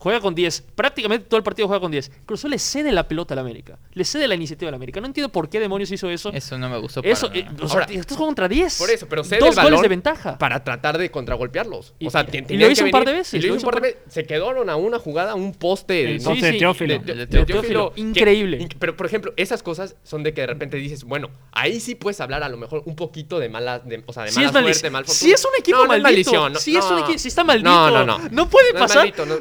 Juega 0.00 0.18
con 0.20 0.34
10. 0.34 0.62
Prácticamente 0.74 1.26
todo 1.28 1.36
el 1.36 1.44
partido 1.44 1.68
juega 1.68 1.80
con 1.80 1.90
10. 1.92 2.10
Cruz 2.24 2.40
Azul 2.40 2.50
le 2.52 2.58
cede 2.58 2.90
la 2.90 3.06
pelota 3.06 3.34
al 3.34 3.38
América. 3.40 3.78
Le 3.92 4.02
cede 4.04 4.26
la 4.26 4.34
iniciativa 4.34 4.70
al 4.70 4.74
América. 4.74 4.98
No 4.98 5.06
entiendo 5.06 5.30
por 5.30 5.50
qué 5.50 5.60
demonios 5.60 5.90
hizo 5.92 6.08
eso. 6.08 6.32
Eso 6.32 6.56
no 6.56 6.70
me 6.70 6.78
gustó 6.78 7.02
para 7.02 7.12
Eso, 7.12 7.30
eh, 7.34 7.44
nada. 7.44 7.56
o 7.64 7.68
sea, 7.68 7.80
Ahora, 7.82 7.92
estás 7.92 8.16
jugando 8.16 8.26
contra 8.30 8.48
10. 8.48 8.78
Por 8.78 8.90
eso, 8.90 9.06
pero 9.08 9.24
cede 9.24 9.40
Dos 9.40 9.50
el 9.50 9.56
balón 9.56 9.72
goles 9.72 9.82
de 9.82 9.88
ventaja. 9.88 10.38
para 10.38 10.64
tratar 10.64 10.96
de 10.96 11.10
contragolpearlos. 11.10 11.92
Y- 11.98 12.06
o 12.06 12.10
sea, 12.10 12.26
y- 12.32 12.56
lo 12.56 12.70
hizo 12.70 12.80
que 12.82 12.84
un 12.86 12.90
par 12.92 13.04
de 13.04 13.12
veces, 13.12 13.34
y 13.34 13.42
lo 13.42 13.48
lo 13.48 13.56
hizo 13.56 13.66
un 13.66 13.72
par 13.72 13.82
de 13.82 13.88
veces. 13.88 14.02
Se 14.08 14.24
quedaron 14.24 14.70
a 14.70 14.76
una 14.76 14.98
jugada, 14.98 15.32
a 15.32 15.34
un 15.34 15.52
poste. 15.52 15.92
De 16.06 16.18
Teófilo. 16.58 16.94
de- 16.94 16.98
de- 17.00 17.14
De 17.14 17.14
de 17.14 17.26
Teófilo. 17.26 17.60
Teófilo, 17.60 17.92
que- 17.94 18.00
Increíble. 18.00 18.58
inc- 18.60 18.76
pero, 18.78 18.96
por 18.96 19.04
ejemplo, 19.04 19.34
esas 19.36 19.62
cosas 19.62 19.96
son 20.02 20.22
de 20.22 20.32
que 20.32 20.40
de 20.40 20.46
repente 20.46 20.78
dices, 20.78 21.04
bueno, 21.04 21.28
ahí 21.52 21.78
sí 21.78 21.94
puedes 21.94 22.20
hablar 22.22 22.42
a 22.42 22.48
lo 22.48 22.56
mejor 22.56 22.82
un 22.86 22.96
poquito 22.96 23.38
de 23.38 23.50
mala, 23.50 23.80
de, 23.80 24.02
o 24.06 24.12
sea, 24.14 24.22
de 24.22 24.30
Sí 24.32 24.40
mala 24.40 24.50
suerte, 24.62 24.88
mal 24.88 25.04
fortuna. 25.04 25.18
Sí 25.18 25.30
es 25.32 25.44
un 25.44 25.50
equipo 25.58 25.84
maldito. 25.86 26.58
Sí 26.58 26.76
está 27.28 27.44
maldito. 27.44 27.68
No, 27.70 27.90
no, 28.06 28.18
no. 28.30 28.48
puede 28.48 28.72
No 28.72 28.78
es 28.78 28.82
pasar. 28.82 28.96
maldito, 28.98 29.26
no. 29.26 29.34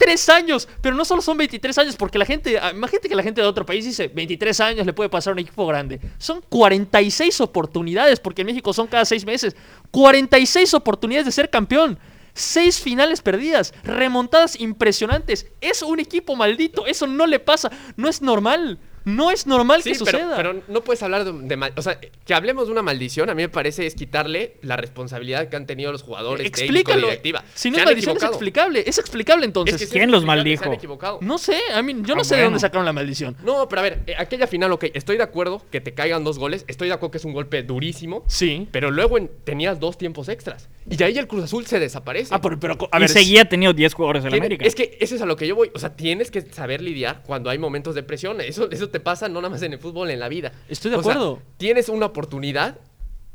23 0.00 0.28
años. 0.30 0.68
Pero 0.80 0.96
no 0.96 1.04
solo 1.04 1.22
son 1.22 1.36
23 1.36 1.76
años, 1.78 1.96
porque 1.96 2.18
la 2.18 2.24
gente. 2.24 2.58
ah, 2.58 2.70
Imagínate 2.72 3.08
que 3.08 3.14
la 3.14 3.22
gente 3.22 3.40
de 3.40 3.46
otro 3.46 3.64
país 3.64 3.84
dice 3.84 4.08
23 4.08 4.60
años 4.60 4.86
le 4.86 4.92
puede 4.92 5.10
pasar 5.10 5.32
a 5.32 5.34
un 5.34 5.40
equipo 5.40 5.66
grande. 5.66 6.00
Son 6.18 6.40
46 6.48 7.40
oportunidades, 7.40 8.20
porque 8.20 8.42
en 8.42 8.46
México 8.46 8.72
son 8.72 8.86
cada 8.86 9.04
6 9.04 9.24
meses. 9.26 9.54
46 9.90 10.74
oportunidades 10.74 11.26
de 11.26 11.32
ser 11.32 11.50
campeón. 11.50 11.98
Seis 12.32 12.80
finales 12.80 13.22
perdidas, 13.22 13.74
remontadas 13.82 14.58
impresionantes. 14.60 15.46
Es 15.60 15.82
un 15.82 15.98
equipo 15.98 16.36
maldito, 16.36 16.86
eso 16.86 17.06
no 17.08 17.26
le 17.26 17.40
pasa, 17.40 17.70
no 17.96 18.08
es 18.08 18.22
normal, 18.22 18.78
no 19.04 19.30
es 19.30 19.46
normal 19.46 19.82
Sí, 19.82 19.92
que 19.92 19.98
pero, 20.04 20.18
suceda. 20.18 20.36
pero 20.36 20.62
no 20.68 20.82
puedes 20.82 21.02
hablar 21.02 21.24
de, 21.24 21.32
de 21.32 21.56
mal- 21.56 21.72
O 21.76 21.82
sea, 21.82 21.98
que 22.00 22.34
hablemos 22.34 22.66
de 22.66 22.72
una 22.72 22.82
maldición, 22.82 23.30
a 23.30 23.34
mí 23.34 23.42
me 23.42 23.48
parece 23.48 23.86
es 23.86 23.94
quitarle 23.94 24.54
la 24.62 24.76
responsabilidad 24.76 25.48
que 25.48 25.56
han 25.56 25.66
tenido 25.66 25.92
los 25.92 26.02
jugadores, 26.02 26.50
técnico, 26.50 26.62
Explícalo. 26.90 27.06
directiva. 27.08 27.44
Si 27.54 27.70
no 27.70 27.78
es 27.78 27.84
maldición, 27.84 28.16
es 28.16 28.22
explicable. 28.22 28.84
Es 28.86 28.98
explicable 28.98 29.44
entonces. 29.46 29.74
Es 29.76 29.80
que 29.80 29.86
sí 29.86 29.92
¿Quién 29.92 30.10
los 30.10 30.22
explicable, 30.22 30.50
se 30.56 30.64
han 30.64 30.68
maldijo? 30.68 30.78
equivocado. 30.78 31.18
No 31.22 31.38
sé, 31.38 31.56
a 31.74 31.82
mí, 31.82 31.94
yo 32.02 32.14
no 32.14 32.20
Ah, 32.22 32.24
sé 32.24 32.36
de 32.36 32.44
dónde 32.44 32.58
sacaron 32.60 32.84
la 32.84 32.92
maldición. 32.92 33.36
No, 33.44 33.68
pero 33.68 33.80
a 33.80 33.82
ver, 33.84 34.02
eh, 34.06 34.14
aquella 34.18 34.46
final, 34.46 34.72
ok, 34.72 34.84
estoy 34.94 35.16
de 35.16 35.22
acuerdo 35.22 35.64
que 35.70 35.80
te 35.80 35.94
caigan 35.94 36.24
dos 36.24 36.38
goles, 36.38 36.64
estoy 36.68 36.88
de 36.88 36.94
acuerdo 36.94 37.12
que 37.12 37.18
es 37.18 37.24
un 37.24 37.32
golpe 37.32 37.62
durísimo, 37.62 38.24
Sí. 38.28 38.68
pero 38.70 38.90
luego 38.90 39.18
en- 39.18 39.30
tenías 39.44 39.80
dos 39.80 39.96
tiempos 39.98 40.28
extras. 40.28 40.68
Y 40.90 41.02
ahí 41.02 41.16
el 41.16 41.26
Cruz 41.28 41.44
Azul 41.44 41.64
se 41.66 41.78
desaparece. 41.78 42.34
Ah, 42.34 42.40
pero, 42.40 42.58
pero, 42.58 42.76
a 42.90 42.96
y 42.98 43.00
ver, 43.00 43.08
seguía 43.08 43.44
teniendo 43.48 43.72
10 43.72 43.94
jugadores 43.94 44.24
en 44.24 44.34
América. 44.34 44.64
Es 44.66 44.74
que 44.74 44.98
eso 45.00 45.14
es 45.14 45.22
a 45.22 45.26
lo 45.26 45.36
que 45.36 45.46
yo 45.46 45.54
voy. 45.54 45.70
O 45.74 45.78
sea, 45.78 45.94
tienes 45.96 46.30
que 46.30 46.40
saber 46.42 46.82
lidiar 46.82 47.22
cuando 47.24 47.48
hay 47.48 47.58
momentos 47.58 47.94
de 47.94 48.02
presión. 48.02 48.40
Eso, 48.40 48.68
eso 48.70 48.88
te 48.88 49.00
pasa 49.00 49.28
no 49.28 49.40
nada 49.40 49.50
más 49.50 49.62
en 49.62 49.72
el 49.72 49.78
fútbol, 49.78 50.10
en 50.10 50.18
la 50.20 50.28
vida. 50.28 50.52
Estoy 50.68 50.90
de 50.90 50.96
O 50.98 51.02
sea, 51.02 51.12
acuerdo. 51.12 51.42
tienes 51.58 51.88
una 51.88 52.06
oportunidad 52.06 52.78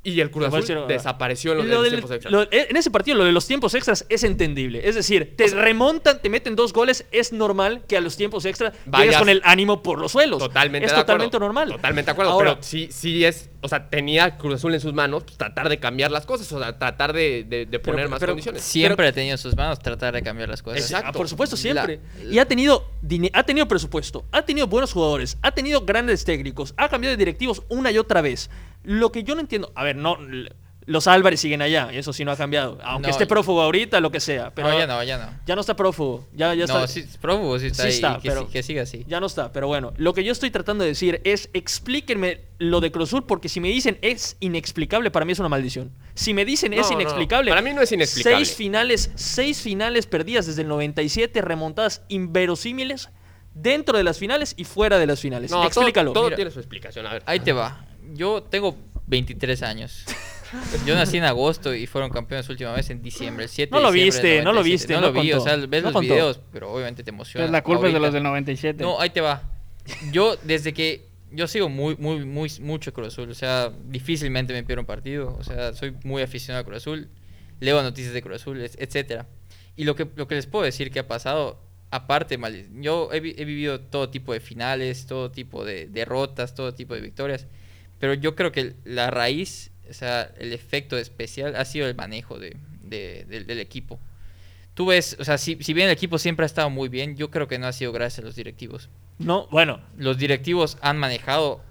y 0.04 0.20
el 0.22 0.30
Cruz 0.30 0.46
Azul 0.46 0.62
decir- 0.62 0.78
desapareció 0.88 1.54
en 1.54 1.58
los, 1.58 1.66
Lo 1.68 1.82
tiempos 1.90 2.12
extras. 2.12 2.32
lo- 2.32 2.44
en 2.52 2.78
ese 2.78 2.92
partido, 2.92 3.18
lo 3.18 3.24
de 3.24 3.32
los 3.32 3.48
tiempos 3.48 3.74
extras 3.74 4.06
es 4.08 4.24
entendible. 4.24 4.88
Es 4.88 4.94
decir, 4.94 5.34
te 5.36 5.48
remontan, 5.48 6.22
te 6.22 6.30
meten 6.30 6.56
dos 6.56 6.74
goles. 6.74 7.06
Es 7.12 7.34
normal 7.34 7.82
que 7.88 7.98
a 7.98 8.02
los 8.02 8.16
tiempos 8.16 8.46
extras 8.46 8.74
vayas 8.86 9.18
con 9.18 9.30
el 9.30 9.42
ánimo 9.44 9.82
por 9.82 9.98
los 9.98 10.12
suelos. 10.12 10.38
Totalmente 10.38 10.86
Es 10.86 10.92
de 10.92 10.98
acuerdo. 11.00 11.06
totalmente 11.24 11.40
normal. 11.40 11.72
Totalmente 11.72 12.06
de 12.06 12.12
acuerdo. 12.12 12.32
Ahora, 12.34 12.52
pero 12.52 12.64
sí, 12.64 12.90
sí 12.92 13.26
es. 13.26 13.50
O 13.66 13.68
sea, 13.68 13.90
tenía 13.90 14.38
Cruz 14.38 14.56
Azul 14.56 14.74
en 14.74 14.80
sus 14.80 14.94
manos 14.94 15.24
pues, 15.24 15.38
tratar 15.38 15.68
de 15.70 15.80
cambiar 15.80 16.12
las 16.12 16.26
cosas, 16.26 16.52
o 16.52 16.60
sea, 16.60 16.78
tratar 16.78 17.12
de, 17.14 17.44
de- 17.44 17.66
de 17.66 17.80
poner 17.80 18.08
más 18.10 18.20
pero 18.20 18.32
condiciones. 18.34 18.62
Siempre 18.62 19.08
ha 19.08 19.12
tenido 19.12 19.34
en 19.34 19.38
sus 19.38 19.56
manos 19.56 19.80
tratar 19.80 20.14
de 20.14 20.22
cambiar 20.24 20.48
las 20.50 20.62
cosas. 20.62 20.80
Exacto. 20.82 21.10
Ah, 21.10 21.12
por 21.12 21.28
supuesto, 21.28 21.58
siempre. 21.58 22.00
La- 22.24 22.34
y 22.34 22.40
ha 22.40 22.46
tenido, 22.48 22.90
ha 23.34 23.44
tenido 23.44 23.68
presupuesto, 23.68 24.26
ha 24.32 24.44
tenido 24.44 24.68
buenos 24.68 24.94
jugadores, 24.94 25.38
ha 25.42 25.52
tenido 25.52 25.82
grandes 25.86 26.24
técnicos, 26.26 26.74
ha 26.78 26.88
cambiado 26.90 27.12
de 27.12 27.18
directivos 27.18 27.64
una 27.70 27.92
y 27.92 27.98
otra 27.98 28.22
vez. 28.22 28.50
Lo 28.84 29.12
que 29.12 29.24
yo 29.24 29.34
no 29.36 29.42
entiendo, 29.42 29.72
a 29.76 29.84
ver, 29.84 29.96
no, 29.96 30.18
los 30.88 31.08
Álvarez 31.08 31.39
siguen 31.39 31.62
allá, 31.63 31.89
eso 31.92 32.13
sí 32.13 32.24
no 32.24 32.32
ha 32.32 32.38
cambiado. 32.38 32.77
Aunque 32.84 33.08
No. 33.08 33.12
esté 33.12 33.25
prófugo 33.25 33.62
ahorita, 33.62 34.00
lo 34.00 34.12
que 34.12 34.20
sea. 34.20 34.51
Pero 34.54 34.70
no, 34.70 34.77
ya 34.77 34.86
no, 34.86 35.04
ya 35.04 35.18
no. 35.18 35.39
ya 35.46 35.56
no 35.56 35.62
está 35.62 35.75
prófugo, 35.75 36.27
ya, 36.34 36.54
ya 36.54 36.65
no, 36.68 36.88
sí, 36.88 37.06
prófugo 37.20 37.58
sí 37.60 37.68
está 37.68 37.84
Sí 37.84 37.88
ahí. 37.89 37.94
está, 37.96 38.20
que, 38.22 38.30
pero- 38.30 38.48
que 38.50 38.62
siga 38.62 38.84
así. 38.84 39.04
Ya 39.08 39.20
no 39.20 39.25
está, 39.25 39.51
pero 39.51 39.68
bueno, 39.68 39.94
lo 39.98 40.13
que 40.13 40.24
yo 40.24 40.32
estoy 40.32 40.51
tratando 40.51 40.84
de 40.84 40.92
decir 40.92 41.22
es 41.24 41.50
explíquenme 41.54 42.42
lo 42.60 42.82
de 42.82 42.92
Cruz 42.92 43.10
Azul 43.10 43.24
porque 43.25 43.50
si 43.50 43.60
me 43.60 43.70
dicen 43.70 43.98
es 44.01 44.38
inexplicable, 44.39 45.10
para 45.12 45.25
mí 45.25 45.32
es 45.32 45.39
una 45.39 45.50
maldición. 45.50 45.92
Si 46.13 46.34
me 46.34 46.46
dicen 46.46 46.72
No, 46.75 46.80
es 46.82 46.92
inexplicable, 46.92 47.50
para 47.50 47.62
mí 47.62 47.74
no 47.74 47.82
es 47.82 47.92
inexplicable. 47.92 48.46
Seis 48.46 48.56
finales, 48.56 49.12
seis 49.15 49.62
finales 49.62 50.06
perdidas 50.06 50.46
desde 50.46 50.62
el 50.62 50.68
97, 50.68 51.42
remontadas 51.42 52.04
inverosímiles 52.10 53.10
dentro 53.56 53.98
de 53.98 54.04
las 54.04 54.20
finales 54.20 54.54
y 54.58 54.65
fuera 54.65 55.00
de 55.00 55.08
las 55.08 55.20
finales. 55.20 55.50
No, 55.50 55.58
todo- 55.58 55.68
Explícalo. 55.68 56.13
Todo, 56.13 56.25
mira. 56.25 56.36
tiene 56.36 56.51
su 56.51 56.60
explicación. 56.60 57.08
A 57.08 57.13
ver. 57.13 57.24
Ahí 57.25 57.39
te 57.39 57.54
va. 57.54 57.86
Yo 58.13 58.44
tengo 58.44 58.77
23 59.08 59.63
años. 59.63 60.04
Yo 60.86 60.96
nací 60.96 61.18
en 61.18 61.24
agosto 61.24 61.74
y 61.74 61.88
fueron 61.88 62.10
campeones 62.12 62.48
última 62.50 62.72
vez 62.74 62.90
en 62.90 63.02
diciembre, 63.02 63.46
el 63.46 63.50
7 63.50 63.72
No 63.72 63.80
lo 63.80 63.92
de 63.92 64.00
diciembre 64.04 64.30
del 64.30 64.38
viste, 64.38 64.44
no 64.44 64.52
lo 64.52 64.60
97. 64.62 64.72
viste, 64.72 64.94
No, 64.94 65.02
no 65.02 65.08
lo 65.08 65.22
vi, 65.22 65.32
o 65.32 65.38
contó, 65.38 65.50
sea, 65.50 65.56
ves 65.68 65.82
no 65.84 65.88
los 65.90 65.94
contó. 65.94 66.14
videos, 66.14 66.40
pero 66.52 66.72
obviamente 66.72 67.04
te 67.04 67.10
emociona. 67.10 67.46
Es 67.46 67.52
la 67.52 67.64
culpa 67.64 67.88
es 67.88 67.94
de 67.94 68.00
los 68.00 68.14
del 68.14 68.24
97. 68.24 68.84
No, 68.84 69.00
ahí 69.00 69.10
te 69.10 69.22
va. 69.22 69.44
Yo, 70.12 70.36
desde 70.44 70.74
que. 70.74 71.14
Yo 71.32 71.48
sigo 71.48 71.68
muy, 71.68 71.96
muy, 71.98 72.24
muy, 72.24 72.50
mucho 72.62 72.94
Cruz 72.94 73.08
Azul. 73.10 73.30
O 73.30 73.34
sea, 73.34 73.72
difícilmente 73.88 74.54
me 74.54 74.64
pierdo 74.64 74.82
un 74.82 74.86
partido. 74.86 75.36
O 75.38 75.44
sea, 75.44 75.74
soy 75.74 75.94
muy 76.04 76.22
aficionado 76.22 76.62
a 76.62 76.66
Cruz 76.66 76.78
Azul. 76.78 77.10
Leo 77.60 77.82
noticias 77.84 78.14
de 78.14 78.22
Cruz 78.22 78.42
Azul, 78.42 78.62
et- 78.62 78.75
etcétera. 78.80 79.28
Y 79.75 79.84
lo 79.84 79.96
que, 79.96 80.08
lo 80.16 80.28
que 80.28 80.36
les 80.36 80.46
puedo 80.46 80.64
decir 80.64 80.92
que 80.92 81.00
ha 81.00 81.08
pasado, 81.08 81.60
aparte, 81.92 82.38
mal- 82.38 82.68
yo 82.82 83.10
he, 83.12 83.18
he 83.18 83.46
vivido 83.46 83.82
todo 83.82 84.10
tipo 84.10 84.32
de 84.32 84.40
finales, 84.40 85.08
todo 85.08 85.30
tipo 85.32 85.66
de 85.66 85.88
derrotas, 85.88 86.56
todo 86.56 86.74
tipo 86.74 86.94
de 86.96 87.02
victorias. 87.02 87.48
Pero 88.00 88.14
yo 88.14 88.36
creo 88.36 88.52
que 88.54 88.75
la 88.86 89.10
raíz, 89.12 89.72
o 89.89 89.94
sea, 89.94 90.32
el 90.39 90.54
efecto 90.54 90.98
especial 90.98 91.56
ha 91.56 91.65
sido 91.65 91.88
el 91.88 91.96
manejo 91.96 92.38
de, 92.39 92.56
de- 92.84 93.25
del- 93.27 93.46
del 93.48 93.60
equipo. 93.60 94.00
Tú 94.74 94.88
ves, 94.88 95.15
o 95.20 95.24
sea, 95.24 95.38
si, 95.38 95.58
si 95.62 95.74
bien 95.74 95.88
el 95.88 95.94
equipo 95.94 96.18
siempre 96.18 96.44
ha 96.44 96.48
estado 96.48 96.70
muy 96.70 96.89
bien, 96.89 97.15
yo 97.15 97.32
creo 97.32 97.48
que 97.48 97.58
no 97.58 97.68
ha 97.68 97.72
sido 97.74 97.92
gracias 97.94 98.20
a 98.20 98.25
los 98.27 98.36
directivos. 98.36 98.89
No, 99.20 99.48
bueno. 99.48 99.80
Los 99.98 100.18
directivos 100.18 100.77
han 100.82 100.98
manejado 100.98 101.62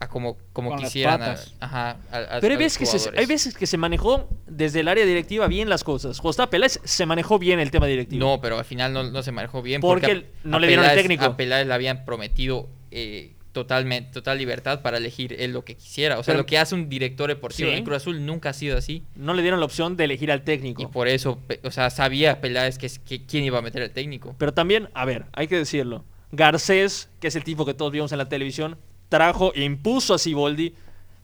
a 0.00 0.08
como, 0.08 0.36
como 0.52 0.76
quisieran. 0.76 1.22
a- 1.22 1.36
ajá, 1.60 1.96
a- 2.10 2.16
a- 2.36 2.40
Pero 2.40 2.52
hay 2.52 2.56
a 2.56 2.58
veces, 2.58 2.78
que 2.78 2.86
se, 2.86 3.10
hay 3.16 3.26
veces 3.26 3.54
que 3.56 3.66
se 3.66 3.76
manejó 3.76 4.28
desde 4.48 4.80
el 4.80 4.88
área 4.88 5.04
directiva 5.04 5.46
bien 5.46 5.68
las 5.68 5.84
cosas. 5.84 6.18
José 6.18 6.46
Peláez 6.48 6.80
se 6.82 7.06
manejó 7.06 7.38
bien 7.38 7.60
el 7.60 7.70
tema 7.70 7.86
directivo. 7.86 8.24
No, 8.24 8.40
pero 8.40 8.58
al 8.58 8.64
final 8.64 8.92
no, 8.92 9.04
no 9.04 9.22
se 9.22 9.30
manejó 9.32 9.62
bien. 9.62 9.80
Porque 9.80 10.06
a- 10.06 10.10
el- 10.10 10.26
no 10.44 10.56
a 10.56 10.60
le 10.60 10.66
dieron 10.68 10.84
Peláez- 10.84 10.96
técnico. 10.96 11.24
A 11.26 11.36
Peláez 11.36 11.66
le 11.66 11.74
habían 11.74 12.04
prometido 12.04 12.68
eh, 12.90 13.34
totalmente, 13.52 14.12
total 14.12 14.38
libertad 14.38 14.82
para 14.82 14.98
elegir 14.98 15.34
él 15.38 15.52
lo 15.52 15.64
que 15.64 15.74
quisiera. 15.76 16.18
O 16.18 16.22
sea, 16.22 16.32
Pero- 16.32 16.42
lo 16.42 16.46
que 16.46 16.58
hace 16.58 16.74
un 16.74 16.88
director 16.88 17.28
deportivo 17.28 17.70
Sí. 17.70 17.76
en 17.76 17.84
Cruz 17.84 17.96
Azul 17.96 18.24
nunca 18.24 18.50
ha 18.50 18.52
sido 18.52 18.76
así. 18.78 19.02
No 19.16 19.34
le 19.34 19.42
dieron 19.42 19.58
la 19.60 19.66
opción 19.66 19.96
de 19.96 20.04
elegir 20.04 20.30
al 20.30 20.42
técnico. 20.42 20.82
Y 20.82 20.86
por 20.86 21.08
eso, 21.08 21.40
o 21.64 21.70
sea, 21.70 21.90
sabía 21.90 22.40
Peláez 22.40 22.78
que, 22.78 22.88
quién 23.26 23.44
iba 23.44 23.58
a 23.58 23.62
meter 23.62 23.82
al 23.82 23.90
técnico. 23.90 24.34
Pero 24.38 24.52
también, 24.54 24.88
a 24.94 25.04
ver, 25.04 25.26
hay 25.32 25.48
que 25.48 25.56
decirlo. 25.56 26.04
Garcés, 26.30 27.08
que 27.20 27.28
es 27.28 27.36
el 27.36 27.44
tipo 27.44 27.64
que 27.64 27.74
todos 27.74 27.90
vimos 27.90 28.12
en 28.12 28.18
la 28.18 28.28
televisión, 28.28 28.76
trajo 29.08 29.52
e 29.54 29.64
impuso 29.64 30.14
a 30.14 30.18
Siboldi. 30.18 30.74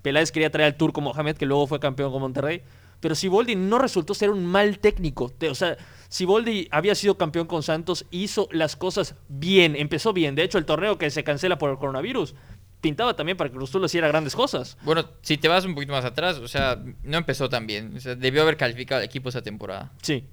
Peláez 0.03 0.33
quería 0.33 0.51
traer 0.51 0.67
al 0.73 0.77
turco 0.77 1.01
Mohamed, 1.01 1.37
que 1.37 1.47
luego 1.47 1.67
fue 1.67 1.79
campeón 1.81 2.11
con 2.11 2.21
Monterrey. 2.23 2.63
Pero 3.01 3.15
Siboldi 3.15 3.55
no 3.55 3.79
resultó 3.79 4.15
ser 4.15 4.31
un 4.31 4.47
mal 4.47 4.79
técnico. 4.79 5.31
O 5.51 5.55
sea, 5.55 5.77
Siboldi 6.15 6.69
había 6.71 6.95
sido 6.95 7.19
campeón 7.19 7.49
con 7.49 7.65
Santos, 7.65 8.07
hizo 8.13 8.49
las 8.53 8.77
cosas 8.77 9.17
bien, 9.29 9.75
empezó 9.75 10.13
bien. 10.13 10.37
De 10.37 10.45
hecho, 10.45 10.59
el 10.59 10.65
torneo 10.65 10.97
que 10.97 11.11
se 11.11 11.25
cancela 11.25 11.59
por 11.59 11.71
el 11.71 11.77
coronavirus 11.77 12.37
pintaba 12.81 13.17
también 13.17 13.37
para 13.37 13.51
que 13.51 13.57
Cruz 13.57 13.71
Azul 13.71 13.85
hiciera 13.85 14.07
grandes 14.07 14.37
cosas. 14.37 14.79
Bueno, 14.83 15.11
si 15.23 15.39
te 15.39 15.49
vas 15.49 15.65
un 15.65 15.75
poquito 15.75 15.93
más 15.93 16.05
atrás, 16.05 16.39
o 16.39 16.47
sea, 16.47 16.81
no 17.03 17.19
empezó 17.19 17.49
tan 17.49 17.67
bien. 17.67 17.97
O 17.97 18.01
sea, 18.01 18.15
debió 18.15 18.43
haber 18.43 18.57
calificado 18.57 19.01
al 19.01 19.05
equipo 19.05 19.29
esa 19.29 19.43
temporada. 19.43 19.91
Sí. 20.03 20.29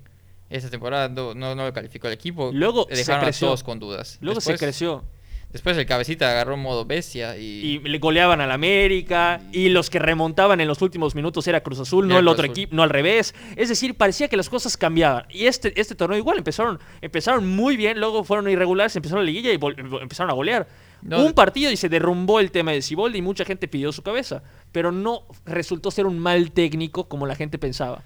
Esa 0.52 0.70
temporada 0.70 1.10
no, 1.10 1.34
no, 1.34 1.56
no 1.56 1.66
lo 1.66 1.74
calificó 1.74 2.06
el 2.06 2.14
equipo. 2.14 2.52
Luego 2.54 2.86
se 2.88 2.98
dejaron 2.98 3.22
a 3.22 3.24
creció. 3.24 3.48
todos 3.48 3.64
con 3.64 3.80
dudas. 3.80 4.20
Luego 4.22 4.40
se 4.40 4.56
creció. 4.60 5.04
Después 5.52 5.78
el 5.78 5.86
cabecita 5.86 6.32
agarró 6.32 6.56
modo 6.56 6.86
bestia 6.86 7.38
y, 7.38 7.44
Y 7.44 7.80
le 7.80 8.00
goleaban 8.00 8.40
al 8.40 8.52
América. 8.52 9.42
Y 9.52 9.70
los 9.70 9.90
que 9.90 10.00
remontaban 10.00 10.62
en 10.62 10.68
los 10.68 10.82
últimos 10.82 11.14
minutos 11.14 11.46
era 11.48 11.62
Cruz 11.62 11.80
Azul, 11.80 12.08
no 12.08 12.18
el 12.18 12.24
Cruz 12.24 12.34
otro 12.34 12.46
equipo, 12.46 12.76
no 12.76 12.84
al 12.84 12.90
revés. 12.90 13.36
Es 13.56 13.70
decir, 13.70 13.96
parecía 13.96 14.30
que 14.30 14.38
las 14.38 14.50
cosas 14.50 14.78
cambiaban. 14.78 15.26
Y 15.30 15.46
este, 15.46 15.80
este 15.80 15.96
torneo 15.96 16.18
igual 16.18 16.38
empezaron, 16.38 16.80
empezaron 17.02 17.48
muy 17.48 17.76
bien, 17.76 18.00
luego 18.00 18.24
fueron 18.24 18.50
irregulares, 18.50 18.96
empezaron 18.96 19.26
la 19.26 19.32
liguilla 19.32 19.52
y 19.52 19.60
empezaron 20.02 20.30
a 20.30 20.34
golear. 20.34 20.68
No, 21.02 21.26
un 21.26 21.34
partido 21.34 21.72
y 21.72 21.78
se 21.78 21.90
derrumbó 21.90 22.40
el 22.40 22.52
tema 22.52 22.72
de 22.72 22.82
Siboldi 22.82 23.18
y 23.20 23.22
mucha 23.22 23.44
gente 23.44 23.68
pidió 23.68 23.92
su 23.92 24.04
cabeza. 24.04 24.44
Pero 24.72 24.92
no 24.92 25.24
resultó 25.46 25.92
ser 25.92 26.06
un 26.06 26.20
mal 26.20 26.52
técnico 26.52 27.10
como 27.10 27.26
la 27.26 27.36
gente 27.36 27.58
pensaba. 27.58 28.04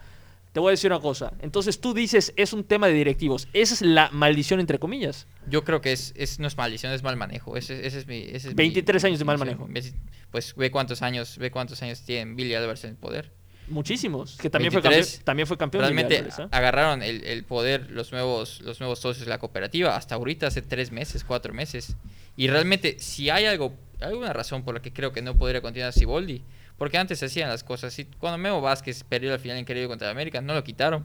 Te 0.55 0.61
voy 0.61 0.69
a 0.69 0.71
decir 0.71 0.89
una 0.89 1.01
cosa. 1.01 1.33
Entonces 1.41 1.81
tú 1.81 1.93
dices, 1.93 2.31
es 2.37 2.53
un 2.53 2.63
tema 2.63 2.87
de 2.87 2.93
directivos. 2.93 3.49
Esa 3.51 3.73
es 3.73 3.81
la 3.81 4.09
maldición, 4.11 4.61
entre 4.61 4.79
comillas. 4.79 5.27
yo 5.49 5.65
creo 5.65 5.81
que 5.81 5.91
es, 5.91 6.13
es 6.15 6.39
no 6.39 6.47
es 6.47 6.55
maldición, 6.55 6.93
es 6.93 7.03
mal 7.03 7.17
manejo. 7.17 7.57
Ese, 7.57 7.85
ese 7.85 7.99
es 7.99 8.07
mi, 8.07 8.19
ese 8.21 8.35
es 8.37 8.45
mi 8.45 8.53
23 8.53 9.03
años 9.03 9.19
de 9.19 9.25
mal. 9.25 9.37
Ves- 9.67 9.93
Pues 10.31 10.55
ve 10.55 10.71
cuántos 10.71 11.01
años, 11.01 11.37
ve 11.39 11.51
cuántos 11.51 11.81
años 11.83 12.03
tiene 12.03 12.33
Billy 12.35 12.53
Álvarez 12.53 12.85
en 12.85 12.91
el 12.91 12.95
poder. 12.95 13.33
Muchísimos. 13.67 14.37
Que 14.37 14.49
también, 14.49 14.71
fue 14.71 14.79
23, 14.79 15.07
campeón, 15.07 15.25
también 15.25 15.47
fue 15.47 15.57
campeón. 15.57 15.81
Realmente 15.83 16.17
Álvarez, 16.19 16.39
¿eh? 16.39 16.47
agarraron 16.51 17.03
el, 17.03 17.25
el 17.25 17.43
poder 17.43 17.91
los 17.91 18.13
nuevos, 18.13 18.61
los 18.61 18.79
nuevos 18.79 18.99
socios 18.99 19.25
de 19.25 19.29
la 19.31 19.39
cooperativa 19.39 19.97
hasta 19.97 20.15
ahorita, 20.15 20.47
hace 20.47 20.61
tres 20.61 20.91
meses, 20.93 21.25
cuatro 21.25 21.53
meses. 21.53 21.97
Y 22.37 22.47
realmente, 22.47 22.95
si 22.99 23.29
hay 23.29 23.43
algo, 23.45 23.73
alguna 23.99 24.31
razón 24.31 24.63
por 24.63 24.75
la 24.75 24.81
que 24.81 24.93
creo 24.93 25.11
que 25.11 25.21
no 25.21 25.35
podría 25.37 25.61
continuar 25.61 25.91
Siboldi, 25.91 26.43
porque 26.77 26.97
antes 26.97 27.19
se 27.19 27.25
hacían 27.25 27.49
las 27.49 27.63
cosas. 27.63 27.97
Y 27.99 28.05
cuando 28.05 28.37
Memo 28.37 28.61
Vázquez 28.61 29.03
perdió 29.03 29.31
la 29.31 29.39
final 29.39 29.57
increíble 29.57 29.87
contra 29.87 30.09
América, 30.09 30.41
no 30.41 30.53
lo 30.53 30.63
quitaron. 30.63 31.03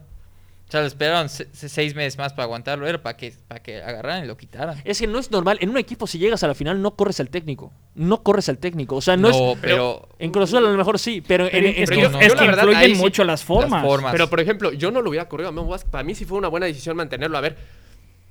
O 0.68 0.70
sea, 0.72 0.82
lo 0.82 0.86
esperaron 0.86 1.28
se- 1.28 1.48
se- 1.52 1.68
seis 1.68 1.96
meses 1.96 2.16
más 2.16 2.32
para 2.32 2.44
aguantarlo, 2.44 2.86
era 2.86 3.02
para 3.02 3.16
que, 3.16 3.34
para 3.48 3.60
que 3.60 3.82
agarraran 3.82 4.22
y 4.22 4.28
lo 4.28 4.36
quitaran. 4.36 4.80
Es 4.84 5.00
que 5.00 5.08
no 5.08 5.18
es 5.18 5.28
normal. 5.32 5.58
En 5.60 5.68
un 5.70 5.76
equipo, 5.78 6.06
si 6.06 6.18
llegas 6.18 6.44
a 6.44 6.46
la 6.46 6.54
final, 6.54 6.80
no 6.80 6.92
corres 6.94 7.18
al 7.18 7.28
técnico. 7.28 7.72
No 7.96 8.22
corres 8.22 8.48
al 8.48 8.58
técnico. 8.58 8.94
O 8.94 9.00
sea, 9.00 9.16
no, 9.16 9.30
es. 9.54 9.58
pero 9.60 10.08
En 10.20 10.30
Cruz 10.30 10.44
Azul 10.44 10.58
a 10.58 10.70
lo 10.70 10.76
mejor 10.78 11.00
sí, 11.00 11.22
pero 11.26 11.48
Pero 11.50 11.66
en- 11.66 11.74
es 11.82 11.88
pero 11.90 11.96
que, 12.08 12.12
yo- 12.14 12.20
es 12.20 12.34
que 12.34 12.40
la 12.40 12.46
verdad, 12.46 12.62
influyen 12.68 12.94
sí- 12.96 13.02
mucho 13.02 13.24
las 13.24 13.42
formas. 13.42 13.84
formas. 13.84 14.12
Pero, 14.12 14.30
por 14.30 14.38
ejemplo, 14.38 14.72
yo 14.72 14.92
no 14.92 15.02
lo 15.02 15.10
hubiera 15.10 15.28
corrido 15.28 15.48
a 15.48 15.52
Memo 15.52 15.66
Vázquez. 15.66 15.90
Para 15.90 16.04
mí 16.04 16.14
sí 16.14 16.24
fue 16.24 16.38
una 16.38 16.46
buena 16.46 16.66
decisión 16.66 16.96
mantenerlo. 16.96 17.36
A 17.36 17.40
ver, 17.40 17.56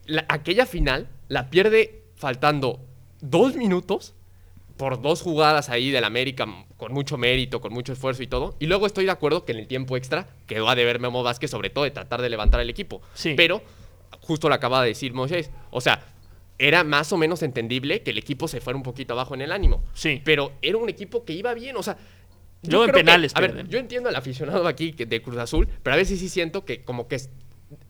la- 0.06 0.26
aquella 0.30 0.66
final 0.66 1.08
la 1.28 1.50
pierde 1.50 2.04
faltando 2.16 2.80
dos 3.20 3.56
minutos 3.58 4.14
por 4.80 5.02
dos 5.02 5.22
jugadas 5.22 5.68
ahí 5.68 5.92
del 5.92 6.06
América 6.06 6.48
con 6.78 6.94
mucho 6.94 7.18
mérito, 7.18 7.60
con 7.60 7.74
mucho 7.74 7.92
esfuerzo 7.92 8.24
y 8.24 8.28
todo. 8.28 8.56
Y 8.60 8.66
luego 8.68 8.86
estoy 8.86 9.04
de 9.04 9.12
acuerdo 9.12 9.44
que 9.44 9.52
en 9.52 9.58
el 9.58 9.68
tiempo 9.68 9.98
extra 9.98 10.30
quedó 10.48 10.70
a 10.70 10.76
deber 10.76 11.02
Memo 11.02 11.22
Vázquez, 11.22 11.52
sobre 11.52 11.70
todo 11.70 11.84
de 11.84 11.92
tratar 11.92 12.22
de 12.22 12.30
levantar 12.30 12.62
el 12.62 12.70
equipo. 12.70 13.02
Sí. 13.14 13.34
Pero, 13.36 13.62
justo 14.22 14.48
lo 14.48 14.56
acaba 14.56 14.82
de 14.82 14.88
decir 14.88 15.14
Moisés, 15.14 15.52
o 15.70 15.82
sea, 15.82 16.06
era 16.58 16.86
más 16.86 17.12
o 17.12 17.18
menos 17.18 17.44
entendible 17.44 18.04
que 18.04 18.12
el 18.12 18.18
equipo 18.18 18.48
se 18.48 18.62
fuera 18.62 18.78
un 18.78 18.84
poquito 18.84 19.12
abajo 19.12 19.34
en 19.36 19.42
el 19.42 19.52
ánimo. 19.52 19.84
Sí. 19.94 20.22
Pero 20.24 20.54
era 20.62 20.78
un 20.78 20.88
equipo 20.88 21.26
que 21.26 21.34
iba 21.34 21.54
bien, 21.54 21.76
o 21.76 21.84
sea. 21.84 21.98
yo 22.62 22.86
en 22.86 22.92
que- 22.92 22.94
penales 23.00 23.34
a 23.36 23.42
ver, 23.42 23.68
yo 23.68 23.80
entiendo 23.80 24.08
al 24.08 24.16
aficionado 24.16 24.66
aquí 24.66 24.92
de 24.94 25.22
Cruz 25.22 25.40
Azul, 25.40 25.68
pero 25.84 25.96
a 25.96 25.98
veces 25.98 26.20
sí 26.20 26.30
siento 26.30 26.64
que 26.64 26.86
como 26.86 27.10
que 27.10 27.16
es, 27.16 27.30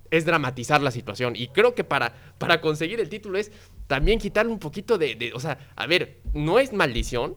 es 0.09 0.25
dramatizar 0.25 0.81
la 0.81 0.89
situación. 0.89 1.35
Y 1.35 1.49
creo 1.49 1.75
que 1.75 1.83
para, 1.83 2.15
para 2.39 2.61
conseguir 2.61 2.99
el 2.99 3.09
título 3.09 3.37
es 3.37 3.51
también 3.89 4.19
quitarle 4.19 4.51
un 4.53 4.59
poquito 4.59 4.97
de, 4.99 5.15
de- 5.15 5.33
O 5.33 5.39
sea, 5.39 5.57
a 5.75 5.87
ver, 5.87 6.21
no 6.33 6.59
es 6.59 6.71
maldición. 6.71 7.35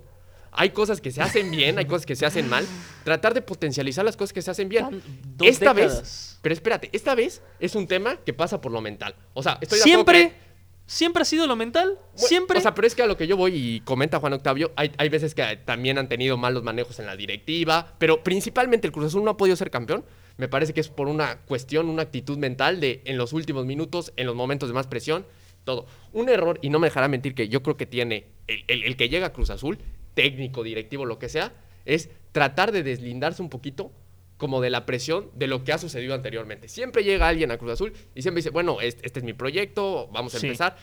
Hay 0.53 0.69
cosas 0.71 1.01
que 1.01 1.11
se 1.11 1.23
hacen 1.23 1.51
bien, 1.51 1.79
hay 1.79 1.87
cosas 1.87 2.05
que 2.05 2.15
se 2.15 2.27
hacen 2.27 2.47
mal. 2.51 2.67
Tratar 3.05 3.33
de 3.33 3.41
potencializar 3.41 4.05
las 4.05 4.19
cosas 4.19 4.35
que 4.35 4.43
se 4.43 4.51
hacen 4.51 4.69
bien. 4.69 5.03
Dos 5.35 5.49
esta 5.49 5.73
décadas. 5.73 6.01
vez, 6.03 6.39
pero 6.43 6.53
espérate, 6.53 6.91
esta 6.93 7.15
vez 7.15 7.41
es 7.59 7.75
un 7.75 7.87
tema 7.87 8.19
que 8.19 8.35
pasa 8.35 8.61
por 8.61 8.71
lo 8.71 8.83
mental. 8.83 9.15
O 9.33 9.43
sea, 9.43 9.57
estoy 9.63 9.79
de 9.79 9.83
acuerdo 9.85 10.13
Siempre, 10.13 10.29
que- 10.29 10.53
siempre 10.85 11.23
ha 11.23 11.25
sido 11.25 11.47
lo 11.47 11.57
mental. 11.57 11.99
bueno, 12.13 12.29
siempre. 12.29 12.59
O 12.59 12.61
sea, 12.61 12.75
pero 12.75 12.87
es 12.87 12.95
que 12.95 13.03
a 13.03 13.07
lo 13.07 13.17
que 13.17 13.27
yo 13.27 13.39
voy 13.39 13.55
y 13.57 13.81
comenta 13.81 14.21
Juan 14.21 14.35
Octavio, 14.35 14.73
hay, 14.77 14.93
hay 14.99 15.09
veces 15.09 15.35
que 15.35 15.57
también 15.65 15.97
han 15.97 16.11
tenido 16.11 16.37
malos 16.37 16.63
manejos 16.63 16.99
en 16.99 17.07
la 17.07 17.17
directiva, 17.17 17.95
pero 17.99 18.23
principalmente 18.23 18.87
el 18.87 18.93
Cruz 18.93 19.07
Azul 19.07 19.25
no 19.25 19.31
ha 19.31 19.37
podido 19.39 19.57
ser 19.57 19.71
campeón. 19.71 20.05
Me 20.37 20.49
parece 20.49 20.75
que 20.75 20.83
es 20.83 20.89
por 20.89 21.09
una 21.09 21.39
cuestión, 21.47 21.89
una 21.89 22.03
actitud 22.03 22.37
mental 22.37 22.79
de 22.79 23.01
en 23.07 23.17
los 23.17 23.33
últimos 23.33 23.65
minutos, 23.65 24.13
en 24.17 24.27
los 24.27 24.35
momentos 24.37 24.69
de 24.69 24.75
más 24.75 24.87
presión, 24.87 25.25
todo. 25.65 25.87
Un 26.13 26.29
error, 26.29 26.59
y 26.63 26.71
no 26.71 26.79
me 26.79 26.87
dejará 26.89 27.09
mentir 27.09 27.35
que 27.35 27.49
yo 27.49 27.63
creo 27.63 27.77
que 27.77 27.87
tiene 27.87 28.27
el, 28.47 28.65
el- 28.69 28.85
el 28.85 28.97
que 28.97 29.09
llega 29.09 29.27
a 29.29 29.33
Cruz 29.33 29.51
Azul, 29.51 29.79
técnico, 30.15 30.63
directivo, 30.63 31.07
lo 31.07 31.19
que 31.19 31.29
sea, 31.29 31.53
es 31.85 32.11
tratar 32.33 32.73
de 32.73 32.83
deslindarse 32.83 33.43
un 33.43 33.49
poquito 33.49 33.93
como 34.37 34.61
de 34.61 34.71
la 34.71 34.87
presión 34.87 35.31
de 35.35 35.47
lo 35.47 35.63
que 35.65 35.73
ha 35.73 35.79
sucedido 35.79 36.15
anteriormente. 36.15 36.69
Siempre 36.69 37.05
llega 37.05 37.29
alguien 37.29 37.51
a 37.53 37.59
Cruz 37.59 37.73
Azul 37.73 37.93
y 38.15 38.23
siempre 38.23 38.41
dice, 38.41 38.51
bueno, 38.51 38.81
este, 38.81 39.07
este 39.07 39.21
es 39.21 39.25
mi 39.25 39.33
proyecto, 39.33 40.09
vamos 40.13 40.35
a 40.35 40.39
Sí. 40.41 40.47
empezar. 40.47 40.77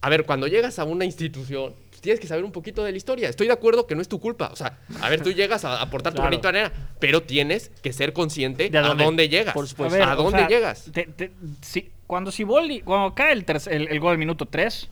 A 0.00 0.08
ver, 0.10 0.24
cuando 0.24 0.46
llegas 0.46 0.78
a 0.78 0.84
una 0.84 1.04
institución, 1.04 1.74
tienes 2.00 2.20
que 2.20 2.26
saber 2.26 2.44
un 2.44 2.52
poquito 2.52 2.84
de 2.84 2.92
la 2.92 2.96
historia. 2.96 3.28
Estoy 3.28 3.46
de 3.48 3.52
acuerdo 3.54 3.86
que 3.86 3.94
no 3.94 4.02
es 4.02 4.08
tu 4.08 4.20
culpa. 4.20 4.48
O 4.52 4.56
sea, 4.56 4.78
a 5.00 5.08
ver, 5.10 5.22
tú 5.22 5.32
llegas 5.32 5.64
a 5.64 5.80
aportar 5.82 6.14
tu 6.14 6.20
granito 6.22 6.42
de 6.52 6.60
arena, 6.60 6.72
pero 7.00 7.22
tienes 7.22 7.70
que 7.82 7.92
ser 7.92 8.12
consciente 8.12 8.70
De 8.70 8.78
a 8.78 8.90
a 8.90 8.94
dónde, 8.94 9.28
llegas. 9.28 9.54
por 9.54 9.64
A 9.64 9.68
supuesto. 9.68 9.98
ver, 9.98 10.08
¿A 10.08 10.14
o 10.14 10.22
dónde 10.22 10.38
sea, 10.40 10.48
llegas? 10.48 10.90
te- 10.92 11.06
te- 11.06 11.32
si- 11.62 11.90
cuando 12.06 12.30
Siboldi, 12.30 12.80
cuando 12.80 13.14
cae 13.14 13.32
el, 13.32 13.44
terc- 13.46 13.70
el, 13.70 13.88
el 13.88 14.00
gol 14.00 14.12
al 14.12 14.18
minuto 14.18 14.46
3, 14.46 14.90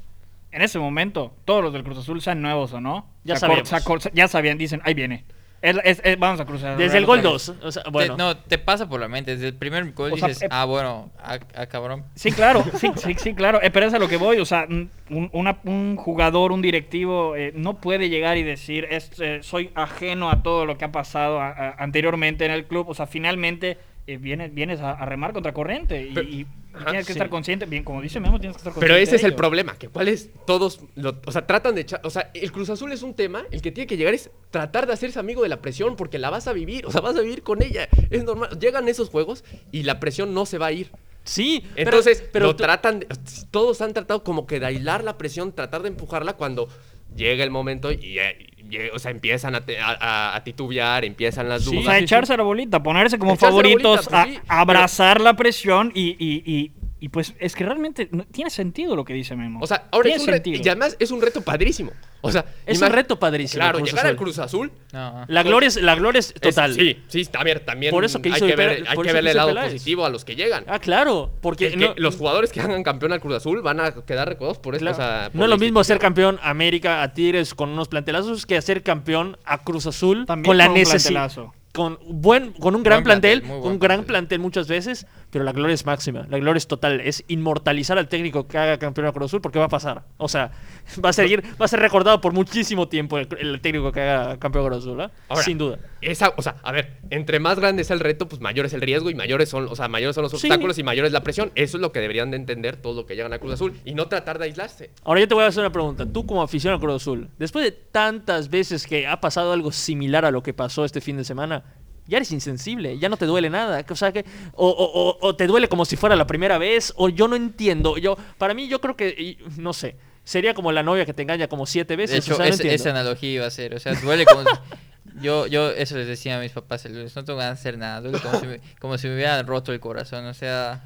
en 0.52 0.62
ese 0.62 0.78
momento, 0.78 1.34
todos 1.44 1.62
los 1.62 1.72
del 1.72 1.82
Cruz 1.84 1.98
Azul, 1.98 2.20
sean 2.20 2.40
nuevos 2.42 2.72
o 2.72 2.80
no, 2.80 3.06
Ya 3.24 3.36
sabíamos. 3.36 3.70
ya 4.12 4.28
sabían, 4.28 4.58
dicen, 4.58 4.80
ahí 4.84 4.94
viene. 4.94 5.24
Es- 5.62 5.78
es- 5.82 6.00
es- 6.04 6.18
vamos 6.18 6.38
a 6.40 6.44
cruzar. 6.44 6.76
Desde 6.76 6.98
el 6.98 7.06
gol 7.06 7.20
otra 7.20 7.32
vez. 7.32 7.46
2. 7.46 7.56
O 7.64 7.72
sea, 7.72 7.82
Te- 7.84 7.90
bueno. 7.90 8.16
no, 8.18 8.36
te 8.36 8.58
pasa 8.58 8.86
por 8.86 9.00
la 9.00 9.08
mente. 9.08 9.30
Desde 9.32 9.48
el 9.48 9.54
primer 9.54 9.92
gol 9.94 10.12
O 10.12 10.16
sea, 10.18 10.28
dices, 10.28 10.42
eh, 10.42 10.48
ah, 10.50 10.66
bueno, 10.66 11.10
ah, 11.18 11.38
ah, 11.56 11.64
cabrón. 11.66 12.04
Sí, 12.14 12.30
claro, 12.32 12.62
sí, 12.78 12.90
sí, 12.96 13.14
sí, 13.16 13.34
claro. 13.34 13.62
Eh, 13.62 13.70
pero 13.70 13.86
es 13.86 13.94
a 13.94 13.98
lo 13.98 14.06
que 14.06 14.18
voy. 14.18 14.36
O 14.40 14.44
sea, 14.44 14.66
un, 14.68 14.90
una- 15.32 15.56
un 15.64 15.96
jugador, 15.96 16.52
un 16.52 16.60
directivo, 16.60 17.34
eh, 17.34 17.52
no 17.56 17.78
puede 17.80 18.10
llegar 18.10 18.36
y 18.36 18.42
decir, 18.42 18.86
es, 18.90 19.10
eh, 19.20 19.38
soy 19.42 19.70
ajeno 19.74 20.28
a 20.28 20.42
todo 20.42 20.66
lo 20.66 20.76
que 20.76 20.84
ha 20.84 20.92
pasado 20.92 21.40
a- 21.40 21.48
a- 21.48 21.70
anteriormente 21.82 22.44
en 22.44 22.50
el 22.50 22.66
club. 22.66 22.86
O 22.90 22.94
sea, 22.94 23.06
finalmente 23.06 23.78
eh, 24.06 24.16
vienes, 24.18 24.52
vienes 24.54 24.80
a, 24.80 24.92
a 24.92 25.06
remar 25.06 25.32
contra 25.32 25.52
corriente 25.54 26.02
y, 26.02 26.12
Pero- 26.14 26.28
y 26.28 26.46
Ajá, 26.74 26.86
tienes 26.86 27.06
que 27.06 27.12
sí. 27.12 27.18
estar 27.18 27.30
consciente, 27.30 27.66
bien, 27.66 27.84
como 27.84 28.02
dice 28.02 28.18
Memo, 28.20 28.40
tienes 28.40 28.56
que 28.56 28.60
estar 28.60 28.72
consciente. 28.72 28.92
Pero 28.92 28.96
ese 29.00 29.12
de 29.12 29.16
es 29.18 29.22
el 29.22 29.30
ello. 29.30 29.36
problema, 29.36 29.76
que 29.78 29.88
cuáles 29.88 30.30
todos, 30.46 30.80
lo- 30.96 31.20
o 31.24 31.30
sea, 31.32 31.46
tratan 31.46 31.74
de 31.76 31.82
echar, 31.82 32.00
o 32.04 32.10
sea, 32.10 32.30
el 32.34 32.50
Cruz 32.52 32.68
Azul 32.68 32.90
es 32.92 33.02
un 33.02 33.14
tema, 33.14 33.44
el 33.52 33.62
que 33.62 33.70
tiene 33.70 33.86
que 33.86 33.96
llegar 33.96 34.12
es 34.12 34.30
tratar 34.50 34.86
de 34.86 34.92
hacerse 34.92 35.18
amigo 35.20 35.42
de 35.42 35.48
la 35.48 35.62
presión, 35.62 35.94
porque 35.96 36.18
la 36.18 36.30
vas 36.30 36.48
a 36.48 36.52
vivir, 36.52 36.84
o 36.86 36.90
sea, 36.90 37.00
vas 37.00 37.16
a 37.16 37.20
vivir 37.20 37.42
con 37.42 37.62
ella, 37.62 37.88
es 38.10 38.24
normal, 38.24 38.50
llegan 38.58 38.88
esos 38.88 39.08
juegos 39.08 39.44
y 39.70 39.84
la 39.84 40.00
presión 40.00 40.34
no 40.34 40.46
se 40.46 40.58
va 40.58 40.66
a 40.66 40.72
ir. 40.72 40.90
Sí, 41.22 41.64
pero- 41.74 41.90
Entonces, 41.90 42.22
pero 42.32 42.46
lo 42.46 42.56
tú- 42.56 42.64
tratan, 42.64 43.00
de- 43.00 43.06
todos 43.50 43.80
han 43.80 43.94
tratado 43.94 44.22
como 44.24 44.46
que 44.46 44.60
de 44.60 44.66
aislar 44.66 45.02
la 45.04 45.16
presión, 45.16 45.52
tratar 45.52 45.80
de 45.82 45.88
empujarla 45.88 46.34
cuando 46.34 46.68
llega 47.16 47.44
el 47.44 47.50
momento 47.50 47.92
y, 47.92 48.18
eh, 48.18 48.46
y, 48.58 48.78
o 48.92 48.98
sea, 48.98 49.10
empiezan 49.10 49.54
a, 49.54 49.60
te- 49.60 49.78
a- 49.80 50.40
titubear, 50.44 51.04
empiezan 51.04 51.48
las 51.48 51.62
Sí, 51.64 51.68
O 51.68 51.72
dudas. 51.72 51.84
sea, 51.86 51.98
sí, 51.98 52.04
echarse 52.04 52.32
a 52.34 52.36
la 52.36 52.42
bolita, 52.42 52.82
ponerse 52.82 53.18
como 53.18 53.34
Echarse 53.34 53.46
favoritos, 53.46 54.06
bolita, 54.06 54.24
pues 54.24 54.40
a, 54.48 54.60
abrazar 54.60 55.20
la 55.20 55.34
presión 55.36 55.92
y, 55.94 56.16
y, 56.18 56.42
y, 56.44 56.72
y 57.00 57.08
pues 57.10 57.34
es 57.38 57.54
que 57.54 57.64
realmente 57.64 58.08
no- 58.10 58.24
tiene 58.24 58.50
sentido 58.50 58.96
lo 58.96 59.04
que 59.04 59.12
dice 59.14 59.36
Memo. 59.36 59.60
O 59.62 59.66
sea, 59.66 59.88
ahora 59.92 60.04
Tiene 60.04 60.16
es 60.16 60.22
un 60.22 60.28
reto, 60.32 60.44
sentido. 60.44 60.64
y 60.64 60.68
además 60.68 60.96
es 60.98 61.10
un 61.10 61.20
reto 61.22 61.42
padrísimo. 61.42 61.92
O 62.26 62.32
sea, 62.32 62.44
Es 62.66 62.80
un 62.80 62.88
reto 62.90 63.18
padrísimo. 63.18 63.60
Claro, 63.60 63.78
Cruz 63.78 63.90
llegar 63.90 64.06
al. 64.06 64.16
Cruz 64.16 64.38
Azul 64.38 64.72
No. 64.92 65.24
La 65.28 65.42
gloria 65.42 65.66
es, 65.68 65.76
la 65.80 65.94
gloria 65.94 66.18
es 66.20 66.28
es- 66.34 66.40
total. 66.40 66.74
sí, 66.74 66.98
sí, 67.08 67.28
a 67.32 67.44
ver, 67.44 67.60
también 67.60 67.90
Por 67.90 68.04
eso 68.04 68.20
que 68.22 68.32
hay 68.32 68.40
que 68.40 68.56
ver, 68.56 68.84
hay 68.88 68.96
que 68.98 69.12
verle 69.12 69.30
el 69.30 69.36
lado 69.36 69.48
Peláez. 69.50 69.72
positivo 69.72 70.04
a 70.06 70.08
los 70.08 70.24
que 70.24 70.36
llegan. 70.36 70.64
Ah, 70.68 70.78
claro. 70.78 71.30
Porque 71.40 71.70
Que- 71.70 71.76
que 71.78 71.84
no, 71.88 71.94
los 71.96 72.16
jugadores 72.16 72.50
que 72.52 72.60
hagan 72.60 72.82
campeón 72.82 73.12
al 73.12 73.20
Cruz 73.20 73.34
Azul 73.36 73.60
van 73.62 73.80
a 73.80 73.92
quedar 73.92 74.28
recordados 74.28 74.58
por 74.58 74.74
eso. 74.74 74.82
claro, 74.82 74.96
o 74.96 75.00
sea, 75.00 75.30
por 75.30 75.36
no 75.38 75.44
es 75.44 75.50
lo 75.50 75.58
mismo 75.58 75.82
ser 75.84 75.98
campeón 75.98 76.38
a 76.42 76.50
América, 76.50 77.02
a 77.02 77.12
Tigres 77.12 77.54
con 77.54 77.68
unos 77.70 77.88
plantelazos 77.88 78.46
que 78.46 78.56
hacer 78.56 78.82
campeón 78.82 79.36
a 79.44 79.62
Cruz 79.62 79.86
Azul 79.86 80.24
También 80.26 80.46
con 80.50 80.56
la 80.58 80.68
necesidad. 80.68 81.30
Con, 81.72 81.98
buen, 82.06 82.52
con 82.52 82.76
un 82.76 82.84
gran 82.84 82.98
Buen 82.98 83.04
plantel, 83.04 83.40
plantel, 83.42 83.62
un 83.66 83.78
gran 83.80 83.96
plantel. 83.98 84.06
plantel 84.06 84.38
muchas 84.38 84.68
veces, 84.68 85.06
pero 85.34 85.44
la 85.44 85.50
gloria 85.50 85.74
es 85.74 85.84
máxima, 85.84 86.28
la 86.30 86.38
gloria 86.38 86.58
es 86.58 86.68
total, 86.68 87.00
es 87.00 87.24
inmortalizar 87.26 87.98
al 87.98 88.06
técnico 88.06 88.46
que 88.46 88.56
haga 88.56 88.78
campeón 88.78 89.08
a 89.08 89.12
Cruz 89.12 89.26
Azul 89.26 89.40
porque 89.40 89.58
va 89.58 89.64
a 89.64 89.68
pasar. 89.68 90.04
O 90.16 90.28
sea, 90.28 90.52
va 91.04 91.08
a 91.08 91.12
seguir, 91.12 91.42
va 91.60 91.64
a 91.64 91.68
ser 91.68 91.80
recordado 91.80 92.20
por 92.20 92.32
muchísimo 92.32 92.86
tiempo 92.86 93.18
el, 93.18 93.26
el 93.40 93.60
técnico 93.60 93.90
que 93.90 94.00
haga 94.00 94.38
campeón 94.38 94.64
a 94.64 94.68
Cruz 94.68 94.78
Azul. 94.84 95.00
Ahora, 95.28 95.42
sin 95.42 95.58
duda. 95.58 95.80
Esa, 96.00 96.32
o 96.36 96.42
sea, 96.42 96.54
a 96.62 96.70
ver, 96.70 96.98
entre 97.10 97.40
más 97.40 97.58
grande 97.58 97.82
sea 97.82 97.94
el 97.94 98.00
reto, 98.00 98.28
pues 98.28 98.40
mayor 98.40 98.64
es 98.66 98.74
el 98.74 98.80
riesgo 98.80 99.10
y 99.10 99.16
mayores 99.16 99.48
son, 99.48 99.66
o 99.68 99.74
sea, 99.74 99.88
mayores 99.88 100.14
son 100.14 100.22
los 100.22 100.30
Sí. 100.30 100.46
obstáculos 100.46 100.78
y 100.78 100.84
mayor 100.84 101.04
es 101.06 101.10
la 101.12 101.24
presión. 101.24 101.50
Eso 101.56 101.76
es 101.78 101.80
lo 101.80 101.90
que 101.90 101.98
deberían 101.98 102.30
de 102.30 102.36
entender 102.36 102.76
todos 102.76 102.94
los 102.94 103.04
que 103.06 103.16
llegan 103.16 103.32
a 103.32 103.40
Cruz 103.40 103.54
Azul 103.54 103.74
y 103.84 103.94
no 103.94 104.06
tratar 104.06 104.38
de 104.38 104.44
aislarse. 104.44 104.90
Ahora 105.02 105.18
yo 105.18 105.26
te 105.26 105.34
voy 105.34 105.42
a 105.42 105.48
hacer 105.48 105.62
una 105.62 105.72
pregunta. 105.72 106.06
Tú 106.06 106.26
como 106.26 106.42
aficionado 106.42 106.78
a 106.78 106.80
Cruz 106.80 107.02
Azul, 107.02 107.28
después 107.38 107.64
de 107.64 107.72
tantas 107.72 108.50
veces 108.50 108.86
que 108.86 109.06
ha 109.08 109.20
pasado 109.20 109.52
algo 109.52 109.72
similar 109.72 110.24
a 110.24 110.30
lo 110.30 110.42
que 110.44 110.54
pasó 110.54 110.84
este 110.84 111.00
fin 111.00 111.16
de 111.16 111.24
semana, 111.24 111.64
ya 112.06 112.18
eres 112.18 112.30
insensible, 112.32 112.98
ya 112.98 113.08
no 113.08 113.16
te 113.16 113.26
duele 113.26 113.50
nada. 113.50 113.84
O 113.88 113.96
sea 113.96 114.12
que 114.12 114.24
o, 114.54 114.68
o- 114.68 115.08
o- 115.10 115.18
o 115.20 115.36
te 115.36 115.46
duele 115.46 115.68
como 115.68 115.84
si 115.84 115.96
fuera 115.96 116.16
la 116.16 116.26
primera 116.26 116.58
vez, 116.58 116.92
o 116.96 117.08
yo 117.08 117.28
no 117.28 117.36
entiendo. 117.36 117.96
Yo, 117.98 118.16
para 118.38 118.54
mí, 118.54 118.68
yo 118.68 118.80
creo 118.80 118.96
que, 118.96 119.38
no 119.56 119.72
sé, 119.72 119.96
sería 120.24 120.54
como 120.54 120.72
la 120.72 120.82
novia 120.82 121.06
que 121.06 121.14
te 121.14 121.22
engaña 121.22 121.48
como 121.48 121.66
siete 121.66 121.96
veces. 121.96 122.12
De 122.24 122.32
o 122.32 122.34
hecho, 122.34 122.36
sea, 122.36 122.46
no 122.46 122.50
es- 122.50 122.60
entiendo. 122.60 122.74
esa 122.76 122.90
analogía 122.90 123.30
iba 123.30 123.46
a 123.46 123.50
ser. 123.50 123.74
O 123.74 123.80
sea, 123.80 123.94
duele 123.94 124.24
como. 124.26 124.42
si- 124.42 124.48
yo, 125.22 125.46
yo 125.46 125.70
eso 125.70 125.96
les 125.96 126.06
decía 126.06 126.36
a 126.38 126.40
mis 126.40 126.52
papás 126.52 126.84
el 126.86 126.94
lunes. 126.94 127.14
No 127.16 127.24
tengo 127.24 127.38
ganas 127.38 127.58
de 127.58 127.60
hacer 127.60 127.78
nada. 127.78 128.00
Duele 128.00 128.18
como 128.20 128.40
si 128.40 128.46
me, 128.46 128.60
como 128.80 128.98
si 128.98 129.08
me 129.08 129.14
hubieran 129.14 129.46
roto 129.46 129.72
el 129.72 129.80
corazón. 129.80 130.26
O 130.26 130.34
sea, 130.34 130.84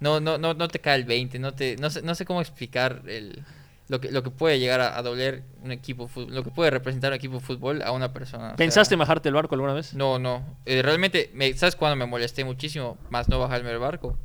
no, 0.00 0.20
no, 0.20 0.38
no, 0.38 0.54
no 0.54 0.68
te 0.68 0.78
cae 0.80 0.96
el 0.96 1.04
20. 1.04 1.38
No, 1.38 1.52
te, 1.54 1.76
no, 1.76 1.90
sé, 1.90 2.02
no 2.02 2.14
sé 2.14 2.24
cómo 2.24 2.40
explicar 2.40 3.02
el, 3.06 3.42
lo, 3.90 4.00
que, 4.00 4.12
lo 4.12 4.22
que 4.22 4.30
puede 4.30 4.60
llegar 4.60 4.80
a, 4.80 4.96
a 4.96 5.02
doler 5.02 5.42
un 5.64 5.72
equipo. 5.72 6.08
Lo 6.28 6.44
que 6.44 6.50
puede 6.50 6.70
representar 6.70 7.10
un 7.10 7.16
equipo 7.16 7.34
de 7.34 7.40
fútbol 7.40 7.82
a 7.82 7.90
una 7.90 8.12
persona. 8.12 8.50
sea, 8.50 8.56
¿Pensaste 8.56 8.94
en 8.94 9.00
bajarte 9.00 9.28
el 9.28 9.34
barco 9.34 9.56
alguna 9.56 9.72
vez? 9.74 9.94
No, 9.94 10.20
no. 10.20 10.44
Eh, 10.64 10.80
realmente, 10.80 11.30
me, 11.34 11.52
¿sabes 11.54 11.74
cuándo 11.74 11.96
me 11.96 12.06
molesté 12.06 12.44
muchísimo? 12.44 12.98
Más 13.10 13.28
no 13.28 13.40
bajarme 13.40 13.68
del 13.70 13.80
barco. 13.80 14.16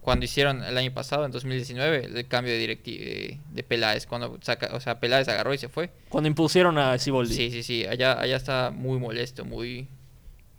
Cuando 0.00 0.24
hicieron 0.24 0.62
el 0.62 0.78
año 0.78 0.92
pasado, 0.94 1.24
en 1.26 1.32
2019, 1.32 2.04
el 2.14 2.28
cambio 2.28 2.52
de 2.52 2.58
directi 2.60 2.96
de, 2.96 3.40
de 3.50 3.62
Peláez. 3.64 4.06
Cuando 4.06 4.38
saca, 4.40 4.70
o 4.72 4.78
sea, 4.80 5.00
Peláez 5.00 5.28
agarró 5.28 5.52
y 5.52 5.58
se 5.58 5.68
fue. 5.68 5.90
Cuando 6.08 6.28
impusieron 6.28 6.78
a 6.78 6.96
Siboldi. 6.96 7.34
Sí, 7.34 7.50
sí, 7.50 7.64
sí. 7.64 7.84
Allá, 7.86 8.20
allá 8.20 8.36
está 8.36 8.70
muy 8.70 9.00
molesto, 9.00 9.44
muy... 9.44 9.88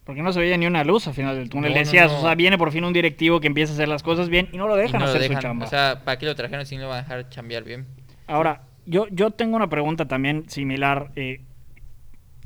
Porque 0.03 0.21
no 0.21 0.33
se 0.33 0.39
veía 0.39 0.57
ni 0.57 0.65
una 0.65 0.83
luz 0.83 1.07
al 1.07 1.13
final 1.13 1.35
del 1.37 1.49
túnel. 1.49 1.71
No, 1.71 1.79
Decías, 1.79 2.11
no. 2.11 2.17
o 2.17 2.21
sea, 2.23 2.35
viene 2.35 2.57
por 2.57 2.71
fin 2.71 2.83
un 2.83 2.91
directivo 2.93 3.39
que 3.39 3.47
empieza 3.47 3.71
a 3.71 3.75
hacer 3.75 3.87
las 3.87 4.03
cosas 4.03 4.27
bien 4.27 4.49
y 4.51 4.57
no 4.57 4.67
lo 4.67 4.75
dejan 4.75 4.99
no 4.99 5.05
lo 5.05 5.11
hacer 5.11 5.21
dejan. 5.21 5.37
su 5.37 5.41
chamba. 5.43 5.65
O 5.65 5.69
sea, 5.69 6.01
¿para 6.03 6.17
qué 6.19 6.25
lo 6.25 6.35
trajeron 6.35 6.65
si 6.65 6.75
no 6.75 6.83
lo 6.83 6.89
van 6.89 6.99
a 6.99 7.01
dejar 7.03 7.29
chambear 7.29 7.63
bien? 7.63 7.87
Ahora, 8.29 8.61
yo, 8.85 9.07
yo 9.09 9.31
tengo 9.31 9.55
una 9.55 9.69
pregunta 9.69 10.07
también 10.07 10.49
similar. 10.49 11.11
eh, 11.15 11.41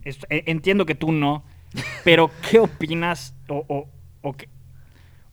eh, 0.05 0.43
entiendo 0.47 0.85
que 0.85 0.95
tú 0.95 1.11
no, 1.11 1.43
pero 2.03 2.31
¿qué 2.49 2.59
opinas 2.59 3.35
o, 3.47 3.87
o 4.21 4.33
qué- 4.33 4.49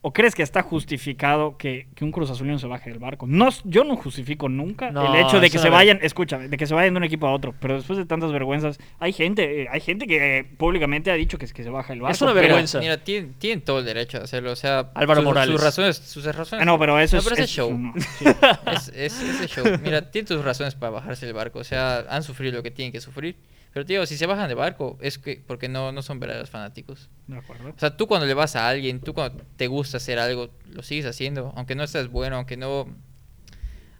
o 0.03 0.13
crees 0.13 0.33
que 0.33 0.41
está 0.41 0.63
justificado 0.63 1.57
que, 1.57 1.87
que 1.95 2.03
un 2.03 2.11
Cruz 2.11 2.29
Azulino 2.31 2.57
se 2.57 2.65
baje 2.67 2.89
del 2.89 2.97
barco? 2.99 3.27
No, 3.27 3.49
yo 3.65 3.83
no 3.83 3.95
justifico 3.95 4.49
nunca 4.49 4.89
No, 4.91 5.13
el 5.13 5.21
hecho 5.25 5.39
de 5.39 5.45
es 5.45 5.51
que 5.51 5.57
una 5.59 5.63
se 5.63 5.69
vayan, 5.69 5.99
escúchame, 6.01 6.47
de 6.47 6.57
que 6.57 6.65
se 6.65 6.73
vayan 6.73 6.93
de 6.93 6.97
un 6.97 7.03
equipo 7.03 7.27
a 7.27 7.31
otro, 7.33 7.53
pero 7.59 7.75
después 7.75 7.97
de 7.99 8.05
tantas 8.05 8.31
vergüenzas, 8.31 8.79
hay 8.99 9.13
gente, 9.13 9.63
eh, 9.63 9.67
hay 9.71 9.79
gente 9.79 10.07
que 10.07 10.39
eh, 10.39 10.43
públicamente 10.43 11.11
ha 11.11 11.13
dicho 11.13 11.37
que, 11.37 11.45
es- 11.45 11.53
que 11.53 11.63
se 11.63 11.69
baja 11.69 11.93
el 11.93 12.01
barco. 12.01 12.25
una 12.25 12.33
pero- 12.33 12.47
vergüenza. 12.47 12.79
Mira, 12.79 12.97
tienen, 13.03 13.33
tienen 13.35 13.61
todo 13.61 13.79
el 13.79 13.85
derecho 13.85 14.17
de 14.17 14.23
hacerlo. 14.23 14.51
O 14.51 14.55
sea, 14.55 14.89
Álvaro 14.95 15.21
sus, 15.21 15.25
Morales. 15.25 15.51
Sus 15.55 15.63
razones, 15.63 15.97
sus 15.97 16.25
razones. 16.35 16.63
Ah, 16.63 16.65
no, 16.65 16.79
pero 16.79 16.99
eso 16.99 17.17
No, 17.17 17.19
es, 17.19 17.23
pero 17.25 17.35
ese 17.35 17.43
es- 17.43 17.49
show. 17.51 17.77
no, 17.77 17.93
sí. 18.17 18.25
es, 18.73 18.87
es, 18.95 19.21
ese 19.21 19.47
show. 19.47 19.65
Mira, 19.83 20.09
tienen 20.09 20.27
sus 20.27 20.43
razones 20.43 20.73
para 20.75 20.89
bajarse 20.91 21.25
del 21.27 21.35
barco. 21.35 21.59
O 21.59 21.63
sea, 21.63 22.05
han 22.09 22.23
sufrido 22.23 22.53
lo 22.57 22.63
que 22.63 22.71
tienen 22.71 22.91
que 22.91 23.01
sufrir. 23.01 23.35
Pero, 23.73 23.85
tío, 23.85 24.05
si 24.05 24.17
se 24.17 24.25
bajan 24.25 24.49
de 24.49 24.53
barco, 24.53 24.97
es 25.01 25.17
que 25.17 25.41
porque 25.45 25.69
no, 25.69 25.91
no 25.91 26.01
son 26.01 26.19
verdaderos 26.19 26.49
fanáticos. 26.49 27.09
De 27.27 27.37
acuerdo. 27.37 27.69
O 27.69 27.79
sea, 27.79 27.95
tú 27.95 28.07
cuando 28.07 28.27
le 28.27 28.33
vas 28.33 28.55
a 28.55 28.67
alguien, 28.67 28.99
tú 28.99 29.13
cuando 29.13 29.43
te 29.55 29.67
gusta 29.67 29.97
hacer 29.97 30.19
algo, 30.19 30.49
lo 30.67 30.83
sigues 30.83 31.05
haciendo. 31.05 31.53
Aunque 31.55 31.75
no 31.75 31.83
estés 31.83 32.09
bueno, 32.09 32.35
aunque 32.35 32.57
no. 32.57 32.87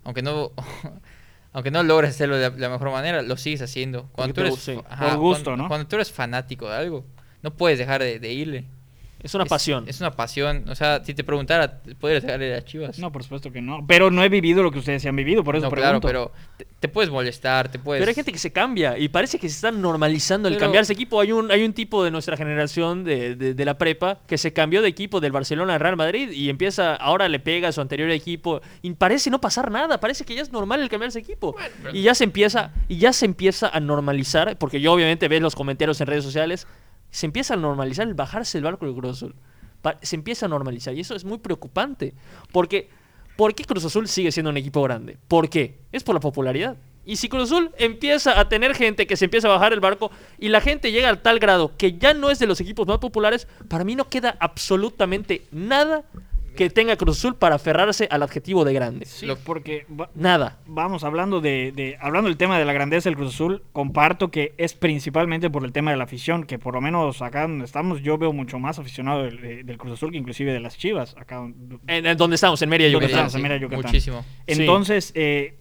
Aunque 0.04 0.22
no. 0.22 0.52
aunque 1.54 1.72
no 1.72 1.84
logres 1.84 2.12
hacerlo 2.12 2.38
de 2.38 2.50
la, 2.50 2.58
la 2.58 2.70
mejor 2.70 2.92
manera, 2.92 3.22
lo 3.22 3.38
sigues 3.38 3.62
haciendo. 3.62 4.10
Cuando 4.12 4.34
tú 4.34 4.42
te 4.42 4.42
eres. 4.42 4.52
gusta, 4.52 4.74
sí. 4.74 4.80
ajá, 4.90 5.10
Por 5.10 5.18
gusto, 5.18 5.44
cuando, 5.46 5.64
¿no? 5.64 5.68
Cuando 5.70 5.88
tú 5.88 5.96
eres 5.96 6.12
fanático 6.12 6.70
de 6.70 6.76
algo, 6.76 7.06
no 7.42 7.56
puedes 7.56 7.80
dejar 7.80 8.02
de, 8.02 8.20
de 8.20 8.34
irle. 8.34 8.66
Es 9.24 9.36
una 9.36 9.44
Es- 9.44 9.50
pasión. 9.50 9.84
Es 9.88 10.00
una 10.02 10.12
pasión. 10.12 10.66
O 10.70 10.76
sea, 10.76 11.04
si 11.04 11.14
te 11.14 11.24
preguntara, 11.24 11.82
¿podrías 12.00 12.24
dejarle 12.24 12.56
a 12.56 12.64
Chivas? 12.64 12.98
No, 13.00 13.12
por 13.12 13.24
supuesto 13.24 13.52
que 13.52 13.62
no. 13.62 13.86
Pero 13.88 14.10
no 14.10 14.24
he 14.24 14.30
vivido 14.30 14.64
lo 14.64 14.72
que 14.72 14.80
ustedes 14.80 15.06
han 15.06 15.16
vivido, 15.16 15.44
por 15.44 15.56
eso 15.56 15.66
No, 15.66 15.72
claro, 15.72 16.00
pregunto. 16.02 16.08
pero 16.08 16.32
te, 16.58 16.66
te 16.80 16.88
puedes 16.88 17.12
molestar, 17.12 17.70
te 17.70 17.78
puedes... 17.80 18.02
Pero 18.02 18.10
hay 18.10 18.16
gente 18.16 18.32
que 18.32 18.40
se 18.40 18.52
cambia 18.52 18.98
y 18.98 19.10
parece 19.10 19.38
que 19.38 19.48
se 19.48 19.56
está 19.56 19.72
normalizando 19.72 20.48
el 20.48 20.56
Pero- 20.56 20.66
cambiarse 20.66 20.94
equipo. 20.94 21.20
Hay 21.22 21.32
un, 21.32 21.52
hay 21.52 21.64
un 21.64 21.74
tipo 21.74 22.04
de 22.04 22.10
nuestra 22.12 22.36
generación 22.36 23.04
de, 23.04 23.36
de- 23.36 23.54
de 23.54 23.66
la 23.66 23.78
prepa 23.78 24.20
que 24.28 24.38
se 24.38 24.54
cambió 24.54 24.82
de 24.82 24.88
equipo 24.88 25.20
del 25.20 25.32
Barcelona 25.32 25.76
al 25.76 25.80
Real 25.80 25.96
Madrid 25.98 26.32
y 26.32 26.50
empieza, 26.50 26.96
ahora 26.96 27.28
le 27.30 27.40
pega 27.40 27.68
a 27.68 27.72
su 27.72 27.82
anterior 27.82 28.10
equipo 28.12 28.62
y 28.82 28.92
parece 28.94 29.30
no 29.30 29.40
pasar 29.40 29.70
nada, 29.72 30.00
parece 30.00 30.26
que 30.26 30.34
ya 30.36 30.42
es 30.42 30.52
normal 30.52 30.82
el 30.82 30.90
cambiarse 30.90 31.20
equipo. 31.20 31.56
pero- 31.84 31.96
Y 31.96 32.02
ya 32.02 32.16
se 32.16 32.24
empieza, 32.24 32.72
y 32.88 32.98
ya 32.98 33.14
se 33.14 33.26
empieza 33.26 33.70
a 33.70 33.80
normalizar, 33.80 34.58
porque 34.58 34.82
yo 34.82 34.94
obviamente 34.94 35.28
ves 35.28 35.42
los 35.42 35.56
comentarios 35.56 36.00
en 36.02 36.08
redes 36.08 36.24
sociales, 36.24 36.66
se 37.12 37.26
empieza 37.26 37.54
a 37.54 37.58
normalizar 37.58 38.08
el 38.08 38.14
bajarse 38.14 38.58
del 38.58 38.66
barco 38.66 38.86
del 38.86 38.96
Cruz 38.96 39.18
Azul. 39.18 39.36
Se 40.02 40.16
empieza 40.16 40.46
a 40.46 40.50
normalizar 40.50 40.96
y 40.96 41.02
eso 41.02 41.16
es 41.16 41.26
muy 41.26 41.38
preocupante, 41.38 42.14
porque 42.52 42.90
¿por 43.36 43.54
qué 43.54 43.66
Cruz 43.66 43.86
Azul 43.86 44.08
sigue 44.08 44.32
siendo 44.32 44.50
un 44.50 44.58
equipo 44.58 44.82
grande? 44.82 45.18
¿Por 45.28 45.50
qué? 45.50 45.80
Es 45.92 46.04
por 46.04 46.16
la 46.16 46.22
popularidad. 46.22 46.78
Y 47.04 47.16
si 47.16 47.30
Cruz 47.30 47.52
Azul 47.52 47.72
empieza 47.78 48.40
a 48.40 48.48
tener 48.48 48.76
gente 48.76 49.08
que 49.08 49.18
se 49.18 49.26
empieza 49.26 49.48
a 49.48 49.52
bajar 49.52 49.74
el 49.74 49.80
barco 49.80 50.12
y 50.38 50.50
la 50.50 50.62
gente 50.62 50.92
llega 50.92 51.10
al 51.10 51.22
tal 51.22 51.40
grado 51.40 51.76
que 51.76 51.98
ya 51.98 52.14
no 52.14 52.30
es 52.30 52.38
de 52.40 52.46
los 52.46 52.62
equipos 52.62 52.88
más 52.88 53.00
populares, 53.00 53.48
para 53.68 53.84
mí 53.84 53.96
no 53.96 54.08
queda 54.08 54.38
absolutamente 54.40 55.48
nada 55.52 56.04
que 56.56 56.70
tenga 56.70 56.96
Cruz 56.96 57.18
Azul 57.18 57.36
para 57.36 57.56
aferrarse 57.56 58.08
al 58.12 58.24
adjetivo 58.24 58.66
de 58.66 58.74
grande. 58.74 59.06
Sí, 59.06 59.26
Lo- 59.26 59.38
porque 59.38 59.86
va- 59.90 60.10
Nada. 60.16 60.60
vamos 60.66 61.04
hablando 61.04 61.42
de, 61.42 61.72
de- 61.76 61.98
hablando 62.00 62.28
del 62.30 62.38
tema 62.38 62.58
de 62.60 62.66
la 62.66 62.74
grandeza 62.74 63.10
del 63.10 63.16
Cruz 63.18 63.34
Azul, 63.34 63.64
comparto 63.74 64.32
que 64.32 64.54
es 64.58 64.74
principalmente 64.74 65.50
por 65.50 65.64
el 65.66 65.72
tema 65.72 65.92
de 65.92 65.98
la 65.98 66.04
afición, 66.04 66.44
que 66.46 66.60
por 66.60 66.74
lo 66.74 66.82
menos 66.82 67.22
acá 67.22 67.44
donde 67.44 67.66
estamos 67.66 68.02
yo 68.02 68.18
veo 68.18 68.34
mucho 68.34 68.60
más 68.60 68.80
aficionado 68.80 69.24
del, 69.24 69.42
de- 69.42 69.64
del 69.64 69.78
Cruz 69.78 69.94
Azul 69.94 70.12
que 70.12 70.18
inclusive 70.18 70.52
de 70.54 70.60
las 70.60 70.78
Chivas, 70.78 71.16
acá 71.18 71.38
donde- 71.38 71.78
En, 71.88 72.06
en 72.06 72.18
donde 72.18 72.36
estamos, 72.36 72.62
en 72.62 72.70
Mérida, 72.70 72.90
¿Dónde 72.92 73.08
Yucatán. 73.08 73.28
estamos? 73.28 73.36
en 73.36 73.42
Mérida, 73.42 73.60
Yucatán. 73.62 73.86
Muchísimo. 73.86 74.26
Sí. 74.48 74.62
Entonces, 74.62 75.12
eh, 75.16 75.58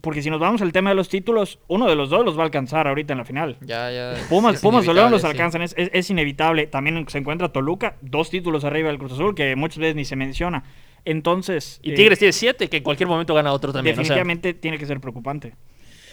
porque 0.00 0.22
si 0.22 0.30
nos 0.30 0.40
vamos 0.40 0.62
al 0.62 0.72
tema 0.72 0.90
de 0.90 0.96
los 0.96 1.08
títulos, 1.08 1.58
uno 1.68 1.88
de 1.88 1.94
los 1.94 2.08
dos 2.10 2.24
los 2.24 2.36
va 2.36 2.42
a 2.42 2.44
alcanzar 2.46 2.88
ahorita 2.88 3.12
en 3.12 3.18
la 3.18 3.24
final. 3.24 3.56
Ya, 3.60 3.90
ya. 3.92 4.14
Pumas, 4.28 4.60
Pumas 4.60 4.88
o 4.88 4.92
León 4.94 5.10
los 5.10 5.20
sí. 5.20 5.26
alcanzan, 5.26 5.62
es, 5.62 5.74
es- 5.76 5.90
es 5.92 6.10
inevitable. 6.10 6.66
También 6.66 7.04
se 7.08 7.18
encuentra 7.18 7.50
Toluca, 7.52 7.96
dos 8.00 8.30
títulos 8.30 8.64
arriba 8.64 8.88
del 8.88 8.98
Cruz 8.98 9.12
Azul, 9.12 9.34
que 9.34 9.54
muchas 9.54 9.78
veces 9.78 9.94
ni 9.94 10.04
se 10.04 10.16
menciona. 10.16 10.64
Entonces, 11.04 11.80
Y 11.82 11.92
eh, 11.92 11.94
Tigres 11.94 12.18
tiene 12.18 12.32
siete, 12.32 12.68
que 12.68 12.78
en 12.78 12.82
cualquier 12.82 13.08
momento 13.08 13.34
gana 13.34 13.52
otro 13.52 13.72
también. 13.72 13.94
o 13.94 13.96
sea, 13.96 14.02
definitivamente 14.02 14.54
tiene 14.54 14.78
que 14.78 14.86
ser 14.86 15.00
preocupante. 15.00 15.54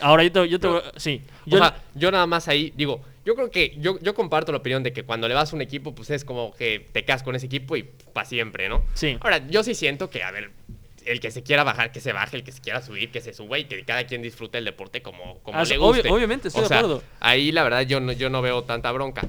ahora 0.02 0.24
yo 0.24 0.32
te, 0.32 0.50
yo 0.50 0.60
te- 0.60 1.00
sí. 1.00 1.22
O 1.46 1.50
Yo, 1.52 1.58
sea, 1.60 1.78
yo 1.96 2.12
nada 2.12 2.26
más 2.28 2.48
ahí 2.48 2.74
digo, 2.76 3.02
yo 3.26 3.36
creo 3.36 3.52
que 3.52 3.76
yo, 3.80 4.00
yo 4.02 4.14
comparto 4.16 4.52
la 4.52 4.58
opinión 4.58 4.82
de 4.82 4.92
que 4.92 5.04
cuando 5.04 5.28
le 5.28 5.36
vas 5.36 5.54
a 5.54 5.56
un 5.56 5.62
equipo, 5.62 5.94
pues 5.94 6.10
es 6.10 6.26
como 6.26 6.54
que 6.54 6.86
te 6.92 7.06
quedas 7.06 7.22
con 7.24 7.36
ese 7.36 7.46
equipo 7.46 7.76
y 7.78 7.84
para 8.14 8.26
siempre, 8.26 8.68
¿no? 8.68 8.82
Sí. 8.94 9.18
Ahora, 9.22 9.46
yo 9.48 9.62
sí 9.64 9.76
siento 9.76 10.10
que, 10.10 10.24
a 10.24 10.32
ver, 10.32 10.52
el 11.06 11.20
que 11.20 11.32
se 11.32 11.44
quiera 11.44 11.64
bajar, 11.64 11.92
que 11.92 12.00
se 12.02 12.14
baje, 12.14 12.38
el 12.38 12.44
que 12.44 12.52
se 12.52 12.62
quiera 12.62 12.82
subir, 12.82 13.12
que 13.12 13.22
se 13.22 13.34
suba 13.34 13.58
y 13.60 13.66
que 13.66 13.84
cada 13.86 14.06
quien 14.06 14.22
disfrute 14.22 14.58
el 14.58 14.66
deporte 14.66 15.02
como, 15.02 15.40
como 15.44 15.58
Ah, 15.58 15.64
le 15.64 15.78
obvio- 15.78 16.02
guste. 16.02 16.10
obviamente, 16.10 16.48
estoy 16.50 16.62
O 16.62 16.64
de 16.64 16.68
sea, 16.70 16.78
acuerdo. 16.80 17.04
Ahí 17.20 17.52
la 17.52 17.64
verdad 17.64 17.82
yo 17.82 18.00
no, 18.00 18.12
yo 18.12 18.30
no 18.30 18.42
veo 18.42 18.64
tanta 18.64 18.92
bronca. 18.92 19.22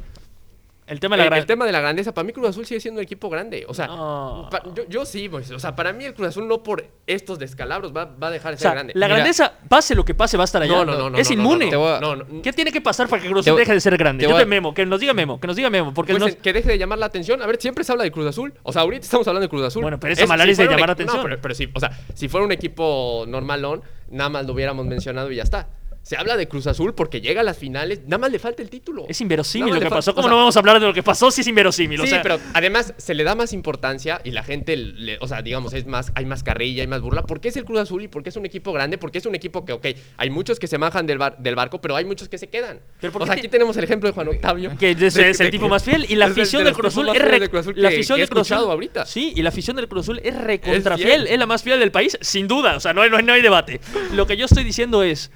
El 0.91 1.01
tema 1.01 1.17
de 1.17 1.19
la 1.19 1.25
el, 1.25 1.31
gran... 1.31 1.39
el 1.41 1.47
tema 1.47 1.65
de 1.65 1.73
la 1.73 1.81
grandeza, 1.81 2.13
para 2.13 2.25
mí 2.27 2.33
Cruz 2.33 2.49
Azul 2.49 2.67
sigue 2.67 2.81
siendo 2.81 2.99
un 3.01 3.05
equipo 3.05 3.31
grande. 3.31 3.65
O 3.69 3.75
sea, 3.75 3.87
No. 3.87 4.49
pa- 4.51 4.63
yo, 4.75 4.83
yo 4.89 5.07
sí, 5.07 5.29
pues, 5.29 5.51
o 5.51 5.59
sea, 5.59 5.75
para 5.75 5.93
mí 5.93 6.05
el 6.05 6.15
Cruz 6.15 6.29
Azul 6.29 6.47
no 6.49 6.63
por 6.63 6.85
estos 7.07 7.39
descalabros 7.39 7.97
va, 7.97 8.05
va 8.05 8.27
a 8.29 8.31
dejar 8.31 8.53
de 8.53 8.57
o 8.57 8.59
ser 8.59 8.63
sea, 8.67 8.73
grande. 8.73 8.93
la 8.97 9.07
Mira. 9.07 9.17
grandeza, 9.17 9.53
pase 9.69 9.95
lo 9.95 10.05
que 10.05 10.15
pase, 10.15 10.37
va 10.37 10.43
a 10.43 10.47
estar 10.47 10.61
allá. 10.63 10.73
No, 10.73 10.85
no, 10.85 10.99
no, 10.99 11.11
no, 11.11 11.19
es 11.19 11.31
inmune. 11.31 11.71
no, 11.71 11.87
a-. 11.89 12.01
¿Qué 12.43 12.53
tiene 12.53 12.73
que 12.73 12.81
pasar 12.81 13.09
para 13.09 13.23
que 13.23 13.29
Cruz 13.29 13.47
Azul 13.47 13.59
deje 13.59 13.73
de 13.73 13.81
ser 13.81 13.97
grande? 13.97 14.25
te 14.25 14.31
Yo 14.31 14.37
te 14.37 14.45
memo, 14.47 14.75
que 14.75 14.85
nos 14.85 15.01
diga 15.01 15.15
Memo, 15.15 15.41
que 15.41 15.47
nos 15.47 15.57
diga 15.57 15.71
Memo, 15.71 15.95
porque 15.95 16.15
Pues, 16.17 16.35
no- 16.37 16.43
que 16.43 16.53
deje 16.53 16.69
de 16.69 16.79
llamar 16.79 16.99
la 16.99 17.07
atención. 17.07 17.41
A 17.43 17.47
ver, 17.47 17.61
siempre 17.61 17.85
se 17.85 17.93
habla 17.93 18.05
de 18.05 18.11
Cruz 18.11 18.27
Azul. 18.27 18.53
O 18.63 18.73
sea, 18.73 18.83
ahorita 18.83 19.05
estamos 19.05 19.27
hablando 19.29 19.45
de 19.47 19.49
Cruz 19.49 19.65
Azul. 19.65 19.83
Bueno, 19.83 19.99
pero 20.01 20.13
esa 20.13 20.27
si 20.27 20.51
es 20.51 20.59
de 20.59 20.65
llamar 20.67 20.89
la 20.89 20.93
atención. 20.93 21.19
No, 21.19 21.23
pero, 21.23 21.41
pero 21.41 21.55
sí, 21.55 21.69
o 21.75 21.81
sea, 21.81 21.91
si 22.15 22.29
fuera 22.29 22.45
un 22.45 22.53
equipo 22.53 23.25
normalón, 23.29 23.83
nada 24.11 24.29
más 24.31 24.47
lo 24.47 24.53
hubiéramos 24.55 24.87
mencionado 24.87 25.31
y 25.31 25.37
ya 25.37 25.43
está. 25.45 25.69
Se 26.03 26.17
habla 26.17 26.37
de 26.37 26.49
Cruz 26.49 26.67
Azul 26.67 26.95
porque 26.95 27.21
llega 27.21 27.43
a 27.43 27.45
las 27.45 27.59
finales, 27.59 28.01
nada 28.05 28.19
más 28.19 28.33
le 28.33 28.39
falta 28.39 28.63
el 28.63 28.71
título. 28.71 29.05
es 29.09 29.21
inverosímil 29.21 29.75
lo 29.75 29.81
que 29.81 29.91
pasó. 29.91 30.15
¿Cómo 30.15 30.21
o 30.27 30.29
sea, 30.29 30.31
no 30.31 30.37
vamos 30.39 30.57
a 30.57 30.59
hablar 30.59 30.81
de 30.81 30.87
lo 30.87 30.95
que 30.95 31.03
pasó 31.03 31.31
si 31.31 31.43
es 31.43 31.47
inverosímil? 31.47 31.99
Sí, 32.01 32.05
o 32.07 32.09
sea, 32.09 32.23
pero 32.23 32.41
además 32.55 32.95
se 32.97 33.15
le 33.15 33.23
da 33.23 33.35
más 33.35 33.53
importancia 33.53 34.21
y 34.25 34.31
la 34.31 34.43
gente, 34.43 34.77
le- 34.77 35.19
o 35.21 35.29
sea, 35.29 35.43
digamos, 35.43 35.73
es 35.75 35.87
más, 35.87 36.11
hay 36.15 36.25
más 36.25 36.43
carrilla, 36.43 36.83
hay 36.83 36.87
más 36.89 37.01
burla. 37.03 37.23
¿Por 37.23 37.41
qué 37.41 37.49
es 37.49 37.57
el 37.57 37.65
Cruz 37.65 37.81
Azul 37.81 38.03
y 38.03 38.09
por 38.09 38.23
qué 38.23 38.31
es 38.31 38.37
un 38.37 38.47
equipo 38.47 38.73
grande? 38.73 38.97
Porque 38.99 39.19
es 39.19 39.27
un 39.27 39.35
equipo 39.35 39.65
que, 39.65 39.73
ok, 39.75 39.87
hay 40.17 40.31
muchos 40.31 40.59
que 40.59 40.67
se 40.67 40.79
bajan 40.79 41.07
del, 41.07 41.19
bar- 41.19 41.37
del 41.39 41.55
barco, 41.55 41.81
pero 41.81 41.95
hay 41.97 42.05
muchos 42.07 42.29
que 42.29 42.39
se 42.39 42.49
quedan. 42.49 42.81
Pero 43.01 43.13
¿por 43.13 43.23
o 43.23 43.27
sea, 43.27 43.35
qué 43.35 43.43
aquí 43.43 43.49
tenemos 43.49 43.77
el 43.77 43.85
ejemplo 43.85 44.09
de 44.09 44.15
Juan 44.15 44.29
Octavio. 44.29 44.73
que 44.79 44.93
es, 44.93 44.99
de- 44.99 45.07
es 45.31 45.39
de 45.39 45.45
el 45.45 45.51
tipo 45.51 45.69
más 45.69 45.85
fiel 45.85 46.07
y 46.09 46.17
la 46.17 46.27
afición 46.27 46.61
de 46.65 46.71
del 46.71 46.75
Cruz 46.75 46.93
Azul 46.95 47.09
es 47.15 47.23
re- 47.23 47.49
Cruz 47.51 47.61
Azul 47.61 47.75
la 47.77 47.89
afición 47.89 48.17
que 48.17 48.23
del 48.23 48.31
Cruz 48.31 48.51
Azul 48.51 48.71
ahorita. 48.71 49.05
sí 49.07 49.33
y 49.37 49.43
la 49.43 49.51
afición 49.51 49.77
del 49.77 49.87
Cruz 49.87 50.07
Azul 50.07 50.21
es 50.25 50.35
recontra 50.35 50.95
Es 50.97 51.39
la 51.39 51.47
más 51.47 51.63
fiel 51.63 51.79
del 51.79 51.93
país 51.93 52.17
sin 52.21 52.49
duda 52.49 52.77
o 52.77 52.81
sea 52.81 52.93
no 52.95 53.03
hay, 53.03 53.11
no 53.11 53.19
hay, 53.19 53.23
no 53.25 53.33
hay 53.35 53.43
debate 53.43 53.81
lo 54.15 54.27
que 54.27 54.37
yo 54.37 54.47
estoy 54.47 54.65
diciendo 54.65 55.03
es 55.03 55.31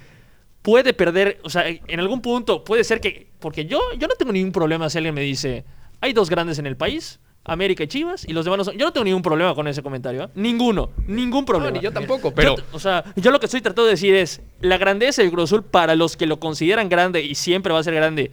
puede 0.65 0.95
perder 0.95 1.39
o 1.43 1.49
sea 1.51 1.63
en 1.67 1.99
algún 1.99 2.21
punto 2.21 2.63
puede 2.63 2.83
ser 2.83 2.99
que 2.99 3.27
porque 3.37 3.65
yo 3.65 3.79
yo 3.99 4.07
no 4.07 4.15
tengo 4.15 4.33
ningún 4.33 4.51
problema 4.51 4.89
si 4.89 4.97
alguien 4.97 5.13
me 5.13 5.21
dice 5.21 5.63
hay 6.01 6.11
dos 6.11 6.27
grandes 6.27 6.57
en 6.57 6.65
el 6.65 6.75
país 6.75 7.19
América 7.43 7.83
y 7.83 7.87
Chivas 7.87 8.27
y 8.27 8.33
los 8.33 8.45
demás 8.45 8.57
no 8.57 8.63
son 8.63 8.75
yo 8.75 8.87
no 8.87 8.91
tengo 8.91 9.05
ningún 9.05 9.21
problema 9.21 9.53
con 9.53 9.67
ese 9.67 9.83
comentario 9.83 10.23
¿eh? 10.23 10.29
ninguno 10.33 10.89
ningún 11.05 11.45
problema 11.45 11.69
No, 11.69 11.77
ni 11.77 11.83
yo 11.83 11.93
tampoco, 11.93 12.33
pero 12.33 12.55
o 12.71 12.79
sea, 12.79 13.03
yo 13.15 13.29
lo 13.29 13.39
que 13.39 13.45
estoy 13.45 13.61
tratando 13.61 13.85
de 13.85 13.91
decir 13.91 14.15
es, 14.15 14.41
la 14.59 14.79
grandeza 14.79 15.21
del 15.21 15.29
Cruz 15.29 15.51
Azul 15.51 15.63
para 15.63 15.95
los 15.95 16.17
que 16.17 16.25
lo 16.25 16.39
consideran 16.39 16.89
grande 16.89 17.21
y 17.21 17.35
siempre 17.35 17.71
va 17.71 17.77
a 17.77 17.83
ser 17.83 17.93
grande, 17.93 18.31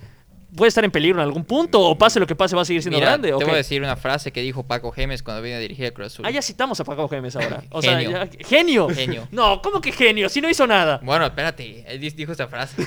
puede 0.56 0.68
estar 0.68 0.84
en 0.84 0.90
peligro 0.90 1.18
en 1.18 1.24
algún 1.24 1.44
punto 1.44 1.80
o 1.80 1.96
pase 1.96 2.20
lo 2.20 2.26
que 2.26 2.34
pase 2.36 2.54
va 2.54 2.62
a 2.62 2.64
seguir 2.64 2.82
siendo 2.82 2.98
Mira, 2.98 3.10
grande. 3.10 3.28
te 3.28 3.34
¿o 3.34 3.40
voy 3.40 3.50
a 3.50 3.56
decir 3.56 3.80
una 3.82 3.96
frase 3.96 4.32
que 4.32 4.42
dijo 4.42 4.64
Paco 4.66 4.92
Gémez 4.92 5.22
cuando 5.22 5.42
vino 5.42 5.56
a 5.56 5.58
dirigir 5.58 5.86
el 5.86 5.92
Cruz 5.92 6.08
Azul. 6.08 6.26
Ah, 6.26 6.30
ya 6.30 6.42
citamos 6.42 6.78
a 6.80 6.84
Paco 6.84 7.08
Gémez 7.08 7.34
ahora. 7.36 7.62
O 7.70 7.80
Genio. 7.80 8.10
sea, 8.10 8.24
ya- 8.30 8.46
genio. 8.46 8.88
Genio. 8.88 9.28
No, 9.30 9.62
¿cómo 9.62 9.80
que 9.80 9.92
genio? 9.92 10.28
Si 10.28 10.40
no 10.40 10.50
hizo 10.50 10.66
nada. 10.66 11.00
Bueno, 11.02 11.24
espérate, 11.26 11.84
él 11.86 12.00
dijo 12.00 12.32
esta 12.32 12.48
frase. 12.48 12.86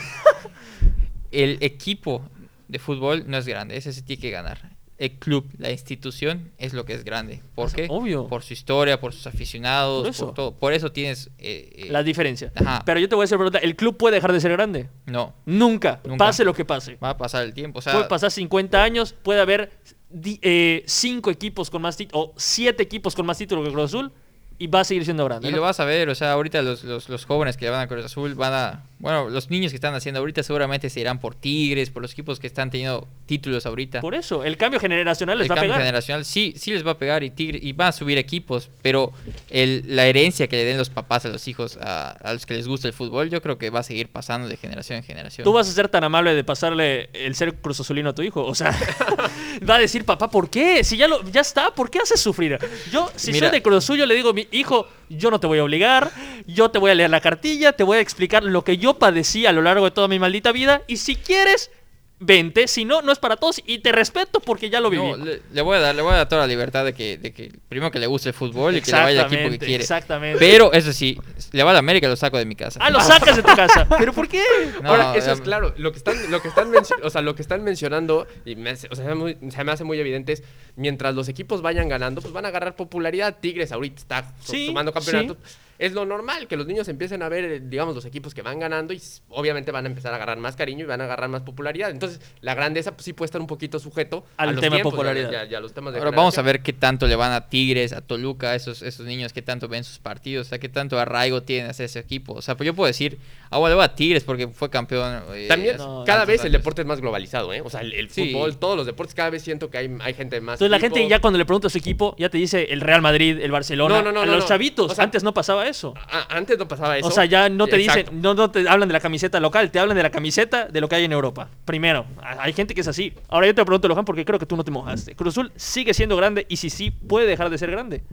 el 1.31 1.57
equipo 1.61 2.23
de 2.67 2.79
fútbol 2.79 3.23
no 3.27 3.37
es 3.37 3.45
grande, 3.45 3.77
ese 3.77 3.93
se 3.93 4.01
tiene 4.01 4.21
que 4.21 4.31
ganar. 4.31 4.74
El 4.97 5.11
club, 5.11 5.45
la 5.57 5.71
institución 5.71 6.51
es 6.57 6.73
lo 6.73 6.85
que 6.85 6.93
es 6.93 7.03
grande. 7.03 7.41
¿Por 7.53 7.69
qué? 7.71 7.87
obvio. 7.89 8.27
Por 8.29 8.43
su 8.43 8.53
historia, 8.53 8.99
por 8.99 9.11
sus 9.13 9.27
aficionados, 9.27 10.03
Por 10.03 10.03
por, 10.03 10.09
eso. 10.15 10.31
todo. 10.33 10.51
Por 10.53 10.71
eso 10.73 10.91
tienes... 10.93 11.29
eh, 11.37 11.69
eh, 11.75 11.87
La 11.91 12.01
diferencia. 12.01 12.51
Ajá. 12.55 12.81
Pero 12.85 12.99
yo 13.01 13.09
te 13.09 13.15
voy 13.15 13.23
a 13.23 13.25
hacer 13.25 13.37
pregunta, 13.37 13.59
¿el 13.59 13.75
club 13.75 13.97
puede 13.97 14.15
dejar 14.15 14.31
de 14.31 14.39
ser 14.39 14.51
grande? 14.53 14.89
no, 15.05 15.33
Nunca, 15.45 15.99
Nunca. 16.05 16.17
pase 16.25 16.45
lo 16.45 16.53
que 16.53 16.63
pase. 16.63 16.97
va 17.03 17.09
a 17.09 17.17
pasar 17.17 17.43
el 17.43 17.53
tiempo. 17.53 17.79
O 17.79 17.81
sea, 17.81 17.91
puede 17.93 18.05
pasar 18.07 18.31
50 18.31 18.81
años, 18.81 19.13
puede 19.21 19.41
haber 19.41 19.71
di- 20.09 20.39
eh, 20.41 20.83
cinco 20.87 21.29
equipos 21.29 21.69
con 21.69 21.81
más 21.81 21.97
títulos, 21.97 22.27
o 22.29 22.33
siete 22.37 22.81
equipos 22.83 23.15
con 23.15 23.25
más 23.25 23.37
títulos 23.37 23.65
que 23.65 23.73
Cruz 23.73 23.85
Azul, 23.85 24.11
y 24.57 24.67
va 24.67 24.79
a 24.79 24.83
seguir 24.85 25.03
siendo 25.03 25.25
grande. 25.25 25.49
Y 25.49 25.51
¿no? 25.51 25.57
lo 25.57 25.63
vas 25.63 25.81
a 25.81 25.85
ver, 25.85 26.07
o 26.07 26.15
sea, 26.15 26.31
ahorita 26.31 26.61
los, 26.61 26.85
los, 26.85 27.09
los 27.09 27.25
jóvenes 27.25 27.57
que 27.57 27.69
van 27.69 27.81
a 27.81 27.87
Cruz 27.89 28.05
Azul 28.05 28.33
van 28.35 28.53
a... 28.53 28.83
Bueno, 29.05 29.29
los 29.29 29.51
niños 29.51 29.71
que 29.71 29.75
están 29.75 29.93
haciendo 29.93 30.19
ahorita 30.19 30.41
seguramente 30.41 30.89
se 30.89 30.99
irán 30.99 31.19
por 31.19 31.35
Tigres, 31.35 31.91
por 31.91 32.01
los 32.01 32.11
equipos 32.13 32.39
que 32.39 32.47
están 32.47 32.71
teniendo 32.71 33.07
títulos 33.27 33.67
ahorita. 33.67 34.01
Por 34.01 34.15
eso, 34.15 34.43
el 34.43 34.57
cambio 34.57 34.79
generacional 34.79 35.37
les 35.37 35.45
el 35.45 35.51
va 35.51 35.53
a 35.53 35.57
cambio 35.57 35.73
pegar. 35.73 35.81
generacional 35.85 36.25
sí, 36.25 36.55
sí 36.57 36.71
les 36.71 36.83
va 36.83 36.93
a 36.93 36.97
pegar 36.97 37.23
y 37.23 37.29
Tigre, 37.29 37.59
y 37.61 37.73
van 37.73 37.89
a 37.89 37.91
subir 37.91 38.17
equipos, 38.17 38.71
pero 38.81 39.13
el, 39.51 39.83
la 39.95 40.07
herencia 40.07 40.47
que 40.47 40.55
le 40.55 40.65
den 40.65 40.79
los 40.79 40.89
papás 40.89 41.23
a 41.25 41.29
los 41.29 41.47
hijos, 41.47 41.77
a, 41.79 42.13
a 42.13 42.33
los 42.33 42.47
que 42.47 42.55
les 42.55 42.67
gusta 42.67 42.87
el 42.87 42.95
fútbol, 42.95 43.29
yo 43.29 43.43
creo 43.43 43.59
que 43.59 43.69
va 43.69 43.81
a 43.81 43.83
seguir 43.83 44.09
pasando 44.09 44.47
de 44.47 44.57
generación 44.57 44.97
en 44.97 45.03
generación. 45.03 45.45
Tú 45.45 45.53
vas 45.53 45.69
a 45.69 45.71
ser 45.71 45.87
tan 45.87 46.03
amable 46.03 46.33
de 46.33 46.43
pasarle 46.43 47.11
el 47.13 47.35
ser 47.35 47.53
Cruz 47.53 47.79
Azulino 47.79 48.09
a 48.09 48.15
tu 48.15 48.23
hijo. 48.23 48.43
O 48.43 48.55
sea, 48.55 48.75
va 49.69 49.75
a 49.75 49.79
decir, 49.79 50.03
papá, 50.03 50.31
¿por 50.31 50.49
qué? 50.49 50.83
Si 50.83 50.97
ya, 50.97 51.07
lo, 51.07 51.23
ya 51.29 51.41
está, 51.41 51.69
¿por 51.75 51.91
qué 51.91 51.99
haces 51.99 52.19
sufrir? 52.19 52.57
Yo, 52.91 53.11
si 53.15 53.31
Mira. 53.31 53.49
soy 53.49 53.57
de 53.57 53.61
Cruz 53.61 53.83
Azul, 53.83 53.99
yo 53.99 54.07
le 54.07 54.15
digo 54.15 54.31
a 54.31 54.33
mi 54.33 54.47
hijo, 54.51 54.87
yo 55.09 55.29
no 55.29 55.39
te 55.39 55.45
voy 55.45 55.59
a 55.59 55.63
obligar, 55.63 56.11
yo 56.47 56.71
te 56.71 56.79
voy 56.79 56.89
a 56.89 56.95
leer 56.95 57.11
la 57.11 57.21
cartilla, 57.21 57.73
te 57.73 57.83
voy 57.83 57.97
a 57.99 58.01
explicar 58.01 58.43
lo 58.43 58.63
que 58.63 58.77
yo 58.77 58.94
padecí 58.97 59.45
a 59.45 59.51
lo 59.51 59.61
largo 59.61 59.85
de 59.85 59.91
toda 59.91 60.07
mi 60.07 60.19
maldita 60.19 60.51
vida, 60.51 60.81
y 60.87 60.97
si 60.97 61.15
quieres, 61.15 61.71
vente, 62.17 62.69
si 62.69 62.85
no, 62.85 63.01
no 63.01 63.11
es 63.11 63.19
para 63.19 63.35
todos, 63.35 63.61
y 63.65 63.79
te 63.79 63.91
respeto 63.91 64.39
porque 64.39 64.69
ya 64.69 64.79
lo 64.79 64.89
viví. 64.89 65.03
No, 65.05 65.17
le, 65.17 65.41
le 65.51 65.61
voy 65.61 65.75
a 65.75 65.81
dar, 65.81 65.93
le 65.95 66.01
voy 66.01 66.13
a 66.13 66.15
dar 66.15 66.29
toda 66.29 66.41
la 66.43 66.47
libertad 66.47 66.85
de 66.85 66.93
que, 66.93 67.17
de 67.17 67.33
que 67.33 67.51
primero 67.67 67.91
que 67.91 67.99
le 67.99 68.07
guste 68.07 68.29
el 68.29 68.33
fútbol 68.33 68.73
y 68.77 68.81
que 68.81 68.89
le 68.91 68.97
vaya 68.97 69.25
al 69.25 69.33
equipo 69.33 69.49
que 69.49 69.55
Exactamente, 69.55 69.65
quiere. 69.65 69.83
exactamente. 69.83 70.39
Pero 70.39 70.71
eso 70.71 70.93
sí, 70.93 71.19
le 71.51 71.63
va 71.63 71.71
a 71.71 71.73
la 71.73 71.79
América 71.79 72.07
lo 72.07 72.15
saco 72.15 72.37
de 72.37 72.45
mi 72.45 72.55
casa. 72.55 72.79
Ah, 72.81 72.89
lo 72.89 73.01
sacas 73.01 73.35
de 73.35 73.43
tu 73.43 73.53
casa. 73.53 73.85
¿Pero 73.97 74.13
por 74.13 74.29
qué? 74.29 74.41
No, 74.81 74.89
Ahora, 74.91 75.13
eso 75.17 75.27
ya- 75.27 75.33
es 75.33 75.41
claro. 75.41 75.73
Lo 75.77 75.91
que 75.91 75.97
están, 75.97 76.31
lo 76.31 76.41
que 76.41 76.47
están, 76.47 76.71
mencio- 76.71 76.95
o 77.03 77.09
sea, 77.09 77.21
lo 77.21 77.35
que 77.35 77.41
están 77.41 77.63
mencionando, 77.65 78.25
y 78.45 78.55
me 78.55 78.69
hace- 78.71 78.87
o 78.89 78.95
sea, 78.95 79.03
se, 79.03 79.09
me 79.09 79.15
muy- 79.15 79.37
se 79.51 79.63
me 79.65 79.71
hace 79.73 79.83
muy 79.83 79.99
evidente, 79.99 80.31
es 80.31 80.43
mientras 80.77 81.13
los 81.15 81.27
equipos 81.27 81.61
vayan 81.61 81.89
ganando, 81.89 82.21
pues 82.21 82.33
van 82.33 82.45
a 82.45 82.47
agarrar 82.47 82.77
popularidad. 82.77 83.35
Tigres 83.41 83.73
ahorita 83.73 83.97
está 83.99 84.33
su- 84.41 84.53
Sí, 84.53 84.67
sumando 84.67 84.93
campeonatos. 84.93 85.35
Es 85.77 85.91
lo 85.93 86.05
normal 86.05 86.47
que 86.47 86.55
los 86.55 86.65
niños 86.67 86.87
empiecen 86.87 87.21
a 87.21 87.29
ver, 87.29 87.43
eh, 87.45 87.59
digamos, 87.61 87.95
los 87.95 88.05
equipos 88.05 88.33
que 88.33 88.41
van 88.41 88.59
ganando 88.59 88.93
y 88.93 89.01
obviamente 89.29 89.71
van 89.71 89.85
a 89.85 89.89
empezar 89.89 90.13
a 90.13 90.15
agarrar 90.15 90.37
más 90.37 90.55
cariño 90.55 90.85
y 90.85 90.87
van 90.87 91.01
a 91.01 91.03
agarrar 91.03 91.29
más 91.29 91.41
popularidad. 91.41 91.89
Entonces, 91.89 92.21
la 92.41 92.55
grandeza 92.55 92.93
pues, 92.93 93.03
sí 93.05 93.13
puede 93.13 93.25
estar 93.27 93.41
un 93.41 93.47
poquito 93.47 93.77
sujeto 93.79 94.25
Al 94.37 94.49
a 94.49 94.51
los 94.53 94.61
tema 94.61 94.75
de 94.75 94.81
tiempos, 94.81 94.93
popularidad. 94.93 95.31
y 95.31 95.35
a- 95.35 95.45
y 95.45 95.55
a 95.55 95.59
los 95.59 95.73
temas 95.73 95.93
de 95.93 95.99
Ahora 95.99 96.11
vamos 96.11 96.37
a 96.37 96.41
ver 96.41 96.61
qué 96.61 96.71
tanto 96.73 97.07
le 97.07 97.15
van 97.17 97.33
a 97.33 97.49
Tigres, 97.49 97.91
a 97.93 98.01
Toluca, 98.01 98.51
a 98.51 98.55
esos, 98.55 98.81
esos 98.83 99.05
niños, 99.05 99.33
qué 99.33 99.41
tanto 99.41 99.67
ven 99.67 99.83
sus 99.83 99.99
partidos, 99.99 100.47
o 100.47 100.49
sea, 100.49 100.59
qué 100.59 100.69
tanto 100.69 100.97
arraigo 100.99 101.43
tienen 101.43 101.69
hacia 101.69 101.85
ese 101.85 101.99
equipo. 101.99 102.33
O 102.33 102.41
sea, 102.41 102.55
pues 102.55 102.65
yo 102.65 102.73
puedo 102.73 102.87
decir, 102.87 103.17
ah, 103.49 103.57
bueno, 103.57 103.71
le 103.71 103.75
voy 103.75 103.85
a 103.85 103.95
Tigres 103.95 104.23
porque 104.23 104.47
fue 104.47 104.69
campeón. 104.69 105.23
eh, 105.33 105.47
También, 105.49 105.75
No, 105.77 106.03
cada 106.05 106.23
vez 106.25 106.43
el 106.45 106.51
deporte 106.53 106.83
es 106.83 106.87
más 106.87 107.01
globalizado, 107.01 107.51
¿eh? 107.53 107.59
O 107.61 107.69
sea, 107.69 107.81
el, 107.81 107.91
el 107.93 108.09
Sí. 108.09 108.31
fútbol, 108.31 108.57
todos 108.57 108.77
los 108.77 108.85
deportes, 108.85 109.13
cada 109.13 109.29
vez 109.29 109.41
siento 109.43 109.69
que 109.69 109.77
hay, 109.77 109.93
hay 109.99 110.13
gente 110.13 110.39
más. 110.39 110.53
Entonces 110.53 110.71
la 110.71 110.79
gente 110.79 111.05
ya 111.09 111.19
cuando 111.19 111.37
le 111.37 111.43
pregunta 111.45 111.67
a 111.67 111.69
su 111.69 111.77
equipo, 111.77 112.15
ya 112.17 112.29
te 112.29 112.37
dice 112.37 112.67
el 112.71 112.79
Real 112.79 113.01
Madrid, 113.01 113.39
el 113.41 113.51
Barcelona. 113.51 113.95
No, 113.95 114.01
no, 114.03 114.11
no, 114.13 114.21
a 114.21 114.25
no, 114.25 114.31
los 114.33 114.43
no. 114.45 114.47
chavitos, 114.47 114.91
O 114.91 114.95
sea, 114.95 115.03
antes 115.03 115.21
no 115.23 115.33
pasaba 115.33 115.64
eso. 115.67 115.93
A- 116.09 116.35
antes 116.37 116.57
no 116.57 116.67
pasaba 116.67 116.97
eso. 116.97 117.07
O 117.07 117.11
sea, 117.11 117.25
ya 117.25 117.49
no 117.49 117.67
te 117.67 117.75
Exacto. 117.77 118.01
dicen, 118.11 118.21
no, 118.21 118.33
no 118.33 118.51
te 118.51 118.67
hablan 118.67 118.87
de 118.89 118.93
la 118.93 118.99
camiseta 118.99 119.39
local, 119.39 119.71
te 119.71 119.79
hablan 119.79 119.95
de 119.97 120.03
la 120.03 120.09
camiseta 120.11 120.67
de 120.67 120.81
lo 120.81 120.87
que 120.89 120.95
hay 120.95 121.05
en 121.05 121.11
Europa. 121.11 121.49
Primero, 121.65 122.05
hay 122.21 122.53
gente 122.53 122.73
que 122.73 122.81
es 122.81 122.87
así. 122.87 123.13
Ahora 123.29 123.47
yo 123.47 123.55
te 123.55 123.63
pregunto, 123.65 123.87
Lohan, 123.87 124.05
porque 124.05 124.25
creo 124.25 124.39
que 124.39 124.45
tú 124.45 124.55
no 124.57 124.63
te 124.63 124.71
mojaste. 124.71 125.15
Cruz 125.15 125.33
Azul 125.33 125.51
sigue 125.55 125.93
siendo 125.93 126.15
grande 126.17 126.45
y 126.49 126.57
si 126.57 126.69
sí, 126.69 126.91
puede 126.91 127.27
dejar 127.27 127.49
de 127.49 127.57
ser 127.57 127.71
grande. 127.71 128.03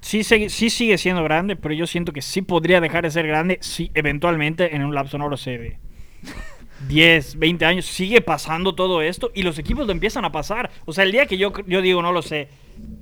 Sí, 0.00 0.22
sigue- 0.22 0.48
sí 0.48 0.70
sigue 0.70 0.96
siendo 0.98 1.24
grande, 1.24 1.56
pero 1.56 1.74
yo 1.74 1.86
siento 1.86 2.12
que 2.12 2.22
sí 2.22 2.42
podría 2.42 2.80
dejar 2.80 3.02
de 3.02 3.10
ser 3.10 3.26
grande 3.26 3.58
si 3.60 3.90
eventualmente 3.94 4.76
en 4.76 4.84
un 4.84 4.94
lapso, 4.94 5.18
no 5.18 5.28
lo 5.28 5.36
sé, 5.36 5.58
de 5.58 5.78
10, 6.88 7.38
20 7.40 7.64
años 7.64 7.86
sigue 7.86 8.20
pasando 8.20 8.74
todo 8.76 9.02
esto 9.02 9.32
y 9.34 9.42
los 9.42 9.58
equipos 9.58 9.86
lo 9.86 9.92
empiezan 9.92 10.24
a 10.24 10.30
pasar. 10.30 10.70
O 10.84 10.92
sea, 10.92 11.02
el 11.02 11.10
día 11.10 11.26
que 11.26 11.36
yo, 11.36 11.52
yo 11.66 11.82
digo, 11.82 12.00
no 12.02 12.12
lo 12.12 12.22
sé, 12.22 12.48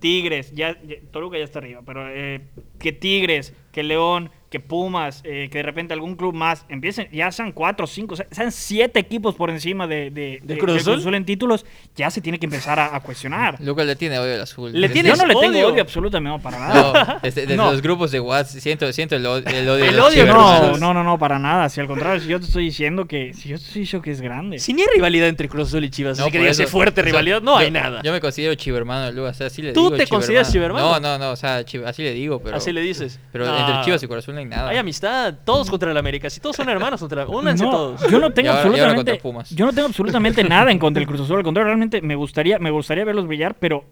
Tigres, 0.00 0.52
ya, 0.54 0.78
ya- 0.82 0.96
Toluca 1.12 1.36
ya 1.36 1.44
está 1.44 1.58
arriba, 1.58 1.82
pero 1.84 2.08
eh, 2.08 2.40
que 2.78 2.92
Tigres, 2.92 3.52
que 3.76 3.82
León, 3.82 4.30
que 4.48 4.58
Pumas, 4.58 5.20
eh, 5.24 5.48
que 5.50 5.58
de 5.58 5.62
repente 5.64 5.92
algún 5.92 6.14
club 6.16 6.32
más 6.32 6.64
empiecen, 6.70 7.08
ya 7.12 7.30
sean 7.30 7.52
4, 7.52 7.86
5, 7.86 8.14
sean 8.30 8.50
7 8.52 8.98
equipos 8.98 9.34
por 9.34 9.50
encima 9.50 9.86
de, 9.86 10.10
de, 10.10 10.40
¿De 10.42 10.54
de- 10.54 10.58
Cruz 10.58 10.72
del 10.74 10.80
Azul? 10.80 10.92
Cruz 10.94 11.02
Azul 11.02 11.14
en 11.16 11.24
títulos, 11.26 11.66
ya 11.94 12.10
se 12.10 12.22
tiene 12.22 12.38
que 12.38 12.46
empezar 12.46 12.78
a, 12.78 12.94
a 12.96 13.00
cuestionar. 13.00 13.60
Lucas 13.60 13.84
le 13.84 13.96
tiene 13.96 14.18
odio 14.18 14.34
al 14.34 14.40
azul. 14.40 14.72
Le 14.72 14.80
Desde- 14.88 14.92
tiene- 14.94 15.08
Yo 15.10 15.16
no 15.16 15.26
le 15.26 15.34
tengo 15.34 15.58
odio. 15.58 15.68
odio 15.68 15.82
absolutamente, 15.82 16.36
no, 16.38 16.42
para 16.42 16.58
nada. 16.58 17.04
No, 17.14 17.18
desde, 17.22 17.42
desde 17.42 17.56
No. 17.56 17.70
los 17.70 17.82
grupos 17.82 18.12
de 18.12 18.20
WhatsApp 18.20 18.60
siento, 18.62 18.90
siento 18.94 19.16
el, 19.16 19.26
o- 19.26 19.36
el 19.36 19.68
odio. 19.68 19.84
El 19.84 20.00
odio. 20.00 20.24
No, 20.26 20.76
no, 20.78 20.94
no, 20.94 21.04
no, 21.04 21.18
para 21.18 21.38
nada. 21.38 21.68
Si 21.68 21.80
al 21.80 21.86
contrario, 21.88 22.20
si 22.22 22.28
yo 22.28 22.38
te 22.40 22.46
estoy 22.46 22.64
diciendo 22.64 23.04
que, 23.06 23.34
si 23.34 23.50
yo 23.50 23.58
te 23.58 23.64
estoy 23.64 23.80
diciendo 23.82 24.02
que 24.04 24.12
es 24.12 24.22
grande. 24.22 24.58
Si 24.58 24.72
ni 24.72 24.80
hay 24.82 24.88
rivalidad 24.94 25.28
entre 25.28 25.48
Cruz 25.50 25.68
Azul 25.68 25.84
y 25.84 25.90
Chivas, 25.90 26.16
No, 26.18 26.24
así 26.24 26.32
que 26.32 26.38
digas 26.38 26.56
fuerte 26.70 27.00
O 27.00 27.04
sea, 27.04 27.10
rivalidad, 27.10 27.42
no 27.42 27.58
hay 27.58 27.70
nada. 27.70 28.00
Yo 28.02 28.10
me 28.12 28.20
considero 28.22 28.54
chivermano 28.54 29.06
de 29.06 29.12
Lucas. 29.12 29.36
O 29.36 29.38
sea, 29.38 29.50
sí 29.50 29.60
le 29.60 29.72
¿Tú 29.74 29.86
digo, 29.90 29.96
te 29.96 30.06
consideras 30.06 30.50
chivermano? 30.50 30.92
No, 30.92 31.00
no, 31.00 31.18
no, 31.18 31.30
o 31.32 31.36
sea, 31.36 31.60
chiv- 31.66 31.84
así 31.84 32.02
le 32.02 32.12
digo, 32.14 32.40
pero... 32.40 32.56
Así 32.56 32.72
le 32.72 32.80
dices. 32.80 33.18
Pero 33.32 33.44
No. 33.44 33.65
Entre 33.68 33.84
Chivas 33.84 34.02
y 34.02 34.06
Cruz 34.06 34.18
Azul 34.18 34.34
no 34.34 34.40
hay 34.40 34.46
nada. 34.46 34.68
Hay 34.70 34.76
amistad, 34.76 35.34
todos 35.44 35.68
contra 35.70 35.90
el 35.90 35.96
América. 35.96 36.28
Si 36.30 36.40
todos 36.40 36.56
son 36.56 36.68
hermanos, 36.68 37.00
contra 37.00 37.26
únanse 37.28 37.64
No, 37.64 37.70
todos. 37.70 38.10
Yo 38.10 38.18
no 38.18 38.30
tengo 38.32 38.50
ahora- 38.50 38.62
absolutamente, 38.62 39.20
yo 39.54 39.66
no 39.66 39.72
tengo 39.72 39.88
absolutamente 39.88 40.44
nada 40.48 40.70
en 40.70 40.78
contra 40.78 41.00
del 41.00 41.06
Cruz 41.08 41.20
Azul. 41.20 41.36
Al 41.38 41.42
contrario, 41.44 41.66
realmente 41.68 42.00
me 42.02 42.14
gustaría, 42.14 42.58
me 42.58 42.70
gustaría 42.70 43.04
verlos 43.04 43.26
brillar, 43.26 43.54
pero 43.58 43.84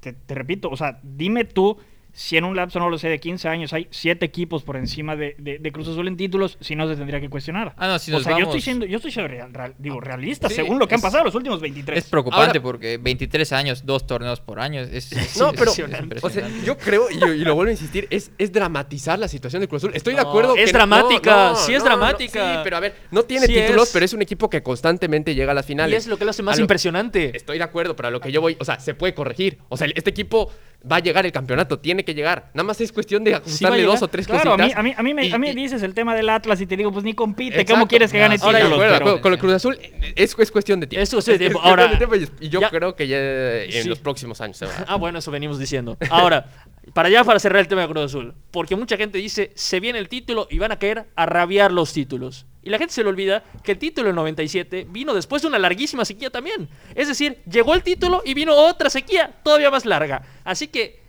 te, 0.00 0.12
te 0.12 0.34
repito, 0.34 0.68
o 0.70 0.76
sea, 0.76 0.98
dime 1.02 1.44
tú 1.44 1.76
si 2.18 2.38
en 2.38 2.44
un 2.44 2.56
lapso, 2.56 2.78
no 2.78 2.88
lo 2.88 2.96
sé, 2.96 3.08
de 3.10 3.20
15 3.20 3.46
años 3.46 3.74
hay 3.74 3.88
siete 3.90 4.24
equipos 4.24 4.62
por 4.62 4.76
encima 4.78 5.14
de, 5.16 5.36
de- 5.38 5.58
de 5.58 5.70
Cruz 5.72 5.86
Azul 5.86 6.08
en 6.08 6.16
títulos, 6.16 6.56
si 6.62 6.74
no 6.74 6.88
se 6.88 6.96
tendría 6.96 7.20
que 7.20 7.28
cuestionar. 7.28 7.74
Ah, 7.76 7.88
no, 7.88 7.98
si 7.98 8.10
o 8.10 8.14
nos 8.14 8.22
sea, 8.24 8.32
yo 8.32 8.38
estoy 8.38 8.48
vamos- 8.52 8.64
siendo, 8.64 8.86
yo 8.86 8.96
estoy 8.96 9.10
siendo 9.12 9.28
real- 9.28 9.52
real- 9.52 9.74
digo, 9.76 10.00
realista 10.00 10.48
Sí, 10.48 10.54
según 10.54 10.78
lo 10.78 10.88
que 10.88 10.94
han 10.94 11.02
pasado 11.02 11.24
los 11.24 11.34
últimos 11.34 11.60
23. 11.60 11.98
Es 12.04 12.08
preocupante 12.10 12.46
Ahora- 12.58 12.62
porque 12.62 12.96
23 12.96 13.52
años, 13.52 13.84
dos 13.84 14.06
torneos 14.06 14.40
por 14.40 14.60
año, 14.60 14.80
es... 14.80 15.12
es 15.12 15.36
No, 15.38 15.50
pero 15.52 15.70
impresionante. 15.70 16.16
o 16.22 16.30
sea, 16.30 16.48
yo 16.64 16.78
creo, 16.78 17.06
y, 17.10 17.16
y 17.16 17.44
lo 17.44 17.54
vuelvo 17.54 17.68
a 17.68 17.72
insistir, 17.72 18.06
es, 18.08 18.30
es 18.38 18.50
dramatizar 18.50 19.18
la 19.18 19.28
situación 19.28 19.60
de 19.60 19.68
Cruz 19.68 19.84
Azul. 19.84 19.94
Estoy 19.94 20.14
de 20.14 20.20
acuerdo. 20.22 20.56
es 20.56 20.64
que 20.64 20.72
dramática, 20.72 21.50
no, 21.50 21.56
sí 21.56 21.74
es 21.74 21.84
no, 21.84 21.90
no, 21.90 21.96
dramática. 21.98 22.54
sí, 22.54 22.60
pero 22.64 22.78
a 22.78 22.80
ver, 22.80 22.94
no 23.10 23.24
tiene 23.24 23.46
Sí 23.46 23.52
títulos, 23.52 23.88
es. 23.88 23.92
pero 23.92 24.04
es 24.06 24.14
un 24.14 24.22
equipo 24.22 24.48
que 24.48 24.62
constantemente 24.62 25.34
llega 25.34 25.52
a 25.52 25.54
las 25.54 25.66
Y 25.66 25.68
finales. 25.68 26.04
es 26.04 26.06
lo 26.06 26.16
que 26.16 26.24
lo 26.24 26.30
hace 26.30 26.42
más 26.42 26.56
lo- 26.56 26.62
impresionante. 26.62 27.36
Estoy 27.36 27.58
de 27.58 27.64
acuerdo, 27.64 27.94
pero 27.94 28.08
a 28.08 28.10
lo 28.10 28.20
que 28.22 28.32
yo 28.32 28.40
voy, 28.40 28.56
o 28.58 28.64
sea, 28.64 28.80
se 28.80 28.94
puede 28.94 29.12
corregir. 29.12 29.58
O 29.68 29.76
sea, 29.76 29.86
este 29.94 30.08
equipo 30.10 30.50
va 30.90 30.96
a 30.96 31.00
llegar 31.00 31.26
el 31.26 31.32
campeonato, 31.32 31.78
tiene 31.78 32.04
que 32.04 32.14
llegar. 32.14 32.50
Nada 32.54 32.64
más 32.64 32.80
es 32.80 32.92
cuestión 32.92 33.24
de 33.24 33.34
ajustarle 33.34 33.82
dos 33.82 34.02
o 34.02 34.08
tres 34.08 34.26
Claro, 34.26 34.52
a 34.52 34.56
mí, 34.56 34.62
cositas. 34.62 34.78
a 34.80 34.82
mí, 34.82 34.94
a 34.96 35.02
mí, 35.02 35.14
me, 35.14 35.26
Y- 35.26 35.32
a 35.32 35.38
mí 35.38 35.48
y- 35.50 35.54
dices 35.54 35.82
el 35.82 35.94
tema 35.94 36.14
del 36.14 36.28
Atlas 36.28 36.60
y 36.60 36.66
te 36.66 36.76
digo, 36.76 36.92
pues 36.92 37.04
ni 37.04 37.14
compite. 37.14 37.54
Exacto. 37.54 37.72
¿Cómo 37.74 37.88
quieres 37.88 38.12
que 38.12 38.18
gane 38.18 38.36
No, 38.38 38.44
Ahora, 38.44 38.58
títulos? 38.60 38.78
acuerdo, 38.80 39.04
Pero-. 39.04 39.20
Con 39.22 39.32
el 39.32 39.38
Cruz 39.38 39.52
Azul 39.54 39.78
es, 40.14 40.36
es 40.38 40.50
cuestión 40.50 40.80
de 40.80 40.86
tiempo. 40.86 41.02
Es 41.02 41.10
cuestión 41.10 41.34
de 41.34 41.38
tiempo. 41.38 41.60
Ahora, 41.60 41.88
de 41.88 41.96
tiempo 41.96 42.14
y- 42.16 42.28
y 42.40 42.48
yo 42.48 42.60
ya- 42.60 42.70
creo 42.70 42.94
que 42.94 43.08
ya 43.08 43.18
en 43.64 43.82
Sí. 43.82 43.88
los 43.88 43.98
próximos 43.98 44.40
años 44.40 44.56
se 44.58 44.66
va. 44.66 44.72
Ah, 44.86 44.96
bueno, 44.96 45.18
eso 45.18 45.30
venimos 45.30 45.58
diciendo. 45.58 45.96
Ahora, 46.10 46.46
para 46.92 47.08
allá, 47.08 47.24
para 47.24 47.38
cerrar 47.38 47.60
el 47.60 47.68
tema 47.68 47.82
de 47.82 47.88
Cruz 47.88 48.04
Azul. 48.04 48.34
Porque 48.50 48.76
mucha 48.76 48.96
gente 48.96 49.18
dice, 49.18 49.52
se 49.54 49.80
viene 49.80 49.98
el 49.98 50.08
título 50.08 50.46
y 50.50 50.58
van 50.58 50.72
a 50.72 50.78
caer 50.78 51.06
a 51.14 51.26
rabiar 51.26 51.72
los 51.72 51.92
títulos. 51.92 52.46
Y 52.62 52.70
la 52.70 52.78
gente 52.78 52.94
se 52.94 53.02
le 53.02 53.08
olvida 53.08 53.44
que 53.62 53.72
el 53.72 53.78
título 53.78 54.06
del 54.06 54.16
97 54.16 54.86
vino 54.90 55.14
después 55.14 55.42
de 55.42 55.48
una 55.48 55.58
larguísima 55.58 56.04
sequía 56.04 56.30
también. 56.30 56.68
Es 56.94 57.08
decir, 57.08 57.38
llegó 57.50 57.74
el 57.74 57.82
título 57.82 58.22
y 58.24 58.34
vino 58.34 58.54
otra 58.54 58.90
sequía 58.90 59.36
todavía 59.42 59.70
más 59.70 59.84
larga. 59.84 60.22
Así 60.44 60.68
que 60.68 61.00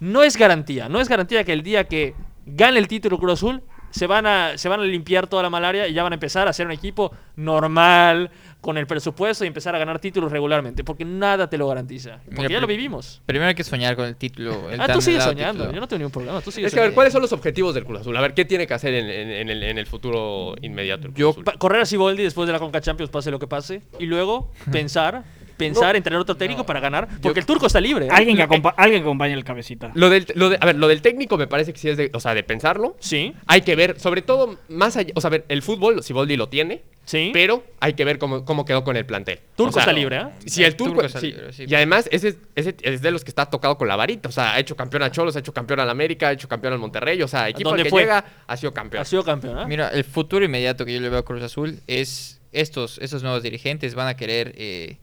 no 0.00 0.22
es 0.22 0.36
garantía. 0.36 0.88
No 0.88 1.00
es 1.00 1.08
garantía 1.08 1.44
que 1.44 1.52
el 1.52 1.62
día 1.62 1.84
que 1.84 2.14
gane 2.44 2.78
el 2.78 2.88
título 2.88 3.18
Cruz 3.18 3.34
Azul 3.34 3.62
se 3.96 4.06
van 4.06 4.26
a, 4.26 4.58
se 4.58 4.68
van 4.68 4.80
a 4.80 4.84
limpiar 4.84 5.26
toda 5.26 5.42
la 5.42 5.50
malaria 5.50 5.88
y 5.88 5.94
ya 5.94 6.02
van 6.02 6.12
a 6.12 6.16
empezar 6.16 6.46
a 6.48 6.52
ser 6.52 6.66
un 6.66 6.72
equipo 6.72 7.12
normal, 7.36 8.30
con 8.60 8.76
el 8.78 8.86
presupuesto 8.86 9.44
y 9.44 9.46
empezar 9.46 9.74
a 9.74 9.78
ganar 9.78 10.00
títulos 10.00 10.30
regularmente. 10.32 10.82
Porque 10.84 11.04
nada 11.04 11.48
te 11.48 11.56
lo 11.56 11.68
garantiza. 11.68 12.18
Porque 12.24 12.42
Mira, 12.42 12.50
ya 12.54 12.60
lo 12.60 12.66
vivimos. 12.66 13.22
Primero 13.24 13.48
hay 13.48 13.54
que 13.54 13.62
soñar 13.64 13.94
con 13.96 14.06
el 14.06 14.16
título. 14.16 14.68
el 14.70 14.80
Ah, 14.80 14.88
tú 14.92 15.00
sigues 15.00 15.22
soñando. 15.22 15.62
título. 15.64 15.72
Yo 15.74 15.80
no 15.80 15.86
tengo 15.88 15.98
ningún 15.98 16.12
problema. 16.12 16.40
Tú 16.40 16.50
sigues 16.50 16.68
Es 16.68 16.74
que 16.74 16.80
a 16.80 16.84
ver. 16.84 16.92
¿cuáles 16.92 17.12
son 17.12 17.22
los 17.22 17.32
objetivos 17.32 17.74
del 17.74 17.84
Cruz 17.84 18.00
Azul? 18.00 18.16
A 18.16 18.20
ver, 18.20 18.34
¿qué 18.34 18.44
tiene 18.44 18.66
que 18.66 18.74
hacer 18.74 18.92
en, 18.94 19.08
en- 19.08 19.30
en 19.30 19.48
el, 19.50 19.62
en 19.62 19.78
el 19.78 19.86
futuro 19.86 20.56
inmediato? 20.62 21.06
el 21.06 21.12
Cruz 21.12 21.18
Yo- 21.20 21.30
Azul? 21.30 21.44
Pa- 21.44 21.52
correr 21.58 21.82
a 21.82 21.86
Siboldi 21.86 22.22
después 22.24 22.46
de 22.48 22.52
la 22.52 22.58
Conca 22.58 22.80
Champions, 22.80 23.10
pase 23.10 23.30
lo 23.30 23.38
que 23.38 23.46
pase. 23.46 23.82
Y 24.00 24.06
luego 24.06 24.50
pensar, 24.72 25.22
pensar 25.56 25.92
No. 25.92 25.96
en 25.98 26.02
tener 26.02 26.18
otro 26.18 26.36
técnico 26.36 26.60
No. 26.62 26.66
para 26.66 26.80
ganar. 26.80 27.08
Porque 27.22 27.40
el 27.40 27.46
turco 27.46 27.66
está 27.66 27.80
libre. 27.80 28.06
¿eh? 28.06 28.10
Alguien 28.10 28.36
que, 28.36 28.42
acompa- 28.44 28.74
alguien 28.76 29.02
que 29.02 29.06
acompañe 29.06 29.34
el 29.34 29.44
cabecita. 29.44 29.90
Lo 29.94 30.10
del, 30.10 30.26
lo 30.34 30.50
de- 30.50 30.58
a 30.60 30.66
ver, 30.66 30.76
lo 30.76 30.88
del 30.88 31.02
técnico 31.02 31.36
me 31.36 31.46
parece 31.46 31.72
que 31.72 31.78
sí 31.78 31.88
es 31.88 31.96
de, 31.96 32.10
o 32.14 32.20
sea, 32.20 32.34
de 32.34 32.42
pensarlo. 32.42 32.96
Sí, 33.00 33.34
Hay 33.46 33.62
que 33.62 33.76
ver, 33.76 33.98
sobre 34.00 34.22
todo, 34.22 34.58
más 34.68 34.96
allá, 34.96 35.12
o 35.14 35.20
sea, 35.20 35.28
a 35.28 35.30
ver, 35.30 35.44
el 35.48 35.62
fútbol, 35.62 36.02
Siboldi 36.02 36.36
lo 36.36 36.48
tiene, 36.48 36.82
sí. 37.04 37.30
pero 37.32 37.64
hay 37.80 37.94
que 37.94 38.04
ver 38.04 38.18
cómo, 38.18 38.44
cómo 38.44 38.64
quedó 38.64 38.84
con 38.84 38.96
el 38.96 39.06
plantel. 39.06 39.40
Turco 39.56 39.70
O 39.70 39.72
sea, 39.72 39.82
está 39.82 39.92
libre, 39.92 40.16
¿eh? 40.16 40.26
Si 40.46 40.62
el 40.64 40.76
turco, 40.76 40.92
turco 40.94 41.06
está 41.06 41.20
sí. 41.20 41.28
libre, 41.32 41.52
sí. 41.52 41.64
Y 41.68 41.74
además, 41.74 42.08
ese, 42.12 42.28
es- 42.28 42.36
ese 42.54 42.76
es 42.82 43.02
de 43.02 43.10
los 43.10 43.24
que 43.24 43.30
está 43.30 43.46
tocado 43.46 43.76
con 43.78 43.88
la 43.88 43.96
varita. 43.96 44.28
O 44.28 44.32
sea, 44.32 44.54
ha 44.54 44.58
hecho 44.58 44.76
campeón 44.76 45.02
a 45.02 45.10
Cholos, 45.10 45.36
ha 45.36 45.38
hecho 45.40 45.52
campeón 45.52 45.80
al 45.80 45.90
América, 45.90 46.28
ha 46.28 46.32
hecho 46.32 46.48
campeón 46.48 46.72
al 46.74 46.78
Monterrey. 46.78 47.22
O 47.22 47.28
sea, 47.28 47.48
equipo 47.48 47.70
al 47.70 47.82
que 47.82 47.88
fue? 47.90 48.02
llega 48.02 48.24
ha 48.46 48.56
sido 48.56 48.72
campeón. 48.72 49.02
Ha 49.02 49.04
sido 49.04 49.24
campeón, 49.24 49.58
¿eh? 49.60 49.64
Mira, 49.66 49.88
el 49.88 50.04
futuro 50.04 50.44
inmediato 50.44 50.84
que 50.84 50.92
yo 50.94 51.00
le 51.00 51.08
veo 51.08 51.18
a 51.20 51.24
Cruz 51.24 51.42
Azul 51.42 51.78
es 51.86 52.40
estos, 52.52 52.98
estos 52.98 53.22
nuevos 53.22 53.42
dirigentes 53.42 53.94
van 53.94 54.08
a 54.08 54.16
querer 54.16 54.54
eh, 54.56 54.96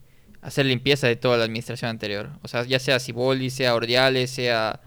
hacer 0.43 0.65
limpieza 0.65 1.07
de 1.07 1.15
toda 1.15 1.37
la 1.37 1.45
administración 1.45 1.89
anterior. 1.89 2.29
O 2.41 2.47
sea, 2.47 2.63
ya 2.63 2.79
sea 2.79 2.99
Ciboldi, 2.99 3.49
sea 3.49 3.75
Ordiales, 3.75 4.31
sea... 4.31 4.79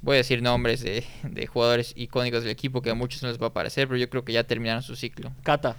Voy 0.00 0.14
a 0.14 0.18
decir 0.18 0.42
nombres 0.42 0.80
de, 0.82 1.04
de 1.24 1.46
jugadores 1.48 1.92
icónicos 1.96 2.42
del 2.44 2.52
equipo 2.52 2.82
que 2.82 2.90
a 2.90 2.94
muchos 2.94 3.20
no 3.22 3.28
les 3.28 3.42
va 3.42 3.48
a 3.48 3.52
parecer, 3.52 3.88
pero 3.88 3.98
yo 3.98 4.08
creo 4.08 4.24
que 4.24 4.32
ya 4.32 4.44
terminaron 4.44 4.82
su 4.82 4.94
ciclo. 4.94 5.32
Cata. 5.42 5.74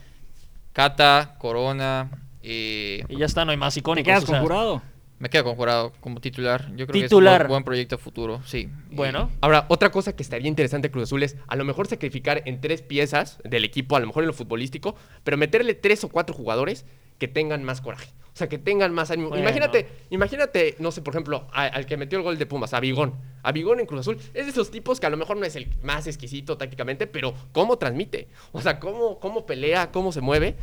Cata, 0.73 1.35
Corona, 1.39 2.09
eh, 2.43 3.03
Y 3.07 3.17
ya 3.17 3.25
está, 3.25 3.45
no 3.45 3.51
hay 3.51 3.57
más 3.57 3.73
¿Te 3.73 3.79
icónicos. 3.79 4.05
quedas 4.07 4.23
o 4.23 4.27
sea, 4.27 4.39
con 4.39 4.47
jurado? 4.47 4.81
me 5.19 5.29
queda 5.29 5.43
con 5.43 5.55
Jurado 5.55 5.91
como 5.99 6.21
titular. 6.21 6.69
Yo 6.75 6.87
creo 6.87 7.01
que 7.01 7.07
Titular. 7.07 7.41
es 7.41 7.45
un 7.45 7.49
buen, 7.49 7.63
proyecto 7.63 7.97
futuro, 7.97 8.41
sí. 8.45 8.69
Bueno. 8.89 9.29
Ahora, 9.41 9.65
otra 9.67 9.91
cosa 9.91 10.15
que 10.15 10.23
estaría 10.23 10.47
interesante 10.47 10.89
Cruz 10.89 11.03
Azul 11.03 11.23
es 11.23 11.35
a 11.47 11.57
lo 11.57 11.65
mejor 11.65 11.87
sacrificar 11.87 12.41
en 12.45 12.61
tres 12.61 12.81
piezas 12.81 13.37
del 13.43 13.65
equipo, 13.65 13.97
a 13.97 13.99
lo 13.99 14.07
mejor 14.07 14.23
en 14.23 14.27
lo 14.27 14.33
futbolístico, 14.33 14.95
pero 15.25 15.35
meterle 15.35 15.73
tres 15.73 16.05
o 16.05 16.09
cuatro 16.09 16.33
jugadores 16.33 16.85
que 17.19 17.27
tengan 17.27 17.63
más 17.63 17.81
coraje. 17.81 18.09
O 18.33 18.37
sea, 18.39 18.47
que 18.47 18.57
tengan 18.57 18.93
más 18.93 19.11
ánimo. 19.11 19.29
Bueno. 19.29 19.43
Imagínate, 19.43 19.87
imagínate, 20.11 20.75
no 20.79 20.91
sé, 20.91 21.01
por 21.01 21.13
ejemplo, 21.13 21.47
a- 21.51 21.65
al 21.65 21.85
que 21.85 21.97
metió 21.97 22.17
el 22.17 22.23
gol 22.23 22.37
de 22.37 22.45
Pumas, 22.45 22.73
a 22.73 22.79
Bigón. 22.79 23.13
A 23.43 23.51
Bigón 23.51 23.81
en 23.81 23.85
Cruz 23.85 23.99
Azul. 24.01 24.17
Es 24.33 24.45
de 24.45 24.51
esos 24.51 24.71
tipos 24.71 24.99
que 25.01 25.05
a 25.05 25.09
lo 25.09 25.17
mejor 25.17 25.35
no 25.35 25.45
es 25.45 25.55
el 25.57 25.67
más 25.83 26.07
exquisito 26.07 26.57
tácticamente, 26.57 27.05
pero 27.05 27.33
cómo 27.51 27.77
transmite. 27.77 28.29
O 28.53 28.61
sea, 28.61 28.79
cómo, 28.79 29.19
cómo 29.19 29.45
pelea, 29.45 29.91
cómo 29.91 30.11
se 30.13 30.21
mueve. 30.21 30.55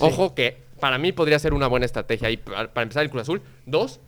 Ojo 0.00 0.34
que 0.34 0.56
para 0.80 0.98
mí 0.98 1.12
podría 1.12 1.38
ser 1.38 1.54
una 1.54 1.68
buena 1.68 1.86
estrategia 1.86 2.26
ahí 2.28 2.36
para, 2.36 2.72
para 2.72 2.82
empezar 2.82 3.04
el 3.04 3.10
Cruz 3.10 3.22
Azul. 3.22 3.42
Dos, 3.64 4.00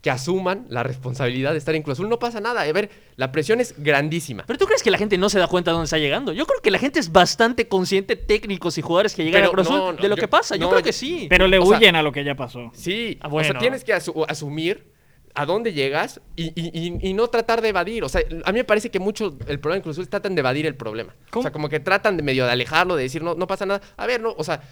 que 0.00 0.10
asuman 0.10 0.66
la 0.70 0.82
responsabilidad 0.82 1.52
de 1.52 1.58
estar 1.58 1.74
en 1.74 1.82
Cruz 1.82 1.98
Azul. 1.98 2.08
No 2.08 2.18
pasa 2.18 2.40
nada. 2.40 2.62
A 2.62 2.72
ver, 2.72 2.90
la 3.16 3.32
presión 3.32 3.60
es 3.60 3.74
grandísima. 3.76 4.44
¿Pero 4.46 4.58
tú 4.58 4.64
crees 4.66 4.82
que 4.82 4.90
la 4.90 4.96
gente 4.96 5.18
no 5.18 5.28
se 5.28 5.38
da 5.38 5.46
cuenta 5.46 5.70
de 5.70 5.74
dónde 5.74 5.84
está 5.84 5.98
llegando? 5.98 6.32
Yo 6.32 6.46
creo 6.46 6.60
que 6.62 6.70
la 6.70 6.78
gente 6.78 7.00
es 7.00 7.12
bastante 7.12 7.68
consciente, 7.68 8.16
técnicos 8.16 8.78
y 8.78 8.82
jugadores 8.82 9.14
que 9.14 9.24
llegan 9.24 9.42
Pero 9.42 9.50
a 9.50 9.52
Cruz 9.52 9.66
Azul, 9.66 9.78
no, 9.78 9.92
no, 9.92 10.02
de 10.02 10.08
lo 10.08 10.16
yo- 10.16 10.20
que 10.22 10.28
pasa. 10.28 10.56
Yo 10.56 10.62
no, 10.62 10.70
creo 10.70 10.82
que 10.82 10.92
sí. 10.94 11.26
Pero 11.28 11.46
le 11.48 11.58
O 11.58 11.66
sea- 11.66 11.76
huyen 11.78 11.96
a 11.96 12.02
lo 12.02 12.12
que 12.12 12.24
ya 12.24 12.34
pasó. 12.34 12.70
Sí, 12.74 13.18
Ah, 13.20 13.26
o 13.28 13.30
bueno. 13.30 13.50
sea, 13.50 13.58
tienes 13.58 13.84
que 13.84 13.94
asu- 13.94 14.24
asumir 14.26 14.90
a 15.34 15.44
dónde 15.46 15.72
llegas 15.74 16.20
y, 16.34 16.46
y- 16.60 16.70
y- 16.72 17.08
y 17.10 17.12
no 17.12 17.28
tratar 17.28 17.60
de 17.60 17.68
evadir. 17.68 18.02
O 18.02 18.08
sea, 18.08 18.22
a 18.44 18.52
mí 18.52 18.58
me 18.58 18.64
parece 18.64 18.90
que 18.90 18.98
mucho 18.98 19.36
el 19.46 19.60
problema 19.60 19.76
en 19.76 19.82
Cruz 19.82 19.96
Azul 19.96 20.08
tratan 20.08 20.34
de 20.34 20.40
evadir 20.40 20.64
el 20.66 20.74
problema. 20.76 21.14
¿Cómo? 21.30 21.40
O 21.40 21.42
sea, 21.42 21.52
como 21.52 21.68
que 21.68 21.78
tratan 21.78 22.16
de 22.16 22.22
medio 22.22 22.46
de 22.46 22.52
alejarlo, 22.52 22.96
de 22.96 23.02
decir, 23.02 23.22
no, 23.22 23.34
no 23.34 23.46
pasa 23.46 23.66
nada. 23.66 23.80
A 23.98 24.06
ver, 24.06 24.20
no, 24.22 24.34
o 24.36 24.42
sea, 24.42 24.62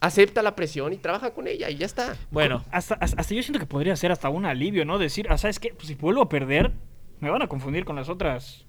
acepta 0.00 0.42
la 0.42 0.54
presión 0.54 0.92
y 0.92 0.96
trabaja 0.96 1.30
con 1.32 1.46
ella 1.48 1.70
y 1.70 1.76
ya 1.76 1.86
está. 1.86 2.16
Bueno, 2.30 2.62
Hasta, 2.70 2.94
hasta, 2.94 3.20
hasta 3.20 3.34
yo 3.34 3.42
siento 3.42 3.58
que 3.58 3.66
podría 3.66 3.96
ser 3.96 4.12
hasta 4.12 4.28
un 4.28 4.44
alivio, 4.46 4.84
¿no? 4.84 4.98
Decir, 4.98 5.26
ah, 5.30 5.38
¿sabes 5.38 5.58
qué? 5.58 5.70
Pues 5.74 5.88
si 5.88 5.94
vuelvo 5.94 6.22
a 6.22 6.28
perder, 6.28 6.72
me 7.20 7.30
van 7.30 7.42
a 7.42 7.48
confundir 7.48 7.84
con 7.84 7.96
las 7.96 8.08
otras. 8.08 8.64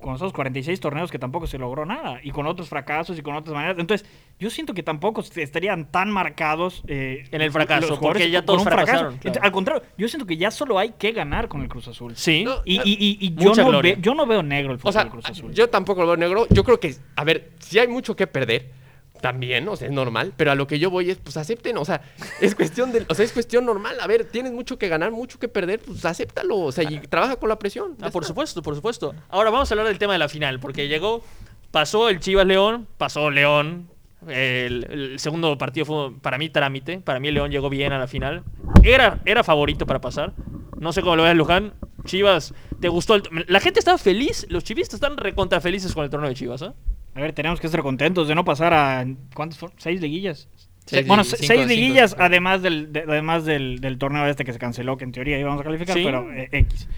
Con 0.00 0.12
los 0.14 0.22
otros 0.22 0.32
46 0.32 0.80
torneos 0.80 1.10
que 1.10 1.18
tampoco 1.18 1.46
se 1.46 1.58
logró 1.58 1.84
nada. 1.84 2.20
Y 2.22 2.30
con 2.30 2.46
otros 2.46 2.70
fracasos 2.70 3.18
y 3.18 3.22
con 3.22 3.34
otras 3.34 3.52
maneras. 3.54 3.76
Entonces, 3.78 4.08
yo 4.38 4.48
siento 4.48 4.72
que 4.72 4.82
tampoco 4.82 5.20
estarían 5.36 5.90
tan 5.90 6.10
marcados. 6.10 6.82
eh, 6.86 7.24
En 7.32 7.42
el 7.42 7.50
fracaso, 7.52 8.00
porque 8.00 8.30
ya 8.30 8.42
todos 8.42 8.60
un 8.60 8.64
fracaso. 8.64 8.86
fracasaron, 8.86 9.12
claro. 9.18 9.26
Entonces, 9.28 9.42
Al 9.42 9.52
contrario, 9.52 9.82
yo 9.98 10.08
siento 10.08 10.24
que 10.24 10.38
ya 10.38 10.50
solo 10.50 10.78
hay 10.78 10.92
que 10.92 11.12
ganar 11.12 11.48
con 11.48 11.60
el 11.60 11.68
Cruz 11.68 11.86
Azul. 11.88 12.16
sí. 12.16 12.44
No, 12.44 12.62
Y, 12.64 12.76
y, 12.76 12.94
y- 12.94 13.18
y 13.26 13.34
yo, 13.34 13.54
no 13.54 13.82
ve- 13.82 13.98
yo 14.00 14.14
no 14.14 14.24
veo 14.24 14.42
negro 14.42 14.72
el 14.72 14.78
fútbol 14.78 14.88
O 14.88 14.92
sea, 14.92 15.02
del 15.02 15.10
Cruz 15.10 15.26
Azul. 15.28 15.52
yo 15.52 15.68
tampoco 15.68 16.00
lo 16.00 16.06
veo 16.06 16.16
negro. 16.16 16.46
Yo 16.48 16.64
creo 16.64 16.80
que, 16.80 16.94
a 17.16 17.24
ver, 17.24 17.50
si 17.58 17.78
hay 17.78 17.88
mucho 17.88 18.16
que 18.16 18.26
perder, 18.26 18.70
también, 19.20 19.68
o 19.68 19.76
sea, 19.76 19.86
es 19.88 19.92
normal, 19.92 20.32
pero 20.36 20.50
a 20.50 20.54
lo 20.54 20.66
que 20.66 20.78
yo 20.78 20.90
voy 20.90 21.10
es, 21.10 21.18
pues 21.18 21.36
acepten, 21.36 21.76
o 21.76 21.84
sea, 21.84 22.00
es 22.40 22.54
cuestión 22.54 22.90
de, 22.92 23.04
o 23.08 23.14
sea, 23.14 23.24
es 23.24 23.32
cuestión 23.32 23.66
normal. 23.66 23.98
A 24.00 24.06
ver, 24.06 24.24
tienes 24.24 24.52
mucho 24.52 24.78
que 24.78 24.88
ganar, 24.88 25.10
mucho 25.10 25.38
que 25.38 25.48
perder, 25.48 25.80
pues 25.80 26.04
acéptalo, 26.04 26.56
o 26.58 26.72
sea, 26.72 26.84
y 26.90 26.98
trabaja 27.00 27.36
con 27.36 27.48
la 27.50 27.58
presión. 27.58 27.96
Ah, 28.00 28.10
por 28.10 28.24
supuesto, 28.24 28.62
por 28.62 28.74
supuesto. 28.74 29.14
Ahora 29.28 29.50
vamos 29.50 29.70
a 29.70 29.74
hablar 29.74 29.86
del 29.88 29.98
tema 29.98 30.14
de 30.14 30.18
la 30.20 30.28
final, 30.28 30.58
porque 30.60 30.88
llegó, 30.88 31.22
pasó 31.70 32.08
el 32.08 32.20
Chivas 32.20 32.46
León, 32.46 32.86
pasó 32.96 33.30
León. 33.30 33.88
El, 34.28 34.84
el 34.90 35.18
segundo 35.18 35.56
partido 35.56 35.86
fue 35.86 36.12
para 36.20 36.36
mí 36.36 36.50
trámite. 36.50 36.98
Para 37.00 37.20
mí 37.20 37.28
el 37.28 37.34
León 37.34 37.50
llegó 37.50 37.70
bien 37.70 37.92
a 37.92 37.98
la 37.98 38.06
final. 38.06 38.44
Era, 38.82 39.20
era 39.24 39.42
favorito 39.44 39.86
para 39.86 40.00
pasar. 40.02 40.34
No 40.78 40.92
sé 40.92 41.00
cómo 41.00 41.16
lo 41.16 41.22
ves, 41.22 41.34
Luján. 41.36 41.72
Chivas, 42.04 42.52
¿te 42.80 42.88
gustó? 42.88 43.14
el- 43.14 43.22
la 43.48 43.60
gente 43.60 43.78
estaba 43.80 43.96
feliz. 43.96 44.46
Los 44.50 44.64
chivistas 44.64 44.94
están 44.94 45.16
recontra 45.16 45.60
felices 45.62 45.94
con 45.94 46.04
el 46.04 46.10
torneo 46.10 46.28
de 46.28 46.34
Chivas, 46.34 46.60
¿eh? 46.62 46.72
A 47.14 47.20
ver, 47.20 47.32
tenemos 47.32 47.60
que 47.60 47.66
estar 47.66 47.82
contentos 47.82 48.28
de 48.28 48.34
no 48.34 48.44
pasar 48.44 48.72
a. 48.72 49.04
¿Cuántas 49.34 49.58
fueron? 49.58 49.78
¿Seis 49.80 50.00
liguillas? 50.00 50.48
Seis 50.86 51.06
bueno, 51.06 51.22
cinco- 51.24 51.42
seis 51.44 51.66
liguillas, 51.66 52.10
cinco. 52.12 52.22
además, 52.22 52.62
del, 52.62 52.92
de- 52.92 53.00
además 53.06 53.44
del, 53.44 53.80
del 53.80 53.98
torneo 53.98 54.26
este 54.26 54.44
que 54.44 54.52
se 54.52 54.58
canceló, 54.58 54.96
que 54.96 55.04
en 55.04 55.12
teoría 55.12 55.38
íbamos 55.38 55.60
a 55.60 55.64
calificar, 55.64 55.96
Sí. 55.96 56.02
pero 56.04 56.32
eh, 56.32 56.48
X. 56.52 56.88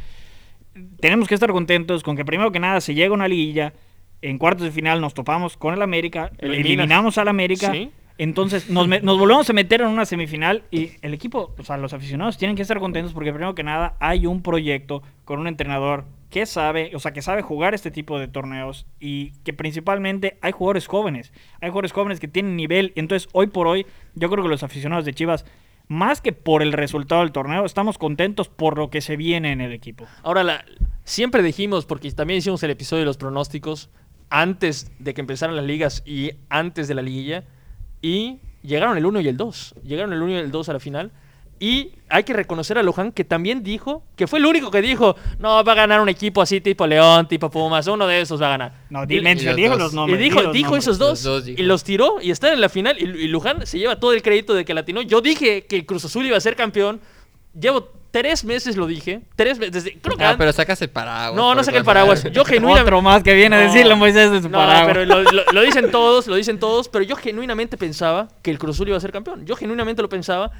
Tenemos 1.00 1.28
que 1.28 1.34
estar 1.34 1.50
contentos 1.52 2.02
con 2.02 2.16
que 2.16 2.24
primero 2.24 2.50
que 2.52 2.58
nada 2.60 2.80
se 2.80 2.94
llega 2.94 3.08
a 3.10 3.14
una 3.14 3.28
liguilla, 3.28 3.74
en 4.22 4.38
cuartos 4.38 4.64
de 4.64 4.70
final 4.70 5.00
nos 5.00 5.12
topamos 5.14 5.56
con 5.56 5.74
el 5.74 5.82
América, 5.82 6.30
Eliminas. 6.38 6.64
eliminamos 6.66 7.18
al 7.18 7.28
América, 7.28 7.72
Sí. 7.72 7.90
Entonces 8.18 8.70
nos, 8.70 8.88
nos 8.88 9.18
volvemos 9.18 9.48
a 9.48 9.52
meter 9.52 9.80
en 9.80 9.88
una 9.88 10.04
semifinal 10.04 10.64
y 10.70 10.92
el 11.02 11.14
equipo, 11.14 11.54
o 11.56 11.62
sea, 11.64 11.76
los 11.76 11.92
aficionados 11.92 12.38
tienen 12.38 12.56
que 12.56 12.62
estar 12.62 12.78
contentos 12.78 13.12
porque 13.12 13.32
primero 13.32 13.54
que 13.54 13.62
nada 13.62 13.96
hay 14.00 14.26
un 14.26 14.42
proyecto 14.42 15.02
con 15.24 15.40
un 15.40 15.46
entrenador 15.46 16.04
que 16.30 16.46
sabe, 16.46 16.92
o 16.94 16.98
sea, 16.98 17.12
que 17.12 17.22
sabe 17.22 17.42
jugar 17.42 17.74
este 17.74 17.90
tipo 17.90 18.18
de 18.18 18.28
torneos 18.28 18.86
y 18.98 19.32
que 19.44 19.52
principalmente 19.52 20.38
hay 20.40 20.52
jugadores 20.52 20.86
jóvenes, 20.86 21.32
hay 21.60 21.68
jugadores 21.68 21.92
jóvenes 21.92 22.20
que 22.20 22.28
tienen 22.28 22.56
nivel, 22.56 22.92
entonces 22.96 23.28
hoy 23.32 23.48
por 23.48 23.66
hoy 23.66 23.86
yo 24.14 24.30
creo 24.30 24.42
que 24.42 24.50
los 24.50 24.62
aficionados 24.62 25.04
de 25.04 25.14
Chivas 25.14 25.44
más 25.88 26.20
que 26.20 26.32
por 26.32 26.62
el 26.62 26.72
resultado 26.72 27.20
del 27.20 27.32
torneo, 27.32 27.64
estamos 27.64 27.98
contentos 27.98 28.48
por 28.48 28.78
lo 28.78 28.88
que 28.88 29.00
se 29.00 29.16
viene 29.16 29.52
en 29.52 29.60
el 29.60 29.72
equipo. 29.72 30.06
Ahora, 30.22 30.42
la, 30.42 30.64
siempre 31.04 31.42
dijimos, 31.42 31.84
porque 31.84 32.10
también 32.12 32.38
hicimos 32.38 32.62
el 32.62 32.70
episodio 32.70 33.00
de 33.00 33.06
los 33.06 33.18
pronósticos, 33.18 33.90
antes 34.30 34.90
de 34.98 35.12
que 35.12 35.20
empezaran 35.20 35.54
las 35.54 35.66
ligas 35.66 36.02
y 36.06 36.32
antes 36.48 36.88
de 36.88 36.94
la 36.94 37.02
liguilla, 37.02 37.44
y 38.02 38.38
llegaron 38.62 38.98
el 38.98 39.06
1 39.06 39.20
y 39.20 39.28
el 39.28 39.36
2. 39.36 39.74
Llegaron 39.84 40.12
el 40.12 40.20
1 40.22 40.32
y 40.32 40.36
el 40.36 40.50
2 40.50 40.68
a 40.68 40.72
la 40.74 40.80
final. 40.80 41.10
Y 41.60 41.92
hay 42.08 42.24
que 42.24 42.32
reconocer 42.32 42.76
a 42.76 42.82
Luján 42.82 43.12
que 43.12 43.22
también 43.22 43.62
dijo, 43.62 44.02
que 44.16 44.26
fue 44.26 44.40
el 44.40 44.46
único 44.46 44.68
que 44.72 44.82
dijo, 44.82 45.14
no, 45.38 45.62
va 45.62 45.72
a 45.72 45.76
ganar 45.76 46.00
un 46.00 46.08
equipo 46.08 46.42
así 46.42 46.60
tipo 46.60 46.84
León, 46.88 47.28
tipo 47.28 47.48
Pumas, 47.52 47.86
uno 47.86 48.04
de 48.08 48.20
esos 48.20 48.42
va 48.42 48.46
a 48.46 48.50
ganar. 48.50 48.72
No, 48.90 49.04
Y- 49.04 49.20
dijo 49.54 49.76
los 49.76 49.92
y 49.92 49.96
nombres. 49.96 50.18
dijo, 50.18 50.42
los 50.42 50.52
dijo 50.52 50.70
nombres. 50.70 50.84
esos 50.84 50.98
dos, 50.98 51.10
Los 51.10 51.22
dos 51.22 51.44
dijo. 51.44 51.62
y 51.62 51.64
los 51.64 51.84
tiró 51.84 52.20
y 52.20 52.32
están 52.32 52.52
en 52.54 52.60
la 52.60 52.68
final. 52.68 52.96
Y, 52.98 53.04
y 53.04 53.28
Luján 53.28 53.64
se 53.64 53.78
lleva 53.78 53.94
todo 54.00 54.12
el 54.12 54.22
crédito 54.22 54.54
de 54.54 54.64
que 54.64 54.74
latinó. 54.74 55.02
Yo 55.02 55.20
dije 55.20 55.64
que 55.66 55.76
el 55.76 55.86
Cruz 55.86 56.04
Azul 56.04 56.26
iba 56.26 56.36
a 56.36 56.40
ser 56.40 56.56
campeón. 56.56 57.00
Llevo 57.58 57.90
tres 58.12 58.44
meses, 58.44 58.76
lo 58.76 58.86
dije. 58.86 59.22
Tres 59.34 59.58
meses. 59.58 59.72
Desde, 59.72 59.98
creo 60.00 60.16
que 60.16 60.24
Ah, 60.24 60.36
pero 60.38 60.52
sacas 60.52 60.80
el 60.82 60.90
paraguas. 60.90 61.34
No, 61.34 61.54
no 61.56 61.64
saqué 61.64 61.78
el 61.78 61.84
paraguas. 61.84 62.22
Yo 62.30 62.44
genuinamente. 62.44 62.82
Otro 62.82 63.02
más 63.02 63.24
que 63.24 63.34
viene 63.34 63.56
a 63.56 63.60
No. 63.64 63.72
decirle 63.72 63.94
Moisés 63.96 64.30
de 64.30 64.42
su 64.42 64.48
No, 64.48 64.58
paraguas. 64.58 64.86
pero 64.86 65.04
lo, 65.04 65.22
lo- 65.24 65.44
lo 65.52 65.60
dicen 65.62 65.90
todos, 65.90 66.28
lo 66.28 66.36
dicen 66.36 66.60
todos, 66.60 66.88
pero 66.88 67.02
yo 67.04 67.16
genuinamente 67.16 67.76
pensaba 67.76 68.28
que 68.42 68.52
el 68.52 68.58
Cruz 68.60 68.76
Azul 68.76 68.86
iba 68.88 68.96
a 68.96 69.00
ser 69.00 69.10
campeón. 69.10 69.44
Yo 69.46 69.56
genuinamente 69.56 70.00
lo 70.02 70.08
pensaba. 70.08 70.52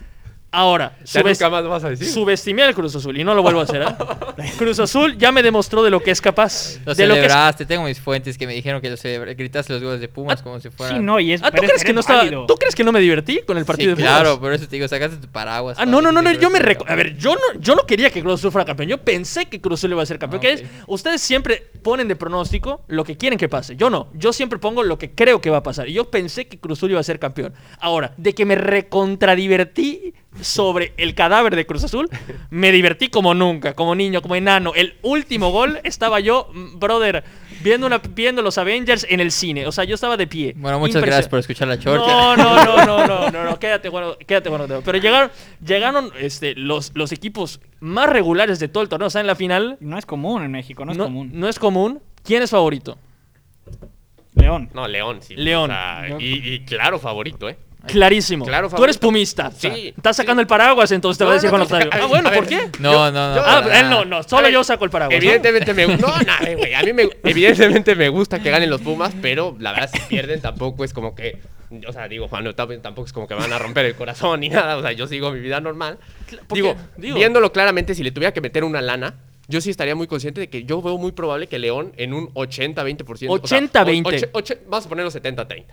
Ahora, 0.55 0.99
subes- 1.05 1.41
más 1.51 1.65
vas 1.67 1.83
a 1.85 1.89
decir. 1.89 2.07
subestimé 2.07 2.63
al 2.63 2.75
Cruz 2.75 2.95
Azul 2.95 3.19
y 3.19 3.25
no 3.25 3.35
lo 3.35 3.41
vuelvo 3.43 3.61
a 3.61 3.63
hacer. 3.63 3.81
¿eh? 3.83 4.53
Cruz 4.59 4.79
Azul 4.79 5.17
ya 5.17 5.33
me 5.33 5.43
demostró 5.43 5.83
de 5.83 5.89
lo 5.89 6.01
que 6.03 6.11
es 6.11 6.21
capaz. 6.21 6.77
Lo 6.85 6.95
de 6.95 7.07
lo 7.07 7.15
que 7.15 7.21
es- 7.21 7.27
celebraste, 7.27 7.65
tengo 7.65 7.85
mis 7.85 7.99
fuentes 7.99 8.37
que 8.37 8.47
me 8.47 8.53
dijeron 8.53 8.83
que 8.83 8.91
lo 8.91 8.99
celebraste, 8.99 9.35
gritaste 9.35 9.73
los 9.73 9.83
goles 9.83 10.01
de 10.01 10.09
Pumas 10.09 10.41
Ah, 10.41 10.45
como 10.45 10.61
si 10.61 10.69
fueran... 10.69 10.99
Sí, 10.99 11.03
no, 11.03 11.19
y 11.19 11.33
es, 11.33 11.43
Ah, 11.43 11.51
¿tú 11.51 11.63
es- 11.63 11.69
crees 11.71 11.85
que 11.85 11.93
no 11.95 12.01
estaba. 12.01 12.29
¿Tú 12.47 12.55
crees 12.57 12.75
que 12.75 12.85
no 12.85 12.93
me 12.93 13.01
divertí 13.01 13.41
con 13.47 13.57
el 13.57 13.65
Sí, 13.65 13.67
partido 13.67 13.91
de 13.91 13.97
Pumas? 13.97 14.11
claro, 14.13 14.39
por 14.41 14.53
eso 14.53 14.69
te 14.69 14.77
digo, 14.77 14.87
sacaste 14.89 15.17
tu 15.17 15.29
paraguas. 15.29 15.79
Ah, 15.81 15.87
no, 15.87 16.03
no, 16.03 16.13
no, 16.13 16.21
no, 16.21 16.31
yo 16.33 16.51
me 16.51 16.59
ibas 16.59 16.77
a 16.87 16.95
ver, 16.97 17.17
yo 17.17 17.35
no, 17.35 17.59
yo 17.59 17.75
no 17.75 17.87
quería 17.87 18.11
que 18.11 18.21
Cruz 18.21 18.35
Azul 18.41 18.53
fuera 18.53 18.67
campeón. 18.67 18.91
Yo 18.91 18.99
pensé 18.99 19.47
que 19.47 19.59
Cruz 19.59 19.81
Azul 19.81 19.93
iba 19.93 20.03
a 20.03 20.07
ser 20.07 20.19
campeón. 20.19 20.41
Ah, 20.41 20.43
que 20.43 20.53
es, 20.53 20.65
ustedes 20.87 21.23
siempre 21.23 21.67
ponen 21.83 22.09
de 22.09 22.17
pronóstico 22.17 22.83
lo 22.89 23.05
que 23.05 23.17
quieren 23.17 23.39
que 23.39 23.49
pase. 23.49 23.75
Yo 23.77 23.89
no. 23.89 24.09
Yo 24.13 24.35
siempre 24.35 24.59
pongo 24.59 24.83
lo 24.83 24.99
que 24.99 25.13
creo 25.13 25.41
que 25.41 25.49
va 25.49 25.59
a 25.59 25.63
pasar. 25.63 25.89
Y 25.89 25.95
yo 25.95 26.11
pensé 26.11 26.47
que 26.47 26.61
Cruz 26.61 26.79
Azul 26.79 26.91
iba 26.91 27.01
a 27.01 27.05
ser 27.05 27.19
campeón. 27.19 27.55
Ahora, 27.81 28.13
de 28.19 28.35
que 28.35 28.45
me 28.45 28.55
recontradivertí 28.55 30.15
sobre 30.41 30.95
el 30.97 31.15
cadáver 31.15 31.55
de 31.57 31.67
Cruz 31.67 31.85
Azul, 31.85 32.09
me 32.51 32.73
divertí 32.73 33.09
como 33.09 33.35
nunca, 33.35 33.75
como 33.75 33.95
niño, 33.95 34.23
como 34.23 34.35
enano. 34.35 34.73
El 34.75 34.95
último 35.03 35.51
gol 35.51 35.79
estaba 35.85 36.21
yo, 36.21 36.49
mm, 36.53 36.79
brother, 36.79 37.23
viendo, 37.63 37.87
una, 37.87 37.99
viendo 37.99 38.41
los 38.43 38.57
Avengers 38.59 39.07
en 39.09 39.21
el 39.21 39.31
cine. 39.31 39.67
O 39.67 39.73
sea, 39.73 39.85
yo 39.85 39.95
estaba 39.95 40.17
de 40.17 40.27
pie. 40.27 40.55
Bueno, 40.57 40.79
muchas 40.79 41.03
gracias 41.03 41.29
por 41.29 41.39
escuchar 41.39 41.69
la 41.69 41.79
chorcha. 41.79 42.07
no, 42.07 42.37
no, 42.37 42.65
no, 42.65 42.87
no, 42.87 43.07
no, 43.07 43.31
no, 43.31 43.45
no, 43.45 43.59
quédate 43.59 43.89
bueno, 43.89 44.17
quédate 44.27 44.49
bueno. 44.49 44.67
Pero 44.85 44.99
llegaron, 44.99 45.31
llegaron 45.65 46.11
este, 46.19 46.55
los, 46.55 46.93
los 46.95 47.13
equipos 47.13 47.61
más 47.81 48.09
regulares 48.09 48.59
de 48.59 48.69
todo 48.69 48.83
el 48.83 48.89
torneo. 48.89 49.09
O 49.09 49.11
sea, 49.11 49.21
en 49.21 49.27
la 49.27 49.35
final 49.37 49.77
No 49.81 49.99
es 49.99 50.07
común 50.07 50.43
en 50.43 50.51
México, 50.51 50.85
no 50.85 50.93
es 50.93 50.99
no, 50.99 51.05
común. 51.05 51.31
no 51.35 51.49
es 51.49 51.59
común. 51.59 52.01
¿Quién 52.25 52.43
es 52.43 52.51
favorito? 52.51 52.97
León. 54.35 54.71
No, 54.73 54.89
León, 54.89 55.21
sí. 55.21 55.35
León. 55.37 55.71
O 55.71 55.75
sea, 55.75 56.09
Yo- 56.09 56.19
y, 56.21 56.55
y 56.55 56.61
claro, 56.65 56.99
favorito, 56.99 57.49
¿eh? 57.49 57.59
Clarísimo. 57.87 58.45
Claro, 58.45 58.69
Tú 58.69 58.83
eres 58.85 58.99
pumista. 58.99 59.51
Sí, 59.51 59.93
Estás 59.97 60.17
sacando 60.17 60.41
sí. 60.41 60.43
el 60.43 60.47
paraguas, 60.47 60.91
entonces 60.93 61.19
te 61.19 61.25
va 61.25 61.31
a 61.31 61.35
No, 61.35 61.41
decir 61.41 61.51
no, 61.51 61.57
Juan 61.57 61.69
no, 61.69 61.87
Octavio. 61.87 62.05
Ah, 62.05 62.07
bueno, 62.07 62.31
¿por 62.33 62.47
qué? 62.47 62.69
No, 62.79 62.93
Yo- 62.93 63.11
no, 63.11 63.35
no. 63.35 63.41
Ah, 63.45 63.59
él 63.65 63.85
no, 63.91 63.91
nada. 63.91 64.05
no, 64.05 64.23
solo 64.23 64.43
ver, 64.45 64.53
yo 64.53 64.65
saco 64.65 64.85
el 64.85 64.91
paraguas. 64.91 65.17
¿no? 65.19 65.25
Evidentemente 65.25 65.75
me 65.75 65.87
No, 65.97 66.07
no, 66.09 66.57
güey. 66.59 66.75
A 66.75 66.83
mí 66.83 66.93
me, 66.93 67.09
evidentemente 67.25 67.95
me 67.95 68.09
gusta 68.09 68.41
que 68.43 68.51
ganen 68.51 68.71
los 68.71 68.81
Pumas, 68.81 69.13
pero 69.21 69.57
la 69.59 69.73
verdad, 69.73 69.91
si 69.93 69.99
pierden, 70.01 70.41
tampoco 70.41 70.85
es 70.85 70.93
como 70.93 71.15
que. 71.15 71.41
O 71.89 71.93
sea, 71.93 72.07
digo, 72.07 72.29
Juan 72.29 72.47
Octavio 72.47 72.79
tampoco 72.81 73.07
es 73.07 73.13
como 73.13 73.27
que 73.27 73.35
me 73.35 73.41
van 73.41 73.53
a 73.53 73.59
romper 73.59 73.87
el 73.87 73.95
corazón 73.95 74.41
ni 74.41 74.49
nada. 74.51 74.77
O 74.77 74.83
sea, 74.83 74.93
yo 74.93 75.07
sigo 75.07 75.31
mi 75.33 75.41
vida 75.41 75.59
normal. 75.61 75.99
¿por 76.47 76.57
Digo, 76.57 76.77
viéndolo 76.99 77.51
claramente, 77.53 77.95
si 77.95 78.03
le 78.03 78.11
tuviera 78.11 78.33
que 78.33 78.41
meter 78.41 78.63
una 78.65 78.81
lana. 78.83 79.15
Yo 79.49 79.61
sí 79.61 79.71
estaría 79.71 79.95
muy 79.97 80.07
consciente 80.07 80.41
de 80.41 80.49
que 80.49 80.65
yo 80.65 80.81
veo 80.81 80.97
muy 80.99 81.11
probable 81.13 81.49
que 81.49 81.59
León 81.59 81.93
en 81.97 82.15
un 82.15 82.29
80-20%. 82.35 83.29
o 83.43 83.47
sea, 83.47 83.59
80-20. 83.61 84.31
o- 84.33 84.41
vamos 84.71 84.87
a 84.87 84.89
ponerlo 84.89 85.11
70-30. 85.11 85.65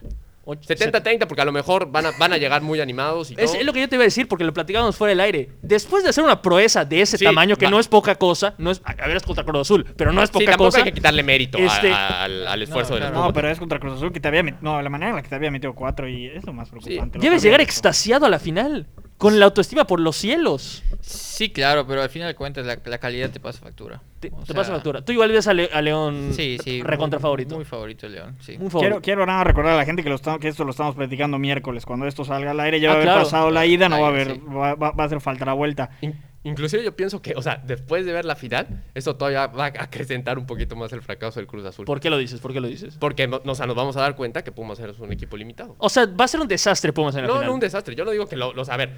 Och- 0.49 0.61
70-30 0.65 1.27
porque 1.27 1.41
a 1.41 1.45
lo 1.45 1.51
mejor 1.51 1.91
van 1.91 2.07
a, 2.07 2.11
van 2.17 2.33
a 2.33 2.37
llegar 2.37 2.61
muy 2.61 2.79
animados 2.81 3.31
y 3.31 3.35
Es, 3.37 3.51
todo. 3.51 3.59
es 3.59 3.65
lo 3.65 3.73
que 3.73 3.81
yo 3.81 3.89
te 3.89 3.95
iba 3.95 4.03
a 4.03 4.05
decir 4.05 4.27
porque 4.27 4.43
lo 4.43 4.53
platicábamos 4.53 4.95
fuera 4.95 5.09
del 5.11 5.19
aire. 5.19 5.49
Después 5.61 6.03
de 6.03 6.09
hacer 6.09 6.23
una 6.23 6.41
proeza 6.41 6.85
de 6.85 7.01
ese 7.01 7.17
Sí, 7.17 7.25
tamaño, 7.25 7.55
que 7.55 7.65
va. 7.65 7.71
no 7.71 7.79
es 7.79 7.87
poca 7.87 8.15
cosa, 8.15 8.55
no 8.57 8.71
es, 8.71 8.81
a 8.83 8.93
ver, 9.07 9.17
es 9.17 9.23
contra 9.23 9.43
Cruz 9.43 9.61
Azul, 9.61 9.85
pero 9.95 10.11
no 10.11 10.23
es 10.23 10.29
Sí, 10.29 10.33
poca 10.33 10.45
tampoco 10.45 10.67
cosa. 10.69 10.77
hay 10.79 10.83
que 10.85 10.93
quitarle 10.93 11.23
mérito 11.23 11.57
Este- 11.57 11.91
a- 11.91 12.23
al, 12.23 12.47
al 12.47 12.61
esfuerzo 12.63 12.97
No, 12.99 13.05
de. 13.05 13.11
No, 13.11 13.33
pero 13.33 13.49
es 13.49 13.59
contra 13.59 13.79
Cruz 13.79 13.93
Azul 13.93 14.11
que 14.11 14.19
te 14.19 14.27
había 14.27 14.43
metido. 14.43 14.61
No, 14.63 14.81
la 14.81 14.89
manera 14.89 15.09
en 15.11 15.15
la 15.17 15.21
que 15.21 15.29
te 15.29 15.35
había 15.35 15.51
metido 15.51 15.73
cuatro 15.75 16.07
y 16.09 16.25
es 16.27 16.43
lo 16.45 16.53
más 16.53 16.69
preocupante. 16.69 17.17
lo 17.19 17.23
Debes 17.23 17.43
llegar 17.43 17.61
extasiado 17.61 18.25
a 18.25 18.29
la 18.29 18.39
final, 18.39 18.87
con 19.17 19.37
la 19.39 19.45
autoestima 19.45 19.85
por 19.85 19.99
los 19.99 20.15
cielos. 20.15 20.81
Sí, 21.09 21.49
claro, 21.49 21.87
pero 21.87 22.01
al 22.03 22.09
final 22.09 22.27
de 22.27 22.35
cuentas 22.35 22.65
la, 22.65 22.77
la 22.85 22.97
calidad 22.99 23.29
te 23.31 23.39
pasa 23.39 23.59
factura. 23.59 24.01
Te, 24.19 24.27
O 24.27 24.39
te 24.41 24.47
sea, 24.47 24.55
pasa 24.55 24.73
factura. 24.73 25.01
Tú 25.03 25.11
igual 25.11 25.31
ves 25.31 25.47
a, 25.47 25.53
Le- 25.53 25.69
a 25.73 25.81
León 25.81 26.31
Sí, 26.33 26.57
sí. 26.63 26.83
recontra 26.83 27.17
muy- 27.17 27.21
favorito. 27.23 27.55
Muy 27.55 27.65
favorito 27.65 28.05
el 28.05 28.11
León, 28.13 28.35
sí. 28.41 28.57
Muy 28.57 28.69
favorito. 28.69 28.79
Quiero, 28.79 29.01
quiero 29.01 29.25
nada 29.25 29.43
recordar 29.43 29.73
a 29.73 29.77
la 29.77 29.85
gente 29.85 30.03
que, 30.03 30.09
lo 30.09 30.15
está- 30.15 30.37
que 30.37 30.49
esto 30.49 30.63
lo 30.65 30.71
estamos 30.71 30.95
platicando 30.95 31.39
miércoles. 31.39 31.85
Cuando 31.85 32.05
esto 32.05 32.23
salga 32.25 32.51
al 32.51 32.59
aire 32.59 32.79
ya 32.79 32.89
Ah, 32.89 32.91
va 32.91 32.93
a 32.93 32.97
haber 32.97 33.07
claro. 33.07 33.23
pasado 33.23 33.49
la 33.51 33.65
ida, 33.65 33.89
no 33.89 33.99
va 34.01 34.07
a 34.07 34.09
haber, 34.09 34.33
sí. 34.33 34.41
va, 34.49 34.75
va- 34.75 34.91
va 34.91 35.03
a 35.03 35.07
hacer 35.07 35.19
falta 35.21 35.45
la 35.45 35.53
vuelta. 35.53 35.89
In- 36.01 36.15
inclusive 36.43 36.83
yo 36.83 36.95
pienso 36.95 37.21
que, 37.21 37.33
o 37.35 37.41
sea, 37.41 37.57
después 37.65 38.05
de 38.05 38.11
ver 38.13 38.25
la 38.25 38.35
final, 38.35 38.83
eso 38.93 39.15
todavía 39.15 39.47
va 39.47 39.65
a 39.65 39.67
acrecentar 39.67 40.37
un 40.37 40.45
poquito 40.45 40.75
más 40.75 40.91
el 40.93 41.01
fracaso 41.01 41.39
del 41.39 41.47
Cruz 41.47 41.65
Azul. 41.65 41.85
¿Por 41.85 41.99
qué 42.01 42.09
lo 42.09 42.17
dices? 42.17 42.39
¿Por 42.39 42.53
qué 42.53 42.59
lo 42.59 42.67
dices? 42.67 42.97
Porque 42.99 43.27
no- 43.27 43.41
o 43.43 43.55
sea, 43.55 43.65
nos 43.65 43.75
vamos 43.75 43.95
a 43.97 44.01
dar 44.01 44.15
cuenta 44.15 44.43
que 44.43 44.51
Pumas 44.51 44.79
es 44.79 44.99
un 44.99 45.11
equipo 45.11 45.37
limitado. 45.37 45.75
O 45.79 45.89
sea, 45.89 46.05
va 46.05 46.25
a 46.25 46.27
ser 46.27 46.39
un 46.41 46.47
desastre 46.47 46.93
Pumas 46.93 47.15
en 47.15 47.21
la 47.23 47.27
No, 47.29 47.33
final. 47.35 47.47
no 47.47 47.53
un 47.55 47.59
desastre. 47.61 47.95
Yo 47.95 48.05
no 48.05 48.11
digo 48.11 48.27
que 48.27 48.35
lo, 48.35 48.53
los- 48.53 48.69
a 48.69 48.77
ver, 48.77 48.89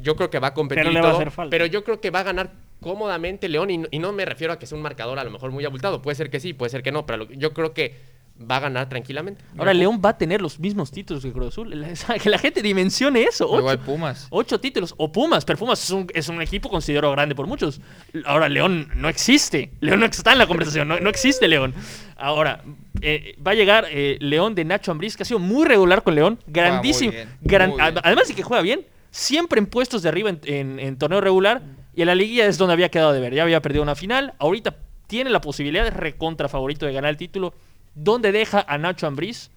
yo 0.00 0.16
creo 0.16 0.30
que 0.30 0.38
va 0.38 0.48
a 0.48 0.54
competir 0.54 0.82
Pero 0.84 0.90
y 0.90 0.94
le 0.94 1.00
va 1.00 1.08
a 1.08 1.10
todo, 1.12 1.20
hacer 1.20 1.30
falta. 1.32 1.50
pero 1.50 1.66
yo 1.66 1.84
creo 1.84 2.00
que 2.00 2.10
va 2.10 2.20
a 2.20 2.24
ganar 2.24 2.52
cómodamente 2.80 3.48
León 3.48 3.70
y, 3.70 3.78
no- 3.78 3.88
y 3.90 3.98
no 3.98 4.12
me 4.12 4.24
refiero 4.24 4.52
a 4.52 4.58
que 4.58 4.66
sea 4.66 4.76
un 4.76 4.82
marcador 4.82 5.18
a 5.18 5.24
lo 5.24 5.30
mejor 5.30 5.50
muy 5.50 5.64
abultado. 5.64 6.00
Puede 6.02 6.14
ser 6.14 6.30
que 6.30 6.40
sí, 6.40 6.52
puede 6.54 6.70
ser 6.70 6.82
que 6.82 6.92
no, 6.92 7.06
pero 7.06 7.24
lo- 7.24 7.32
yo 7.32 7.52
creo 7.52 7.74
que 7.74 8.20
va 8.50 8.56
a 8.56 8.60
ganar 8.60 8.88
tranquilamente. 8.88 9.44
Ahora 9.58 9.74
León 9.74 10.00
va 10.02 10.10
a 10.10 10.16
tener 10.16 10.40
los 10.40 10.58
mismos 10.58 10.90
títulos 10.90 11.22
que 11.22 11.30
Cruz 11.30 11.48
Azul. 11.48 11.68
La- 12.08 12.18
Que 12.18 12.30
la 12.30 12.38
gente 12.38 12.62
dimensione 12.62 13.22
eso. 13.24 13.46
Ocho, 13.46 13.58
igual 13.58 13.78
Pumas. 13.80 14.28
ocho 14.30 14.58
títulos. 14.58 14.94
O 14.96 15.12
Pumas, 15.12 15.44
pero 15.44 15.58
Pumas 15.58 15.84
es 15.84 15.90
un, 15.90 16.06
es 16.14 16.28
un 16.30 16.40
equipo 16.40 16.70
considerado 16.70 17.12
grande 17.12 17.34
por 17.34 17.46
muchos. 17.46 17.82
Ahora 18.24 18.48
León 18.48 18.88
no 18.94 19.10
existe. 19.10 19.72
León 19.80 20.00
no 20.00 20.06
está 20.06 20.32
en 20.32 20.38
la 20.38 20.46
conversación. 20.46 20.88
No, 20.88 20.98
no 20.98 21.10
existe 21.10 21.48
León. 21.48 21.74
Ahora, 22.16 22.62
eh, 23.02 23.34
va 23.46 23.50
a 23.50 23.54
llegar 23.54 23.86
eh, 23.90 24.16
León 24.20 24.54
de 24.54 24.64
Nacho 24.64 24.90
Ambriz, 24.90 25.18
que 25.18 25.22
ha 25.24 25.26
sido 25.26 25.38
muy 25.38 25.66
regular 25.66 26.02
con 26.02 26.14
León. 26.14 26.38
Grandísimo. 26.46 27.12
bien, 27.12 27.28
gran- 27.42 27.68
muy 27.70 27.78
bien. 27.78 27.98
ad- 27.98 28.00
Además 28.04 28.28
de 28.28 28.34
que 28.34 28.42
juega 28.42 28.62
bien, 28.62 28.86
siempre 29.10 29.58
en 29.58 29.66
puestos 29.66 30.02
de 30.02 30.08
arriba 30.08 30.30
en, 30.30 30.40
en- 30.44 30.78
en 30.80 30.96
torneo 30.98 31.20
regular. 31.20 31.62
Y 31.94 32.02
en 32.02 32.06
la 32.06 32.14
liguilla 32.14 32.46
es 32.46 32.56
donde 32.58 32.72
había 32.74 32.88
quedado 32.90 33.12
de 33.12 33.20
ver. 33.20 33.34
Ya 33.34 33.42
había 33.42 33.60
perdido 33.60 33.82
una 33.82 33.94
final. 33.96 34.34
Ahorita 34.38 34.76
tiene 35.06 35.28
la 35.30 35.40
posibilidad 35.40 35.84
de 35.84 35.90
recontra 35.90 36.48
favorito 36.48 36.86
de 36.86 36.92
ganar 36.92 37.10
el 37.10 37.16
título. 37.16 37.52
¿Dónde 37.94 38.30
deja 38.32 38.64
a 38.68 38.78
Nacho 38.78 39.06
Ambriz 39.08 39.50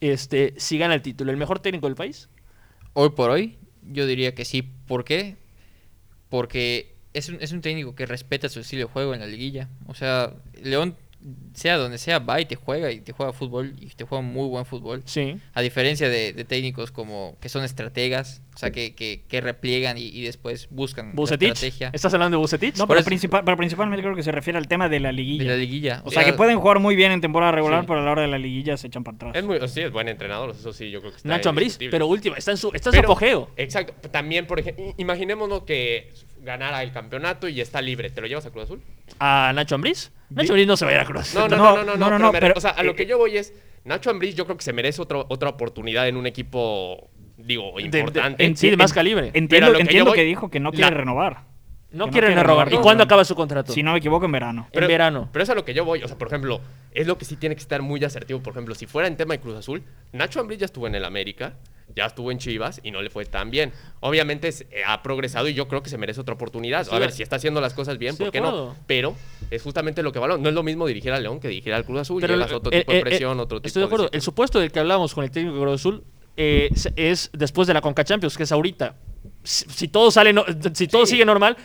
este, 0.00 0.52
si 0.58 0.76
gana 0.78 0.94
el 0.94 1.02
título? 1.02 1.30
¿El 1.30 1.38
mejor 1.38 1.60
técnico 1.60 1.86
del 1.86 1.96
país? 1.96 2.28
Hoy 2.92 3.10
por 3.10 3.30
hoy, 3.30 3.56
yo 3.90 4.06
diría 4.06 4.34
que 4.34 4.44
sí. 4.44 4.62
¿Por 4.86 5.04
qué? 5.04 5.36
Porque 6.28 6.94
es 7.14 7.28
un, 7.28 7.38
es 7.40 7.52
un 7.52 7.60
técnico 7.60 7.94
que 7.94 8.06
respeta 8.06 8.48
su 8.48 8.60
estilo 8.60 8.86
de 8.86 8.92
juego 8.92 9.14
en 9.14 9.20
la 9.20 9.26
liguilla. 9.26 9.68
O 9.86 9.94
sea, 9.94 10.34
León, 10.62 10.94
sea 11.54 11.78
donde 11.78 11.98
sea, 11.98 12.18
va 12.18 12.40
y 12.40 12.44
te 12.46 12.56
juega 12.56 12.92
y 12.92 13.00
te 13.00 13.12
juega 13.12 13.32
fútbol 13.32 13.74
y 13.80 13.86
te 13.88 14.04
juega 14.04 14.22
muy 14.22 14.46
buen 14.48 14.66
fútbol. 14.66 15.02
Sí. 15.06 15.38
A 15.54 15.62
diferencia 15.62 16.08
de, 16.08 16.32
de 16.32 16.44
técnicos 16.44 16.92
como 16.92 17.36
que 17.40 17.48
son 17.48 17.64
estrategas, 17.64 18.42
o 18.58 18.60
sea, 18.60 18.72
que, 18.72 18.92
que, 18.92 19.22
que 19.28 19.40
repliegan 19.40 19.96
y, 19.98 20.06
y 20.06 20.22
después 20.24 20.66
buscan 20.70 21.14
estrategia 21.16 21.90
¿Estás 21.92 22.12
hablando 22.12 22.36
de 22.38 22.40
Bucetich? 22.40 22.76
No, 22.76 22.88
pero, 22.88 23.04
principal, 23.04 23.42
pero 23.44 23.56
principalmente 23.56 24.02
creo 24.02 24.16
que 24.16 24.24
se 24.24 24.32
refiere 24.32 24.58
al 24.58 24.66
tema 24.66 24.88
de 24.88 24.98
la 24.98 25.10
de 25.10 25.12
liguilla. 25.12 25.44
la 25.44 25.56
liguilla. 25.56 26.02
O 26.04 26.10
sea, 26.10 26.24
que 26.24 26.32
pueden 26.32 26.58
jugar 26.58 26.80
muy 26.80 26.96
bien 26.96 27.12
en 27.12 27.20
temporada 27.20 27.52
regular, 27.52 27.82
Sí. 27.82 27.86
pero 27.86 28.00
a 28.00 28.02
la 28.02 28.10
hora 28.10 28.22
de 28.22 28.26
la 28.28 28.38
liguilla 28.38 28.76
se 28.76 28.88
echan 28.88 29.04
para 29.04 29.14
atrás. 29.14 29.36
Es 29.36 29.44
muy, 29.44 29.60
sí, 29.68 29.82
es 29.82 29.92
buen 29.92 30.08
entrenador, 30.08 30.50
eso 30.50 30.72
sí, 30.72 30.90
yo 30.90 30.98
creo 30.98 31.12
que 31.12 31.18
está 31.18 31.28
Nacho 31.28 31.50
Ambriz, 31.50 31.78
pero 31.88 32.08
última, 32.08 32.36
está 32.36 32.50
en 32.50 32.56
su, 32.56 32.72
está 32.74 32.88
en 32.90 32.94
su 32.96 33.00
Pero- 33.00 33.12
apogeo. 33.12 33.48
Exacto. 33.56 34.08
También, 34.10 34.48
por 34.48 34.58
ejemplo, 34.58 34.92
imaginémonos 34.96 35.62
que 35.62 36.10
ganara 36.42 36.82
el 36.82 36.90
campeonato 36.90 37.48
y 37.48 37.60
está 37.60 37.80
libre. 37.80 38.10
¿Te 38.10 38.20
lo 38.20 38.26
llevas 38.26 38.44
a 38.46 38.50
Cruz 38.50 38.64
Azul? 38.64 38.82
¿A 39.20 39.52
Nacho 39.54 39.76
Ambriz? 39.76 40.10
Nacho 40.30 40.52
Ambriz 40.54 40.66
no 40.66 40.76
se 40.76 40.84
va 40.84 40.90
a 40.90 40.94
ir 40.94 41.00
a 41.00 41.04
Cruz. 41.04 41.32
No, 41.32 41.46
no, 41.46 41.56
No, 41.56 41.76
no, 41.76 41.76
no, 41.76 41.84
no, 41.84 41.96
no, 41.96 42.10
no, 42.10 42.18
no, 42.18 42.32
pero 42.32 42.54
o 42.56 42.60
sea, 42.60 42.70
a 42.70 42.82
lo 42.82 42.90
eh, 42.90 42.96
que 42.96 43.06
yo 43.06 43.18
voy 43.18 43.36
es, 43.36 43.54
Nacho 43.84 44.10
Ambriz 44.10 44.34
yo 44.34 44.46
creo 44.46 44.56
que 44.56 44.64
se 44.64 44.72
merece 44.72 45.00
otro- 45.00 45.26
otra 45.28 45.48
oportunidad 45.48 46.08
en 46.08 46.16
un 46.16 46.26
equipo, 46.26 47.08
digo, 47.48 47.72
de- 47.76 47.82
importante. 47.82 48.44
en- 48.44 48.56
sí, 48.56 48.70
de 48.70 48.76
más 48.76 48.92
calibre. 48.92 49.30
Pero 49.32 49.38
Entiendo, 49.38 49.68
lo 49.70 49.74
que 49.76 49.80
entiendo 49.82 50.10
voy- 50.10 50.16
que 50.18 50.24
dijo 50.24 50.50
que 50.50 50.60
no 50.60 50.70
quiere 50.70 50.90
la- 50.90 50.96
renovar. 50.96 51.32
No 51.90 52.04
que 52.04 52.08
no 52.08 52.12
quieren 52.12 52.28
quiere 52.32 52.42
renovar. 52.42 52.70
¿Y 52.70 52.76
cuándo 52.76 53.02
No. 53.02 53.06
acaba 53.06 53.24
su 53.24 53.34
contrato? 53.34 53.72
Si 53.72 53.82
no 53.82 53.92
me 53.92 53.98
equivoco, 53.98 54.26
en 54.26 54.32
verano. 54.32 54.68
en 54.72 54.86
verano. 54.86 55.30
Pero 55.32 55.42
es 55.42 55.48
a 55.48 55.54
lo 55.54 55.64
que 55.64 55.72
yo 55.72 55.86
voy. 55.86 56.02
O 56.02 56.06
sea, 56.06 56.18
por 56.18 56.28
ejemplo, 56.28 56.60
es 56.92 57.06
lo 57.06 57.16
que 57.16 57.24
sí 57.24 57.36
tiene 57.36 57.54
que 57.56 57.62
estar 57.62 57.80
muy 57.80 58.04
asertivo. 58.04 58.40
Por 58.42 58.52
ejemplo, 58.52 58.74
si 58.74 58.84
fuera 58.84 59.08
en 59.08 59.16
tema 59.16 59.32
de 59.32 59.40
Cruz 59.40 59.56
Azul, 59.56 59.82
Nacho 60.12 60.38
Ambriz 60.38 60.58
ya 60.58 60.66
estuvo 60.66 60.86
en 60.86 60.94
el 60.94 61.04
América, 61.06 61.54
ya 61.96 62.04
estuvo 62.04 62.30
en 62.30 62.36
Chivas 62.36 62.80
y 62.84 62.90
no 62.90 63.00
le 63.00 63.08
fue 63.08 63.24
tan 63.24 63.50
bien. 63.50 63.72
Obviamente 64.00 64.48
es- 64.48 64.66
eh, 64.70 64.82
ha 64.86 65.02
progresado 65.02 65.48
y 65.48 65.54
yo 65.54 65.66
creo 65.66 65.82
que 65.82 65.88
se 65.88 65.96
merece 65.96 66.20
otra 66.20 66.34
oportunidad. 66.34 66.86
A 66.92 66.98
ver, 66.98 67.08
de- 67.08 67.16
si 67.16 67.22
está 67.22 67.36
haciendo 67.36 67.62
las 67.62 67.72
cosas 67.72 67.96
bien, 67.96 68.14
¿por 68.18 68.26
de 68.26 68.32
qué 68.32 68.42
no? 68.42 68.76
Pero 68.86 69.16
es 69.50 69.62
justamente 69.62 70.02
lo 70.02 70.12
que 70.12 70.18
valoro. 70.18 70.38
No 70.38 70.50
es 70.50 70.54
lo 70.54 70.62
mismo 70.62 70.86
dirigir 70.86 71.12
a 71.12 71.18
León 71.20 71.40
que 71.40 71.48
dirigir 71.48 71.72
al 71.72 71.86
Cruz 71.86 72.00
Azul. 72.00 72.20
Pero 72.20 72.34
Llevas 72.34 72.50
el- 72.50 72.56
otro 72.56 72.70
eh, 72.70 72.80
tipo 72.80 72.92
de 72.92 73.00
presión, 73.00 73.38
eh, 73.38 73.42
otro 73.42 73.60
tipo 73.60 73.66
Estoy 73.68 73.80
de 73.80 73.86
acuerdo. 73.86 74.08
El 74.12 74.20
supuesto 74.20 74.60
del 74.60 74.70
que 74.70 74.78
hablamos 74.80 75.14
con 75.14 75.24
el 75.24 75.30
técnico 75.30 75.56
de 75.56 75.62
Cruz 75.62 75.74
Azul 75.76 76.04
eh, 76.38 76.70
es- 76.72 76.88
es 76.96 77.30
después 77.34 77.68
de 77.68 77.74
la 77.74 77.80
Conca 77.82 78.04
Champions, 78.04 78.36
que 78.36 78.44
es 78.44 78.52
ahorita. 78.52 78.94
si, 79.44 79.64
si 79.68 79.88
todo 79.88 80.10
sale, 80.10 80.32
no- 80.32 80.44
si 80.74 80.88
todo 80.88 81.04
Sí. 81.06 81.12
sigue 81.12 81.24
normal, 81.24 81.56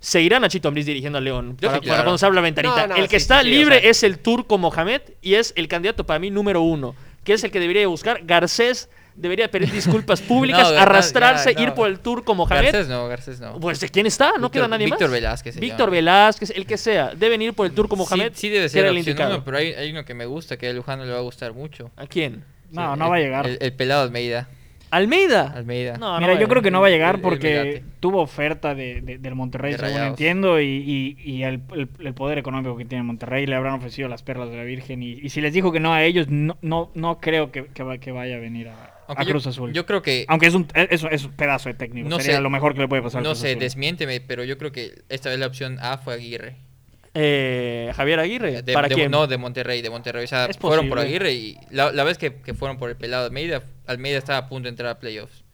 seguirá 0.00 0.38
Nachito 0.40 0.68
Ambriz 0.68 0.86
dirigiendo 0.86 1.18
a 1.18 1.20
León. 1.20 1.56
Yo 1.60 1.68
para, 1.68 1.80
sí, 1.82 1.88
para 1.88 2.02
cuando 2.04 2.18
se 2.18 2.26
habla 2.26 2.36
la 2.36 2.42
ventanita. 2.42 2.86
No, 2.86 2.94
no, 2.94 2.96
el 2.96 3.08
que 3.08 3.18
sí, 3.18 3.22
está 3.24 3.42
sí, 3.42 3.48
libre 3.48 3.76
o 3.76 3.80
sea- 3.80 3.90
es 3.90 4.02
el 4.02 4.18
turco 4.18 4.58
Mohamed 4.58 5.02
y 5.22 5.34
es 5.34 5.52
el 5.56 5.66
candidato 5.68 6.04
para 6.06 6.18
mí 6.20 6.30
número 6.30 6.62
uno, 6.62 6.94
que 7.24 7.32
es 7.34 7.42
el 7.44 7.50
que 7.50 7.58
debería 7.60 7.86
buscar. 7.88 8.20
Garcés 8.24 8.88
debería 9.14 9.50
pedir 9.50 9.70
disculpas 9.72 10.20
públicas, 10.22 10.70
No, 10.72 10.78
arrastrarse, 10.78 11.54
ir 11.58 11.72
por 11.74 11.88
el 11.88 11.98
turco 12.00 12.34
Mohamed. 12.34 12.64
Garcés 12.72 12.88
no, 12.88 13.08
Garcés 13.08 13.40
no. 13.40 13.58
Pues 13.60 13.80
¿de 13.80 13.88
quién 13.88 14.06
está? 14.06 14.32
No 14.38 14.48
Víctor- 14.48 14.50
queda 14.52 14.68
nadie 14.68 14.86
Víctor 14.86 15.02
más. 15.08 15.10
Velázquez 15.12 15.54
se 15.54 15.60
Víctor. 15.60 15.90
Velázquez, 15.90 16.50
el 16.50 16.66
que 16.66 16.76
sea. 16.76 17.12
Deben 17.14 17.40
ir 17.42 17.52
por 17.54 17.66
el 17.66 17.72
turco 17.72 17.96
Mohamed. 17.96 18.32
Sí, 18.34 18.40
sí 18.42 18.48
debe 18.48 18.68
ser 18.68 18.84
el 18.86 18.90
opción 18.96 19.08
indicado. 19.08 19.34
uno, 19.36 19.44
pero 19.44 19.56
hay, 19.58 19.72
hay 19.74 19.90
uno 19.90 20.04
que 20.04 20.14
me 20.14 20.26
gusta, 20.26 20.56
que 20.56 20.68
a 20.68 20.72
Lujano 20.72 21.04
le 21.04 21.12
va 21.12 21.18
a 21.18 21.22
gustar 21.22 21.52
mucho. 21.52 21.90
¿A 21.96 22.06
quién? 22.06 22.44
No, 22.70 22.94
Sí, 22.94 22.98
no 22.98 23.04
el- 23.06 23.10
va 23.12 23.16
a 23.16 23.20
llegar. 23.20 23.46
El, 23.46 23.58
el 23.60 23.72
pelado 23.72 24.02
Almeida. 24.02 24.48
¿Almeida? 24.90 25.52
Almeida. 25.54 25.98
No, 25.98 26.18
Mira, 26.18 26.32
a 26.32 26.38
yo 26.40 26.48
creo 26.48 26.62
que 26.62 26.70
no 26.70 26.80
va 26.80 26.86
a 26.86 26.90
llegar 26.90 27.20
porque 27.20 27.82
tuvo 28.00 28.22
oferta 28.22 28.74
de, 28.74 29.02
de- 29.02 29.18
del 29.18 29.34
Monterrey, 29.34 29.72
De 29.72 29.78
según 29.78 30.00
entiendo, 30.02 30.58
y, 30.62 30.64
y- 30.66 31.16
y 31.30 31.42
el, 31.42 31.60
el- 31.76 31.88
el 32.02 32.14
poder 32.14 32.38
económico 32.38 32.74
que 32.74 32.86
tiene 32.86 33.04
Monterrey 33.04 33.44
le 33.46 33.54
habrán 33.54 33.74
ofrecido 33.74 34.08
las 34.08 34.22
perlas 34.22 34.48
de 34.50 34.56
la 34.56 34.62
Virgen. 34.64 35.02
Y, 35.02 35.10
y 35.22 35.28
si 35.28 35.42
les 35.42 35.52
dijo 35.52 35.72
que 35.72 35.80
no 35.80 35.92
a 35.92 36.04
ellos, 36.04 36.28
no, 36.30 36.56
no, 36.62 36.90
no 36.94 37.18
creo 37.20 37.52
que, 37.52 37.66
que 37.66 37.82
va- 37.82 37.98
que 37.98 38.12
vaya 38.12 38.36
a 38.36 38.38
venir 38.38 38.68
a, 38.68 38.94
Aunque 39.08 39.22
a 39.22 39.26
yo- 39.26 39.30
Cruz 39.32 39.46
Azul. 39.46 39.74
Yo 39.74 39.84
creo 39.84 40.00
que. 40.00 40.24
Aunque 40.26 40.46
es 40.46 40.54
un, 40.54 40.66
es, 40.72 41.04
es 41.10 41.24
un 41.26 41.32
pedazo 41.32 41.68
de 41.68 41.74
técnico. 41.74 42.08
No 42.08 42.16
Sería 42.18 42.36
sé- 42.36 42.42
lo 42.42 42.48
mejor 42.48 42.72
que 42.72 42.80
le 42.80 42.88
puede 42.88 43.02
pasar. 43.02 43.20
a 43.20 43.24
No 43.24 43.30
Cruz 43.30 43.40
sé, 43.40 43.48
Azul. 43.50 43.60
desmiénteme, 43.60 44.22
pero 44.22 44.42
yo 44.44 44.56
creo 44.56 44.72
que 44.72 45.02
esta 45.10 45.28
vez 45.28 45.38
la 45.38 45.48
opción 45.48 45.76
A 45.82 45.98
fue 45.98 46.14
Aguirre. 46.14 46.56
Eh, 47.14 47.92
Javier 47.96 48.20
Aguirre. 48.20 48.62
De- 48.62 48.72
¿Para 48.72 48.88
de- 48.88 48.94
quién? 48.94 49.10
No, 49.10 49.26
de 49.26 49.38
Monterrey, 49.38 49.82
de 49.82 49.90
Monterrey. 49.90 50.24
O 50.24 50.28
sea, 50.28 50.46
Es 50.46 50.56
fueron 50.58 50.88
por. 50.88 50.98
Aguirre 50.98 51.32
y 51.32 51.56
la, 51.70 51.90
la 51.92 52.04
vez 52.04 52.18
que, 52.18 52.36
que 52.36 52.54
fueron 52.54 52.78
por 52.78 52.90
el 52.90 52.96
pelado 52.96 53.26
Almeida, 53.26 53.62
Almeida 53.86 54.18
estaba 54.18 54.38
a 54.38 54.48
punto 54.48 54.64
de 54.64 54.70
entrar 54.70 54.90
a 54.90 54.98
playoffs. 54.98 55.44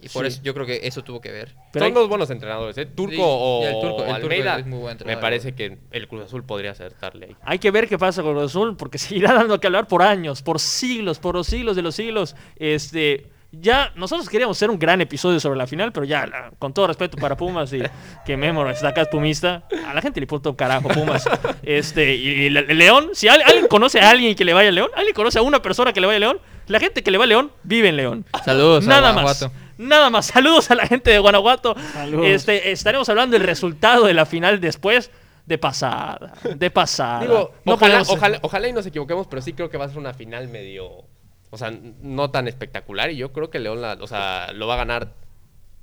Y 0.00 0.08
por 0.10 0.22
Sí. 0.24 0.28
eso 0.34 0.40
yo 0.44 0.54
creo 0.54 0.64
que 0.64 0.80
eso 0.84 1.02
tuvo 1.02 1.20
que 1.20 1.32
ver. 1.32 1.54
Pero 1.72 1.84
Son 1.84 1.92
hay- 1.92 1.92
dos 1.92 2.08
buenos 2.08 2.30
entrenadores, 2.30 2.78
¿eh? 2.78 2.86
Turco 2.86 3.10
Sí, 3.12 3.18
o 3.20 3.60
y 3.62 3.64
el 3.66 3.72
Turco- 3.72 3.88
el 3.88 3.96
Turco 4.06 4.14
Almeida. 4.14 4.58
es 4.60 4.66
muy 4.66 4.78
buen 4.78 4.84
me 4.86 4.92
entrenador. 4.92 5.20
parece 5.20 5.54
que 5.56 5.78
el 5.90 6.06
Cruz 6.08 6.24
Azul 6.26 6.44
podría 6.44 6.70
acertarle 6.70 7.26
ahí. 7.26 7.36
Hay 7.42 7.58
que 7.58 7.72
ver 7.72 7.88
qué 7.88 7.98
pasa 7.98 8.22
con 8.22 8.32
Cruz 8.34 8.44
Azul, 8.52 8.76
porque 8.76 8.98
seguirá 9.32 9.34
dando 9.34 9.58
que 9.58 9.66
hablar 9.66 9.88
por 9.88 10.02
años, 10.02 10.40
por 10.42 10.60
siglos, 10.60 11.18
por 11.18 11.34
los 11.34 11.48
siglos 11.48 11.74
de 11.74 11.82
los 11.82 11.96
siglos. 11.96 12.36
Este, 12.56 13.26
ya 13.50 13.92
nosotros 13.96 14.28
queríamos 14.28 14.56
hacer 14.58 14.68
un 14.70 14.78
gran 14.78 15.00
episodio 15.00 15.40
sobre 15.40 15.58
la 15.58 15.66
final, 15.66 15.90
pero 15.92 16.04
ya, 16.04 16.26
la- 16.26 16.50
con 16.58 16.74
todo 16.74 16.86
respeto 16.86 17.16
para 17.16 17.36
Pumas 17.36 17.72
y 17.72 17.82
que 18.26 18.36
Memo 18.36 18.68
está 18.68 18.88
acá 18.88 19.02
es 19.02 19.08
pumista, 19.08 19.64
a 19.86 19.94
la 19.94 20.02
gente 20.02 20.20
le 20.20 20.24
importa 20.24 20.50
un 20.50 20.56
carajo 20.56 20.88
Pumas. 20.88 21.24
Este, 21.62 22.14
y, 22.14 22.46
el, 22.46 22.56
el 22.58 22.78
León, 22.78 23.10
si 23.14 23.28
al- 23.28 23.42
alguien 23.42 23.66
conoce 23.68 24.00
a 24.00 24.10
alguien 24.10 24.34
que 24.34 24.44
le 24.44 24.52
vaya 24.52 24.68
a 24.68 24.72
León, 24.72 24.90
alguien 24.94 25.14
conoce 25.14 25.38
a 25.38 25.42
una 25.42 25.62
persona 25.62 25.92
que 25.92 26.00
le 26.00 26.06
vaya 26.06 26.16
a 26.18 26.20
León, 26.20 26.40
la 26.66 26.78
gente 26.80 27.02
que 27.02 27.10
le 27.10 27.16
va 27.18 27.24
a 27.24 27.26
León 27.26 27.50
vive 27.62 27.88
en 27.88 27.96
León. 27.96 28.26
Saludos 28.44 28.84
a 28.84 28.88
Nada 28.88 29.12
más. 29.12 29.22
Guanajuato. 29.24 29.52
Nada 29.78 30.10
más. 30.10 30.26
Saludos 30.26 30.70
a 30.70 30.74
la 30.74 30.86
gente 30.86 31.10
de 31.10 31.18
Guanajuato. 31.18 31.74
Saludos. 31.94 32.26
Este, 32.26 32.72
estaremos 32.72 33.08
hablando 33.08 33.38
del 33.38 33.46
resultado 33.46 34.04
de 34.06 34.12
la 34.14 34.26
final 34.26 34.60
después. 34.60 35.10
De 35.46 35.56
pasada. 35.56 36.34
De 36.56 36.70
pasada. 36.70 37.20
Digo, 37.20 37.54
No 37.64 37.72
ojalá, 37.74 37.94
podemos- 38.00 38.10
ojalá, 38.10 38.38
ojalá 38.42 38.68
y 38.68 38.72
nos 38.74 38.84
equivoquemos, 38.84 39.26
pero 39.28 39.40
sí 39.40 39.54
creo 39.54 39.70
que 39.70 39.78
va 39.78 39.86
a 39.86 39.88
ser 39.88 39.96
una 39.96 40.12
final 40.12 40.46
medio. 40.48 41.06
O 41.50 41.58
sea, 41.58 41.72
no 42.02 42.30
tan 42.30 42.48
espectacular. 42.48 43.10
Y 43.10 43.16
yo 43.16 43.32
creo 43.32 43.50
que 43.50 43.58
León 43.58 43.80
la, 43.80 43.98
o 44.00 44.06
sea, 44.06 44.52
lo 44.52 44.66
va 44.66 44.74
a 44.74 44.78
ganar. 44.78 45.14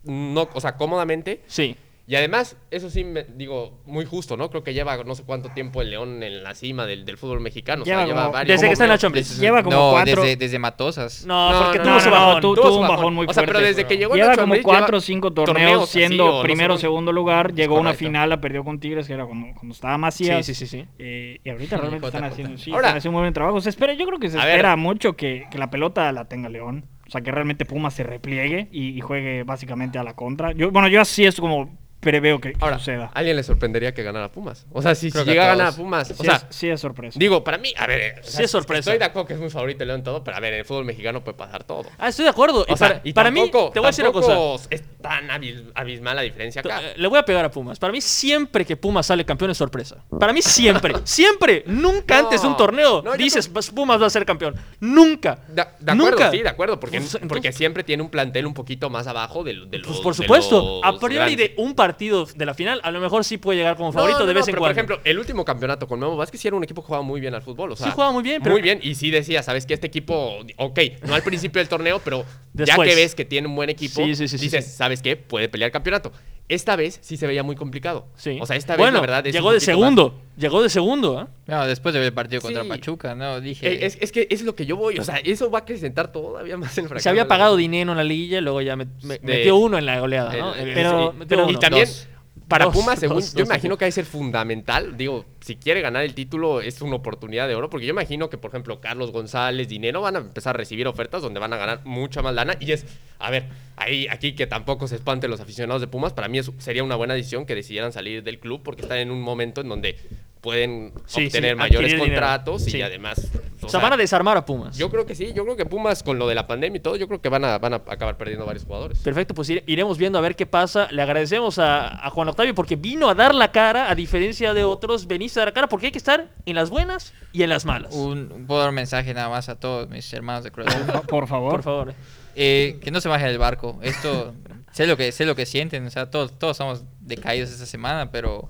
No, 0.04 0.48
o 0.54 0.62
sea, 0.62 0.78
cómodamente. 0.78 1.42
Sí. 1.48 1.76
Y 2.08 2.16
además, 2.16 2.56
eso 2.70 2.92
sí, 2.92 3.04
me, 3.04 3.24
digo, 3.24 3.80
muy 3.88 4.06
justo, 4.06 4.38
¿no? 4.38 4.52
Creo 4.52 4.64
que 4.64 4.76
lleva 4.76 4.96
no 5.04 5.16
sé 5.16 5.24
cuánto 5.24 5.50
tiempo 5.50 5.82
el 5.82 5.90
León 5.90 6.22
en 6.22 6.44
la 6.44 6.54
cima 6.54 6.86
del, 6.86 7.04
del 7.04 7.18
fútbol 7.18 7.40
mexicano. 7.40 7.82
O 7.82 7.86
sea, 7.86 7.96
Lleva 8.06 8.06
lleva 8.08 8.28
varios. 8.28 8.54
Desde 8.54 8.68
que 8.68 8.74
está 8.74 8.84
en 8.84 8.92
la 8.92 8.98
Champions. 9.00 9.40
Lleva 9.40 9.64
como 9.64 9.76
no, 9.76 9.92
cuatro- 9.92 10.22
desde, 10.22 10.36
desde 10.36 10.60
Matosas. 10.60 11.26
No, 11.26 11.52
No, 11.52 11.64
porque 11.64 11.80
no, 11.80 11.84
tuvo 11.86 11.94
no, 11.96 12.00
su 12.02 12.10
bajón. 12.12 12.42
tu- 12.42 12.54
Tuvo 12.56 12.68
tuvo 12.68 12.76
su 12.76 12.92
bajón 12.92 13.14
muy 13.16 13.26
O 13.28 13.34
sea, 13.34 13.42
pero 13.42 13.54
fuerte. 13.54 13.68
desde 13.70 13.88
que 13.88 13.98
llegó 13.98 14.14
a 14.14 14.18
Lleva 14.18 14.36
como 14.38 14.54
cuatro 14.62 14.86
lleva 14.86 14.98
o 15.00 15.02
cinco 15.02 15.34
torneos, 15.34 15.56
torneos 15.58 15.84
así, 15.90 15.98
siendo 15.98 16.36
o 16.38 16.44
primero 16.44 16.76
o 16.76 16.78
segundo 16.78 17.12
lugar. 17.12 17.54
Llegó 17.56 17.78
a 17.78 17.80
una 17.80 17.94
final, 17.94 18.30
la 18.30 18.40
perdió 18.40 18.64
con 18.64 18.80
Tigres, 18.80 19.08
que 19.08 19.14
era 19.14 19.26
cuando, 19.26 19.48
cuando 19.56 19.74
estaba 19.74 19.96
Sí, 19.96 20.00
Macías. 20.02 20.46
sí, 20.46 20.54
sí, 20.54 20.68
sí. 20.68 20.86
Eh, 21.00 21.40
y 21.44 21.50
ahorita 21.50 21.78
realmente 21.78 22.06
están 22.06 22.24
haciendo, 22.24 22.56
sí, 22.60 22.70
Ahora- 22.70 22.90
están 22.90 22.98
haciendo 23.00 23.14
muy 23.18 23.24
buen 23.24 23.34
trabajo. 23.34 23.60
Se 23.62 23.70
espera, 23.70 23.94
yo 23.96 24.06
creo 24.06 24.20
que 24.20 24.30
se 24.30 24.38
espera 24.38 24.76
mucho 24.76 25.14
que, 25.16 25.48
que 25.50 25.58
la 25.58 25.72
pelota 25.72 26.12
la 26.12 26.26
tenga 26.26 26.50
León. 26.50 26.86
O 27.08 27.10
sea, 27.12 27.22
que 27.22 27.32
realmente 27.32 27.66
Pumas 27.66 27.94
se 27.96 28.04
repliegue 28.04 28.68
y, 28.72 28.90
y 28.98 29.02
juegue 29.02 29.44
básicamente 29.44 29.98
a 30.00 30.04
la 30.04 30.16
contra. 30.16 30.52
Yo, 30.54 30.70
bueno, 30.72 30.88
yo 30.88 31.02
así 31.02 31.24
es 31.26 31.40
como 31.40 31.70
preveo 32.06 32.40
que, 32.40 32.54
que 32.54 32.58
Ahora, 32.64 32.78
suceda. 32.80 33.06
¿a 33.14 33.20
alguien 33.20 33.36
le 33.36 33.44
sorprendería 33.44 33.94
que 33.94 34.04
ganara 34.04 34.32
Pumas? 34.32 34.66
O 34.72 34.82
sea, 34.82 34.96
si, 34.96 35.08
a 35.08 35.24
llega 35.24 35.44
a 35.44 35.48
ganar 35.48 35.68
a 35.68 35.70
todos. 35.72 35.76
Pumas. 35.82 36.12
O 36.12 36.14
Sí, 36.16 36.24
sea, 36.24 36.36
es, 36.36 36.46
sí 36.56 36.70
es 36.70 36.80
sorpresa. 36.80 37.20
digo, 37.20 37.44
para 37.44 37.58
mí, 37.58 37.74
a 37.76 37.88
ver. 37.88 38.00
eh, 38.00 38.16
o 38.22 38.24
Sí 38.24 38.32
sea, 38.38 38.46
es 38.46 38.52
sorpresa. 38.52 38.80
Estoy 38.92 39.00
de 39.00 39.06
acuerdo 39.06 39.28
que 39.28 39.34
es 39.34 39.40
muy 39.40 39.50
favorito 39.50 39.84
León 39.84 40.04
todo, 40.04 40.24
pero 40.24 40.38
a 40.38 40.40
ver, 40.40 40.54
en 40.54 40.60
el 40.60 40.66
fútbol 40.66 40.86
mexicano 40.86 41.24
puede 41.24 41.38
pasar 41.38 41.64
todo. 41.66 41.84
Ah, 41.98 42.08
estoy 42.08 42.24
de 42.24 42.30
acuerdo. 42.30 42.62
O 42.70 42.74
Y 42.74 42.78
sea, 42.78 42.88
para, 42.88 43.02
y 43.04 43.12
para 43.14 43.32
mí, 43.32 43.50
te 43.52 43.58
voy 43.80 43.84
a 43.84 43.88
decir 43.88 44.06
una 44.06 44.14
cosa. 44.14 44.38
Es 44.70 44.84
tan 45.02 45.28
abis- 45.30 45.64
abismal 45.76 46.16
la 46.16 46.22
diferencia 46.22 46.62
acá. 46.62 46.82
Eh, 46.82 46.94
Le 46.98 47.08
voy 47.08 47.18
a 47.20 47.26
pegar 47.26 47.44
a 47.44 47.52
Pumas. 47.52 47.80
Para 47.80 47.92
mí, 47.92 48.00
siempre 48.02 48.64
que 48.66 48.78
Pumas 48.78 49.08
sale 49.08 49.26
campeón 49.26 49.52
es 49.52 49.58
sorpresa. 49.58 49.98
Para 50.20 50.32
mí, 50.32 50.42
siempre. 50.42 50.94
siempre. 51.04 51.64
Nunca 51.68 52.20
No, 52.22 52.26
antes 52.26 52.42
de 52.44 52.48
un 52.48 52.56
torneo 52.58 53.02
no, 53.02 53.14
dices 53.16 53.48
Pumas 53.74 54.02
va 54.02 54.06
a 54.06 54.10
ser 54.12 54.26
campeón. 54.26 54.56
Nunca. 54.80 55.40
De, 55.48 55.56
de 55.56 55.92
acuerdo, 55.92 56.12
Nunca. 56.12 56.32
sí, 56.32 56.38
de 56.44 56.50
acuerdo, 56.50 56.80
porque, 56.80 56.98
Pues, 57.00 57.12
porque 57.14 57.24
entonces- 57.48 57.56
siempre 57.56 57.84
tiene 57.84 58.04
un 58.04 58.10
plantel 58.10 58.46
un 58.46 58.54
poquito 58.54 58.90
más 58.90 59.08
abajo 59.08 59.44
de, 59.44 59.54
de 59.68 59.78
los 59.80 59.88
Pues 59.88 60.00
por 60.00 60.14
supuesto. 60.16 60.84
A 60.84 61.00
priori 61.00 61.36
de 61.36 61.54
un 61.58 61.74
partido 61.74 61.95
de 61.98 62.46
la 62.46 62.54
final, 62.54 62.80
a 62.84 62.92
lo 62.92 63.00
mejor 63.00 63.24
sí 63.24 63.38
puede 63.38 63.58
llegar 63.60 63.76
como 63.78 63.90
No, 63.90 63.94
favorito 63.94 64.20
no, 64.20 64.26
de 64.28 64.34
no, 64.34 64.40
vez 64.40 64.48
en 64.48 64.52
pero, 64.54 64.60
cuando. 64.62 64.76
Por 64.76 64.84
ejemplo, 64.86 65.10
el 65.10 65.20
último 65.20 65.44
campeonato 65.46 65.88
con 65.88 66.00
Memo 66.00 66.16
Vázquez 66.16 66.42
sí 66.42 66.48
era 66.48 66.56
un 66.58 66.64
equipo 66.64 66.82
que 66.82 66.88
jugaba 66.88 67.04
muy 67.04 67.20
bien 67.22 67.34
al 67.34 67.42
fútbol. 67.42 67.72
O 67.72 67.76
sea, 67.76 67.88
Sí 67.88 67.92
jugaba 67.94 68.12
muy 68.12 68.24
bien, 68.24 68.42
pero- 68.42 68.54
Muy 68.54 68.62
bien, 68.62 68.80
y 68.82 68.96
sí 68.96 69.12
decía, 69.12 69.42
¿sabes 69.44 69.66
qué? 69.66 69.74
Este 69.74 69.88
equipo, 69.88 70.38
ok, 70.58 70.80
no 71.08 71.16
al 71.16 71.24
principio 71.24 71.60
del 71.60 71.68
torneo, 71.70 72.00
pero 72.04 72.24
ya 72.54 72.66
Después. 72.66 72.90
que 72.90 72.96
ves 72.96 73.16
que 73.16 73.26
tiene 73.26 73.48
un 73.48 73.56
buen 73.56 73.70
equipo, 73.70 74.04
Sí, 74.04 74.16
sí, 74.16 74.28
sí, 74.28 74.38
dices. 74.38 74.66
¿sabes 74.76 75.02
qué? 75.02 75.16
Puede 75.16 75.50
pelear 75.50 75.72
campeonato. 75.72 76.12
Esta 76.48 76.76
vez 76.76 77.00
sí 77.02 77.18
se 77.18 77.26
veía 77.26 77.42
muy 77.42 77.56
complicado. 77.56 78.06
Sí. 78.16 78.38
O 78.40 78.46
sea, 78.46 78.56
esta 78.56 78.74
vez 78.74 78.78
bueno, 78.80 78.96
la 78.98 79.02
verdad 79.02 79.26
es 79.28 79.34
llegó 79.34 79.52
de 79.52 79.60
segundo. 79.60 80.14
Llegó 80.38 80.62
de 80.62 80.70
segundo, 80.70 81.22
¿eh? 81.22 81.26
No, 81.48 81.66
después 81.66 81.94
de 81.94 82.00
ver 82.00 82.08
el 82.08 82.14
partido 82.14 82.42
contra 82.42 82.62
Sí. 82.62 82.70
Pachuca, 82.70 83.16
no, 83.16 83.42
dije. 83.42 83.86
Es, 83.86 83.98
es 84.00 84.12
que 84.12 84.28
es 84.30 84.44
lo 84.44 84.54
que 84.54 84.66
yo 84.68 84.76
voy. 84.76 85.00
O 85.00 85.04
sea, 85.04 85.16
eso 85.18 85.50
va 85.50 85.60
a 85.60 85.62
acrecentar 85.62 86.12
todavía 86.12 86.56
más 86.58 86.78
el 86.78 86.86
fracaso. 86.86 87.02
Se 87.04 87.10
había 87.10 87.28
pagado 87.28 87.56
dinero 87.56 87.92
en 87.92 87.98
la 87.98 88.04
liguilla 88.04 88.38
y 88.38 88.42
luego 88.42 88.62
ya 88.62 88.76
me- 88.76 88.86
De- 88.86 89.20
metió 89.24 89.56
uno 89.56 89.78
en 89.80 89.86
la 89.88 90.00
goleada, 90.00 90.36
¿no? 90.36 90.54
El- 90.54 90.74
pero- 90.74 91.14
sí, 91.18 91.26
pero- 91.28 91.44
uno. 91.46 91.52
Y 91.54 91.58
también, 91.58 91.86
Dos. 91.88 92.08
Para 92.48 92.66
Dos, 92.66 92.74
Pumas, 92.76 93.00
según, 93.00 93.18
dos, 93.18 93.34
yo 93.34 93.40
dos, 93.40 93.48
imagino 93.50 93.78
que 93.78 93.86
ha 93.86 93.88
de 93.88 93.92
ser 93.92 94.06
fundamental. 94.06 94.98
Digo, 94.98 95.26
si 95.42 95.56
quiere 95.56 95.82
ganar 95.82 96.04
el 96.04 96.14
título, 96.14 96.62
es 96.62 96.82
una 96.82 96.96
oportunidad 96.96 97.48
de 97.48 97.56
oro. 97.56 97.70
Porque 97.70 97.86
yo 97.86 97.92
imagino 97.92 98.30
que, 98.30 98.38
por 98.38 98.52
ejemplo, 98.52 98.80
Carlos 98.82 99.12
González, 99.12 99.68
Dinero, 99.68 100.02
van 100.02 100.16
a 100.16 100.20
empezar 100.20 100.56
a 100.56 100.58
recibir 100.58 100.88
ofertas 100.88 101.22
donde 101.22 101.40
van 101.40 101.54
a 101.54 101.58
ganar 101.58 101.82
mucha 101.86 102.22
más 102.22 102.34
lana. 102.36 102.56
Y 102.60 102.72
es, 102.72 102.86
a 103.20 103.32
ver, 103.32 103.46
ahí, 103.78 104.08
aquí 104.10 104.34
que 104.36 104.46
tampoco 104.48 104.88
se 104.88 104.96
espanten 104.96 105.32
los 105.32 105.40
aficionados 105.40 105.82
de 105.82 105.88
Pumas. 105.88 106.14
Para 106.14 106.28
mí 106.28 106.38
es- 106.38 106.52
sería 106.60 106.84
una 106.84 106.96
buena 106.96 107.14
decisión 107.16 107.46
que 107.46 107.56
decidieran 107.56 107.92
salir 107.92 108.24
del 108.24 108.40
club 108.40 108.62
porque 108.64 108.84
están 108.84 109.00
en 109.00 109.10
un 109.12 109.22
momento 109.22 109.62
en 109.62 109.70
donde 109.70 109.98
pueden 110.46 110.94
Sí, 111.08 111.26
obtener 111.26 111.52
sí, 111.54 111.56
mayores 111.58 111.92
dinero. 111.92 112.06
contratos 112.06 112.64
Sí. 112.64 112.78
y 112.78 112.82
además. 112.84 113.20
O 113.62 113.68
sea, 113.70 113.80
van 113.80 113.94
a 113.94 113.98
desarmar 113.98 114.38
a 114.38 114.46
Pumas. 114.46 114.78
yo 114.78 114.92
creo 114.92 115.08
que 115.08 115.16
sí, 115.16 115.34
yo 115.36 115.44
creo 115.44 115.56
que 115.58 115.66
Pumas 115.66 116.04
con 116.04 116.20
lo 116.20 116.28
de 116.28 116.36
la 116.36 116.46
pandemia 116.46 116.78
y 116.78 116.80
todo, 116.82 116.98
yo 116.98 117.08
creo 117.08 117.20
que 117.20 117.30
van 117.30 117.44
a, 117.46 117.58
van 117.58 117.74
a 117.74 117.78
acabar 117.78 118.16
perdiendo 118.16 118.46
varios 118.46 118.64
jugadores. 118.64 119.00
Perfecto, 119.00 119.34
pues 119.34 119.50
ire- 119.50 119.64
iremos 119.66 119.98
viendo 119.98 120.20
a 120.20 120.22
ver 120.22 120.36
qué 120.36 120.46
pasa. 120.46 120.88
Le 120.92 121.02
agradecemos 121.02 121.58
a, 121.58 122.06
a 122.06 122.10
Juan 122.12 122.28
Octavio 122.30 122.54
porque 122.54 122.76
vino 122.76 123.10
a 123.10 123.16
dar 123.16 123.34
la 123.34 123.52
cara, 123.52 123.90
a 123.90 123.96
diferencia 123.96 124.54
de 124.54 124.64
otros, 124.64 125.08
veniste 125.08 125.40
a 125.40 125.42
dar 125.42 125.48
la 125.48 125.54
cara 125.56 125.68
porque 125.68 125.88
hay 125.88 125.92
que 125.92 125.98
estar 125.98 126.30
en 126.46 126.56
las 126.56 126.70
buenas 126.70 127.14
y 127.34 127.42
en 127.42 127.50
las 127.50 127.66
malas. 127.66 127.96
Un, 127.96 128.46
puedo 128.46 128.60
dar 128.60 128.70
un 128.70 128.76
mensaje 128.76 129.14
nada 129.16 129.30
más 129.30 129.50
a 129.50 129.60
todos 129.60 129.90
mis 129.90 130.14
hermanos 130.14 130.44
de 130.44 130.52
Cruz 130.52 130.68
Azul. 130.68 131.02
Por 131.08 131.28
favor. 131.28 131.52
Por 131.54 131.64
favor. 131.64 131.94
Eh, 132.36 132.78
que 132.84 132.92
no 132.92 133.02
se 133.02 133.10
bajen 133.10 133.28
del 133.30 133.40
barco. 133.40 133.80
Esto, 133.82 134.36
sé 134.74 134.86
lo 134.86 134.96
que 134.96 135.12
sé 135.12 135.26
lo 135.26 135.36
que 135.36 135.46
sienten. 135.48 135.88
O 135.88 135.90
sea, 135.90 136.12
todos, 136.12 136.38
todos 136.38 136.52
estamos 136.58 136.84
decaídos 137.00 137.50
esta 137.50 137.66
semana, 137.66 138.12
pero, 138.12 138.48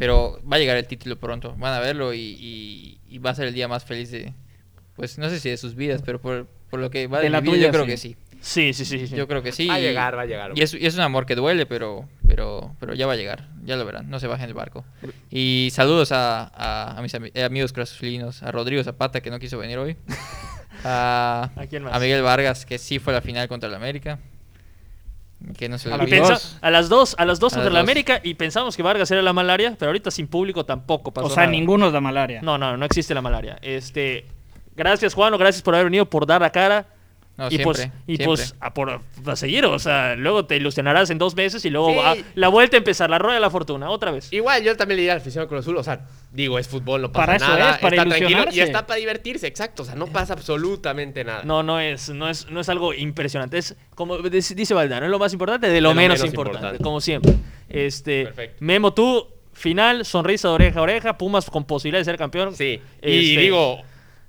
pero 0.00 0.40
va 0.50 0.56
a 0.56 0.58
llegar 0.58 0.76
el 0.76 0.86
título 0.88 1.16
pronto. 1.16 1.54
Van 1.56 1.72
a 1.74 1.78
verlo 1.78 2.12
y, 2.12 2.18
y- 2.18 3.00
y 3.08 3.18
va 3.18 3.30
a 3.30 3.34
ser 3.36 3.46
el 3.46 3.54
día 3.54 3.68
más 3.68 3.84
feliz 3.84 4.10
de, 4.10 4.32
pues 4.96 5.16
no 5.18 5.30
sé 5.30 5.38
si 5.38 5.48
de 5.50 5.56
sus 5.56 5.76
vidas, 5.76 6.02
pero 6.04 6.20
por, 6.20 6.48
por 6.70 6.80
lo 6.80 6.90
que 6.90 7.06
va 7.06 7.18
De 7.18 7.24
de, 7.24 7.30
la 7.30 7.40
vida, 7.40 7.52
tuya, 7.52 7.66
yo 7.66 7.70
creo 7.72 7.84
sí. 7.84 7.90
que 7.90 7.96
sí. 7.96 8.16
Sí, 8.42 8.72
sí, 8.72 8.84
sí. 8.86 9.06
sí. 9.06 9.14
Yo 9.14 9.28
creo 9.28 9.42
que 9.42 9.52
sí. 9.52 9.66
Va 9.66 9.74
a 9.74 9.78
llegar, 9.80 10.16
va 10.16 10.22
a 10.22 10.26
llegar. 10.26 10.52
Y 10.56 10.62
es, 10.62 10.72
y 10.72 10.86
es 10.86 10.94
un 10.94 11.02
amor 11.02 11.26
que 11.26 11.34
duele, 11.34 11.66
pero, 11.66 12.08
pero, 12.26 12.74
pero 12.80 12.94
ya 12.94 13.06
va 13.06 13.12
a 13.12 13.16
llegar. 13.16 13.48
Ya 13.64 13.76
lo 13.76 13.84
verán. 13.84 14.08
No 14.08 14.18
se 14.18 14.26
bajen 14.28 14.46
del 14.46 14.54
barco. 14.54 14.82
Y 15.30 15.68
saludos 15.72 16.10
a, 16.10 16.44
a, 16.54 16.96
a 16.98 17.02
mis 17.02 17.12
ami- 17.14 17.30
eh, 17.34 17.44
amigos 17.44 17.74
crazulinos. 17.74 18.42
A 18.42 18.50
Rodrigo 18.50 18.82
Zapata, 18.82 19.20
que 19.20 19.30
no 19.30 19.38
quiso 19.38 19.58
venir 19.58 19.76
hoy. 19.78 19.96
A, 20.84 21.50
¿A 21.56 21.66
quién 21.66 21.82
más? 21.82 21.92
a 21.94 21.98
Miguel 21.98 22.22
Vargas, 22.22 22.64
que 22.64 22.78
sí 22.78 22.98
fue 22.98 23.12
a 23.12 23.16
la 23.16 23.20
final 23.20 23.46
contra 23.48 23.68
el 23.68 23.74
América. 23.74 24.18
Que 25.56 25.68
no 25.68 25.78
se 25.78 25.88
le 25.88 25.94
A 25.94 26.04
Y 26.04 26.10
las 26.10 26.28
dos. 26.28 26.58
a 26.60 26.70
las 26.70 26.88
dos, 26.88 27.14
a 27.18 27.24
las 27.24 27.40
dos 27.40 27.52
A 27.54 27.56
contra 27.56 27.72
la. 27.72 27.80
América 27.80 28.20
y 28.22 28.34
pensamos 28.34 28.76
que 28.76 28.82
Vargas 28.82 29.10
era 29.10 29.22
la 29.22 29.32
malaria, 29.32 29.74
pero 29.78 29.88
ahorita 29.88 30.10
sin 30.10 30.26
público 30.28 30.64
tampoco 30.66 31.12
pasó 31.12 31.26
O 31.26 31.30
sea, 31.30 31.44
nada. 31.44 31.52
ninguno 31.52 31.90
da 31.90 32.00
malaria. 32.00 32.40
No, 32.42 32.58
no, 32.58 32.76
no 32.76 32.84
existe 32.84 33.14
la 33.14 33.22
malaria. 33.22 33.58
Este, 33.62 34.26
gracias 34.76 35.14
Juan, 35.14 35.36
gracias 35.38 35.62
por 35.62 35.74
haber 35.74 35.86
venido, 35.86 36.04
por 36.06 36.26
dar 36.26 36.40
la 36.42 36.50
cara. 36.50 36.86
No, 37.40 37.48
y 37.50 37.58
pues, 37.58 37.78
y 38.06 38.16
siempre. 38.16 38.26
pues 38.26 38.54
a, 38.60 38.74
por, 38.74 39.00
a 39.26 39.36
seguir, 39.36 39.64
o 39.64 39.78
sea, 39.78 40.14
luego 40.14 40.44
te 40.44 40.56
ilusionarás 40.56 41.08
en 41.10 41.18
dos 41.18 41.34
meses 41.34 41.64
y 41.64 41.70
luego 41.70 41.90
Sí. 41.90 41.96
va- 41.96 42.16
la 42.34 42.48
vuelta 42.48 42.76
a 42.76 42.78
empezar, 42.78 43.08
la 43.10 43.18
rueda 43.18 43.34
de 43.34 43.40
la 43.40 43.50
fortuna, 43.50 43.88
otra 43.90 44.10
vez. 44.10 44.32
Igual 44.32 44.62
yo 44.62 44.76
también 44.76 44.96
le 44.96 45.02
diría 45.02 45.12
al 45.14 45.18
aficionado 45.20 45.48
Cruz 45.48 45.60
Azul, 45.62 45.76
o 45.78 45.82
sea, 45.82 46.06
digo, 46.32 46.58
es 46.58 46.68
fútbol, 46.68 47.00
no 47.02 47.10
pasa 47.12 47.24
Para 47.26 47.36
eso 47.36 47.48
nada, 47.48 47.70
es, 47.72 47.78
para 47.78 47.96
está 47.96 48.08
tranquilo 48.08 48.44
y 48.52 48.60
está 48.60 48.86
para 48.86 48.98
divertirse, 49.00 49.46
exacto, 49.46 49.82
o 49.82 49.86
sea, 49.86 49.94
no 49.94 50.06
pasa 50.06 50.34
absolutamente 50.34 51.24
nada. 51.24 51.42
No, 51.44 51.62
no 51.62 51.80
es, 51.80 52.10
no 52.10 52.28
es, 52.28 52.50
no 52.50 52.60
es 52.60 52.68
algo 52.68 52.92
impresionante. 52.94 53.58
Es 53.58 53.74
como 53.94 54.18
dice 54.18 54.74
Valdano, 54.74 55.06
es 55.06 55.10
lo 55.10 55.18
más 55.18 55.32
importante 55.32 55.68
de 55.68 55.80
lo, 55.80 55.88
De 55.90 55.94
lo 55.94 56.00
menos, 56.00 56.18
menos 56.18 56.28
importante, 56.30 56.58
importante. 56.58 56.84
como 56.84 57.00
siempre. 57.00 57.32
Este, 57.68 58.24
Perfecto. 58.24 58.56
Memo, 58.60 58.92
tú, 58.92 59.26
final, 59.52 60.04
sonrisa 60.04 60.48
de 60.48 60.54
oreja 60.54 60.78
a 60.80 60.82
oreja, 60.82 61.16
Pumas 61.18 61.48
con 61.48 61.64
posibilidad 61.64 62.00
de 62.00 62.04
ser 62.04 62.18
campeón. 62.18 62.54
Sí, 62.54 62.80
y 63.02 63.30
Este, 63.30 63.40
digo, 63.40 63.78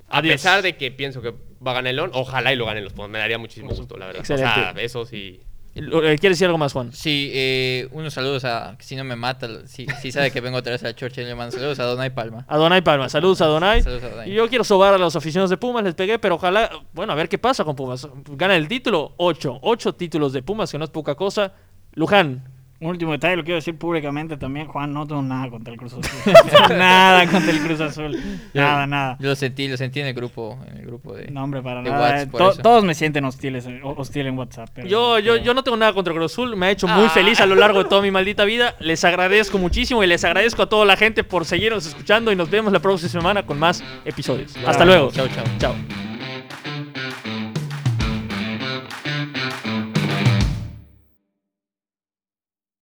a 0.10 0.18
adiós. 0.20 0.34
pesar 0.36 0.62
de 0.62 0.76
que 0.78 0.92
pienso 0.92 1.22
que 1.22 1.34
va 1.66 1.72
a 1.72 1.74
ganar 1.76 1.90
el 1.92 1.96
León, 1.98 2.12
ojalá 2.14 2.52
y 2.54 2.56
lo 2.56 2.66
ganen 2.66 2.84
los 2.84 2.94
Pumas, 2.94 3.10
me 3.12 3.20
daría 3.20 3.38
muchísimo 3.38 3.72
gusto, 3.74 3.98
la 3.98 4.08
verdad. 4.08 4.22
O 4.22 4.26
sea, 4.26 4.36
Excelente. 4.38 4.84
eso 4.86 5.06
sí. 5.06 5.40
Lo- 5.74 6.00
eh, 6.06 6.18
¿Quieres 6.18 6.38
decir 6.38 6.48
algo 6.48 6.58
más, 6.58 6.74
Juan? 6.74 6.92
Sí, 6.92 7.32
eh, 7.34 7.88
unos 7.92 8.14
saludos 8.14 8.44
a, 8.44 8.76
si 8.80 8.98
no 8.98 9.06
me 9.06 9.16
mata, 9.16 9.48
si, 9.68 9.86
si 10.02 10.12
sabe 10.12 10.30
que 10.30 10.42
vengo 10.42 10.58
otra 10.58 10.74
vez 10.74 10.84
a 10.84 10.88
la 10.88 10.96
Chorcha, 10.96 11.22
le 11.22 11.34
mando 11.34 11.56
saludos 11.56 11.80
a 11.80 11.84
Donay 11.86 12.10
Palma. 12.10 12.44
A 12.50 12.58
Donay 12.58 12.82
Palma, 12.82 13.08
saludos 13.08 13.40
a 13.40 13.46
Donay. 13.46 13.82
Saludos 13.82 14.04
a 14.04 14.10
Donay. 14.10 14.30
Y 14.30 14.34
yo 14.34 14.50
quiero 14.50 14.66
sobar 14.66 14.94
a 14.94 14.98
los 14.98 15.16
aficionados 15.16 15.50
de 15.50 15.56
Pumas, 15.56 15.86
les 15.86 15.96
pegué, 15.96 16.20
pero 16.20 16.36
ojalá, 16.36 16.70
bueno, 16.92 17.14
a 17.14 17.16
ver 17.16 17.30
qué 17.30 17.38
pasa 17.38 17.64
con 17.64 17.78
Pumas. 17.78 18.06
Gana 18.32 18.58
el 18.58 18.68
título, 18.68 19.14
ocho, 19.16 19.60
ocho 19.62 19.94
títulos 19.94 20.34
de 20.34 20.44
Pumas, 20.44 20.70
que 20.70 20.78
no 20.78 20.84
es 20.84 20.90
poca 20.90 21.16
cosa. 21.16 21.54
Luján, 21.94 22.51
Un 22.82 22.88
último 22.90 23.12
detalle, 23.12 23.36
lo 23.36 23.44
quiero 23.44 23.58
decir 23.58 23.78
públicamente 23.78 24.38
también, 24.38 24.66
Juan, 24.66 24.92
no 24.92 25.06
tengo 25.06 25.22
nada 25.22 25.50
contra 25.52 25.72
el 25.72 25.80
Cruz 25.80 25.94
Azul. 25.94 26.34
nada 26.78 27.28
contra 27.28 27.52
el 27.52 27.60
Cruz 27.62 27.80
Azul. 27.80 28.20
Nada, 28.56 28.88
nada. 28.88 29.18
Yo 29.20 29.30
lo 29.30 29.36
sentí, 29.36 29.68
lo 29.68 29.78
sentí 29.78 30.00
en 30.00 30.08
el 30.08 30.16
grupo, 30.16 30.58
en 30.68 30.78
el 30.80 30.86
grupo 30.88 31.14
de... 31.14 31.30
No, 31.30 31.44
hombre, 31.44 31.62
para 31.62 31.84
nada. 31.84 32.00
WhatsApp, 32.02 32.28
Eh, 32.34 32.38
to- 32.38 32.54
todos 32.64 32.84
me 32.84 32.96
sienten 32.96 33.24
hostiles, 33.26 33.68
eh, 33.68 33.82
hostil 33.84 34.26
en 34.26 34.36
WhatsApp. 34.38 34.70
pero- 34.74 34.88
yo, 34.88 35.20
yo, 35.20 35.34
pero- 35.34 35.46
yo 35.46 35.54
no 35.54 35.64
tengo 35.64 35.78
nada 35.78 35.94
contra 35.94 36.12
Cruz 36.12 36.32
Azul, 36.32 36.56
me 36.56 36.66
ha 36.66 36.72
hecho 36.72 36.88
muy 36.88 37.06
Ah. 37.06 37.10
feliz 37.10 37.40
a 37.40 37.46
lo 37.46 37.54
largo 37.54 37.84
de 37.84 37.88
toda 37.88 38.02
mi 38.02 38.10
maldita 38.12 38.46
vida. 38.46 38.74
Les 38.80 39.04
agradezco 39.04 39.60
muchísimo 39.60 40.04
y 40.04 40.08
les 40.08 40.24
agradezco 40.24 40.64
a 40.64 40.66
toda 40.68 40.84
la 40.86 40.98
gente 40.98 41.24
por 41.24 41.46
seguirnos 41.46 41.86
escuchando 41.86 42.32
y 42.32 42.36
nos 42.36 42.50
vemos 42.50 42.74
la 42.74 42.80
próxima 42.80 43.10
semana 43.10 43.44
con 43.46 43.60
más 43.60 43.84
episodios. 44.06 44.58
Hasta 44.58 44.72
Chao. 44.80 44.86
luego. 44.86 45.12
Chau, 45.12 45.28
chau. 45.28 45.44
Chao. 45.60 46.11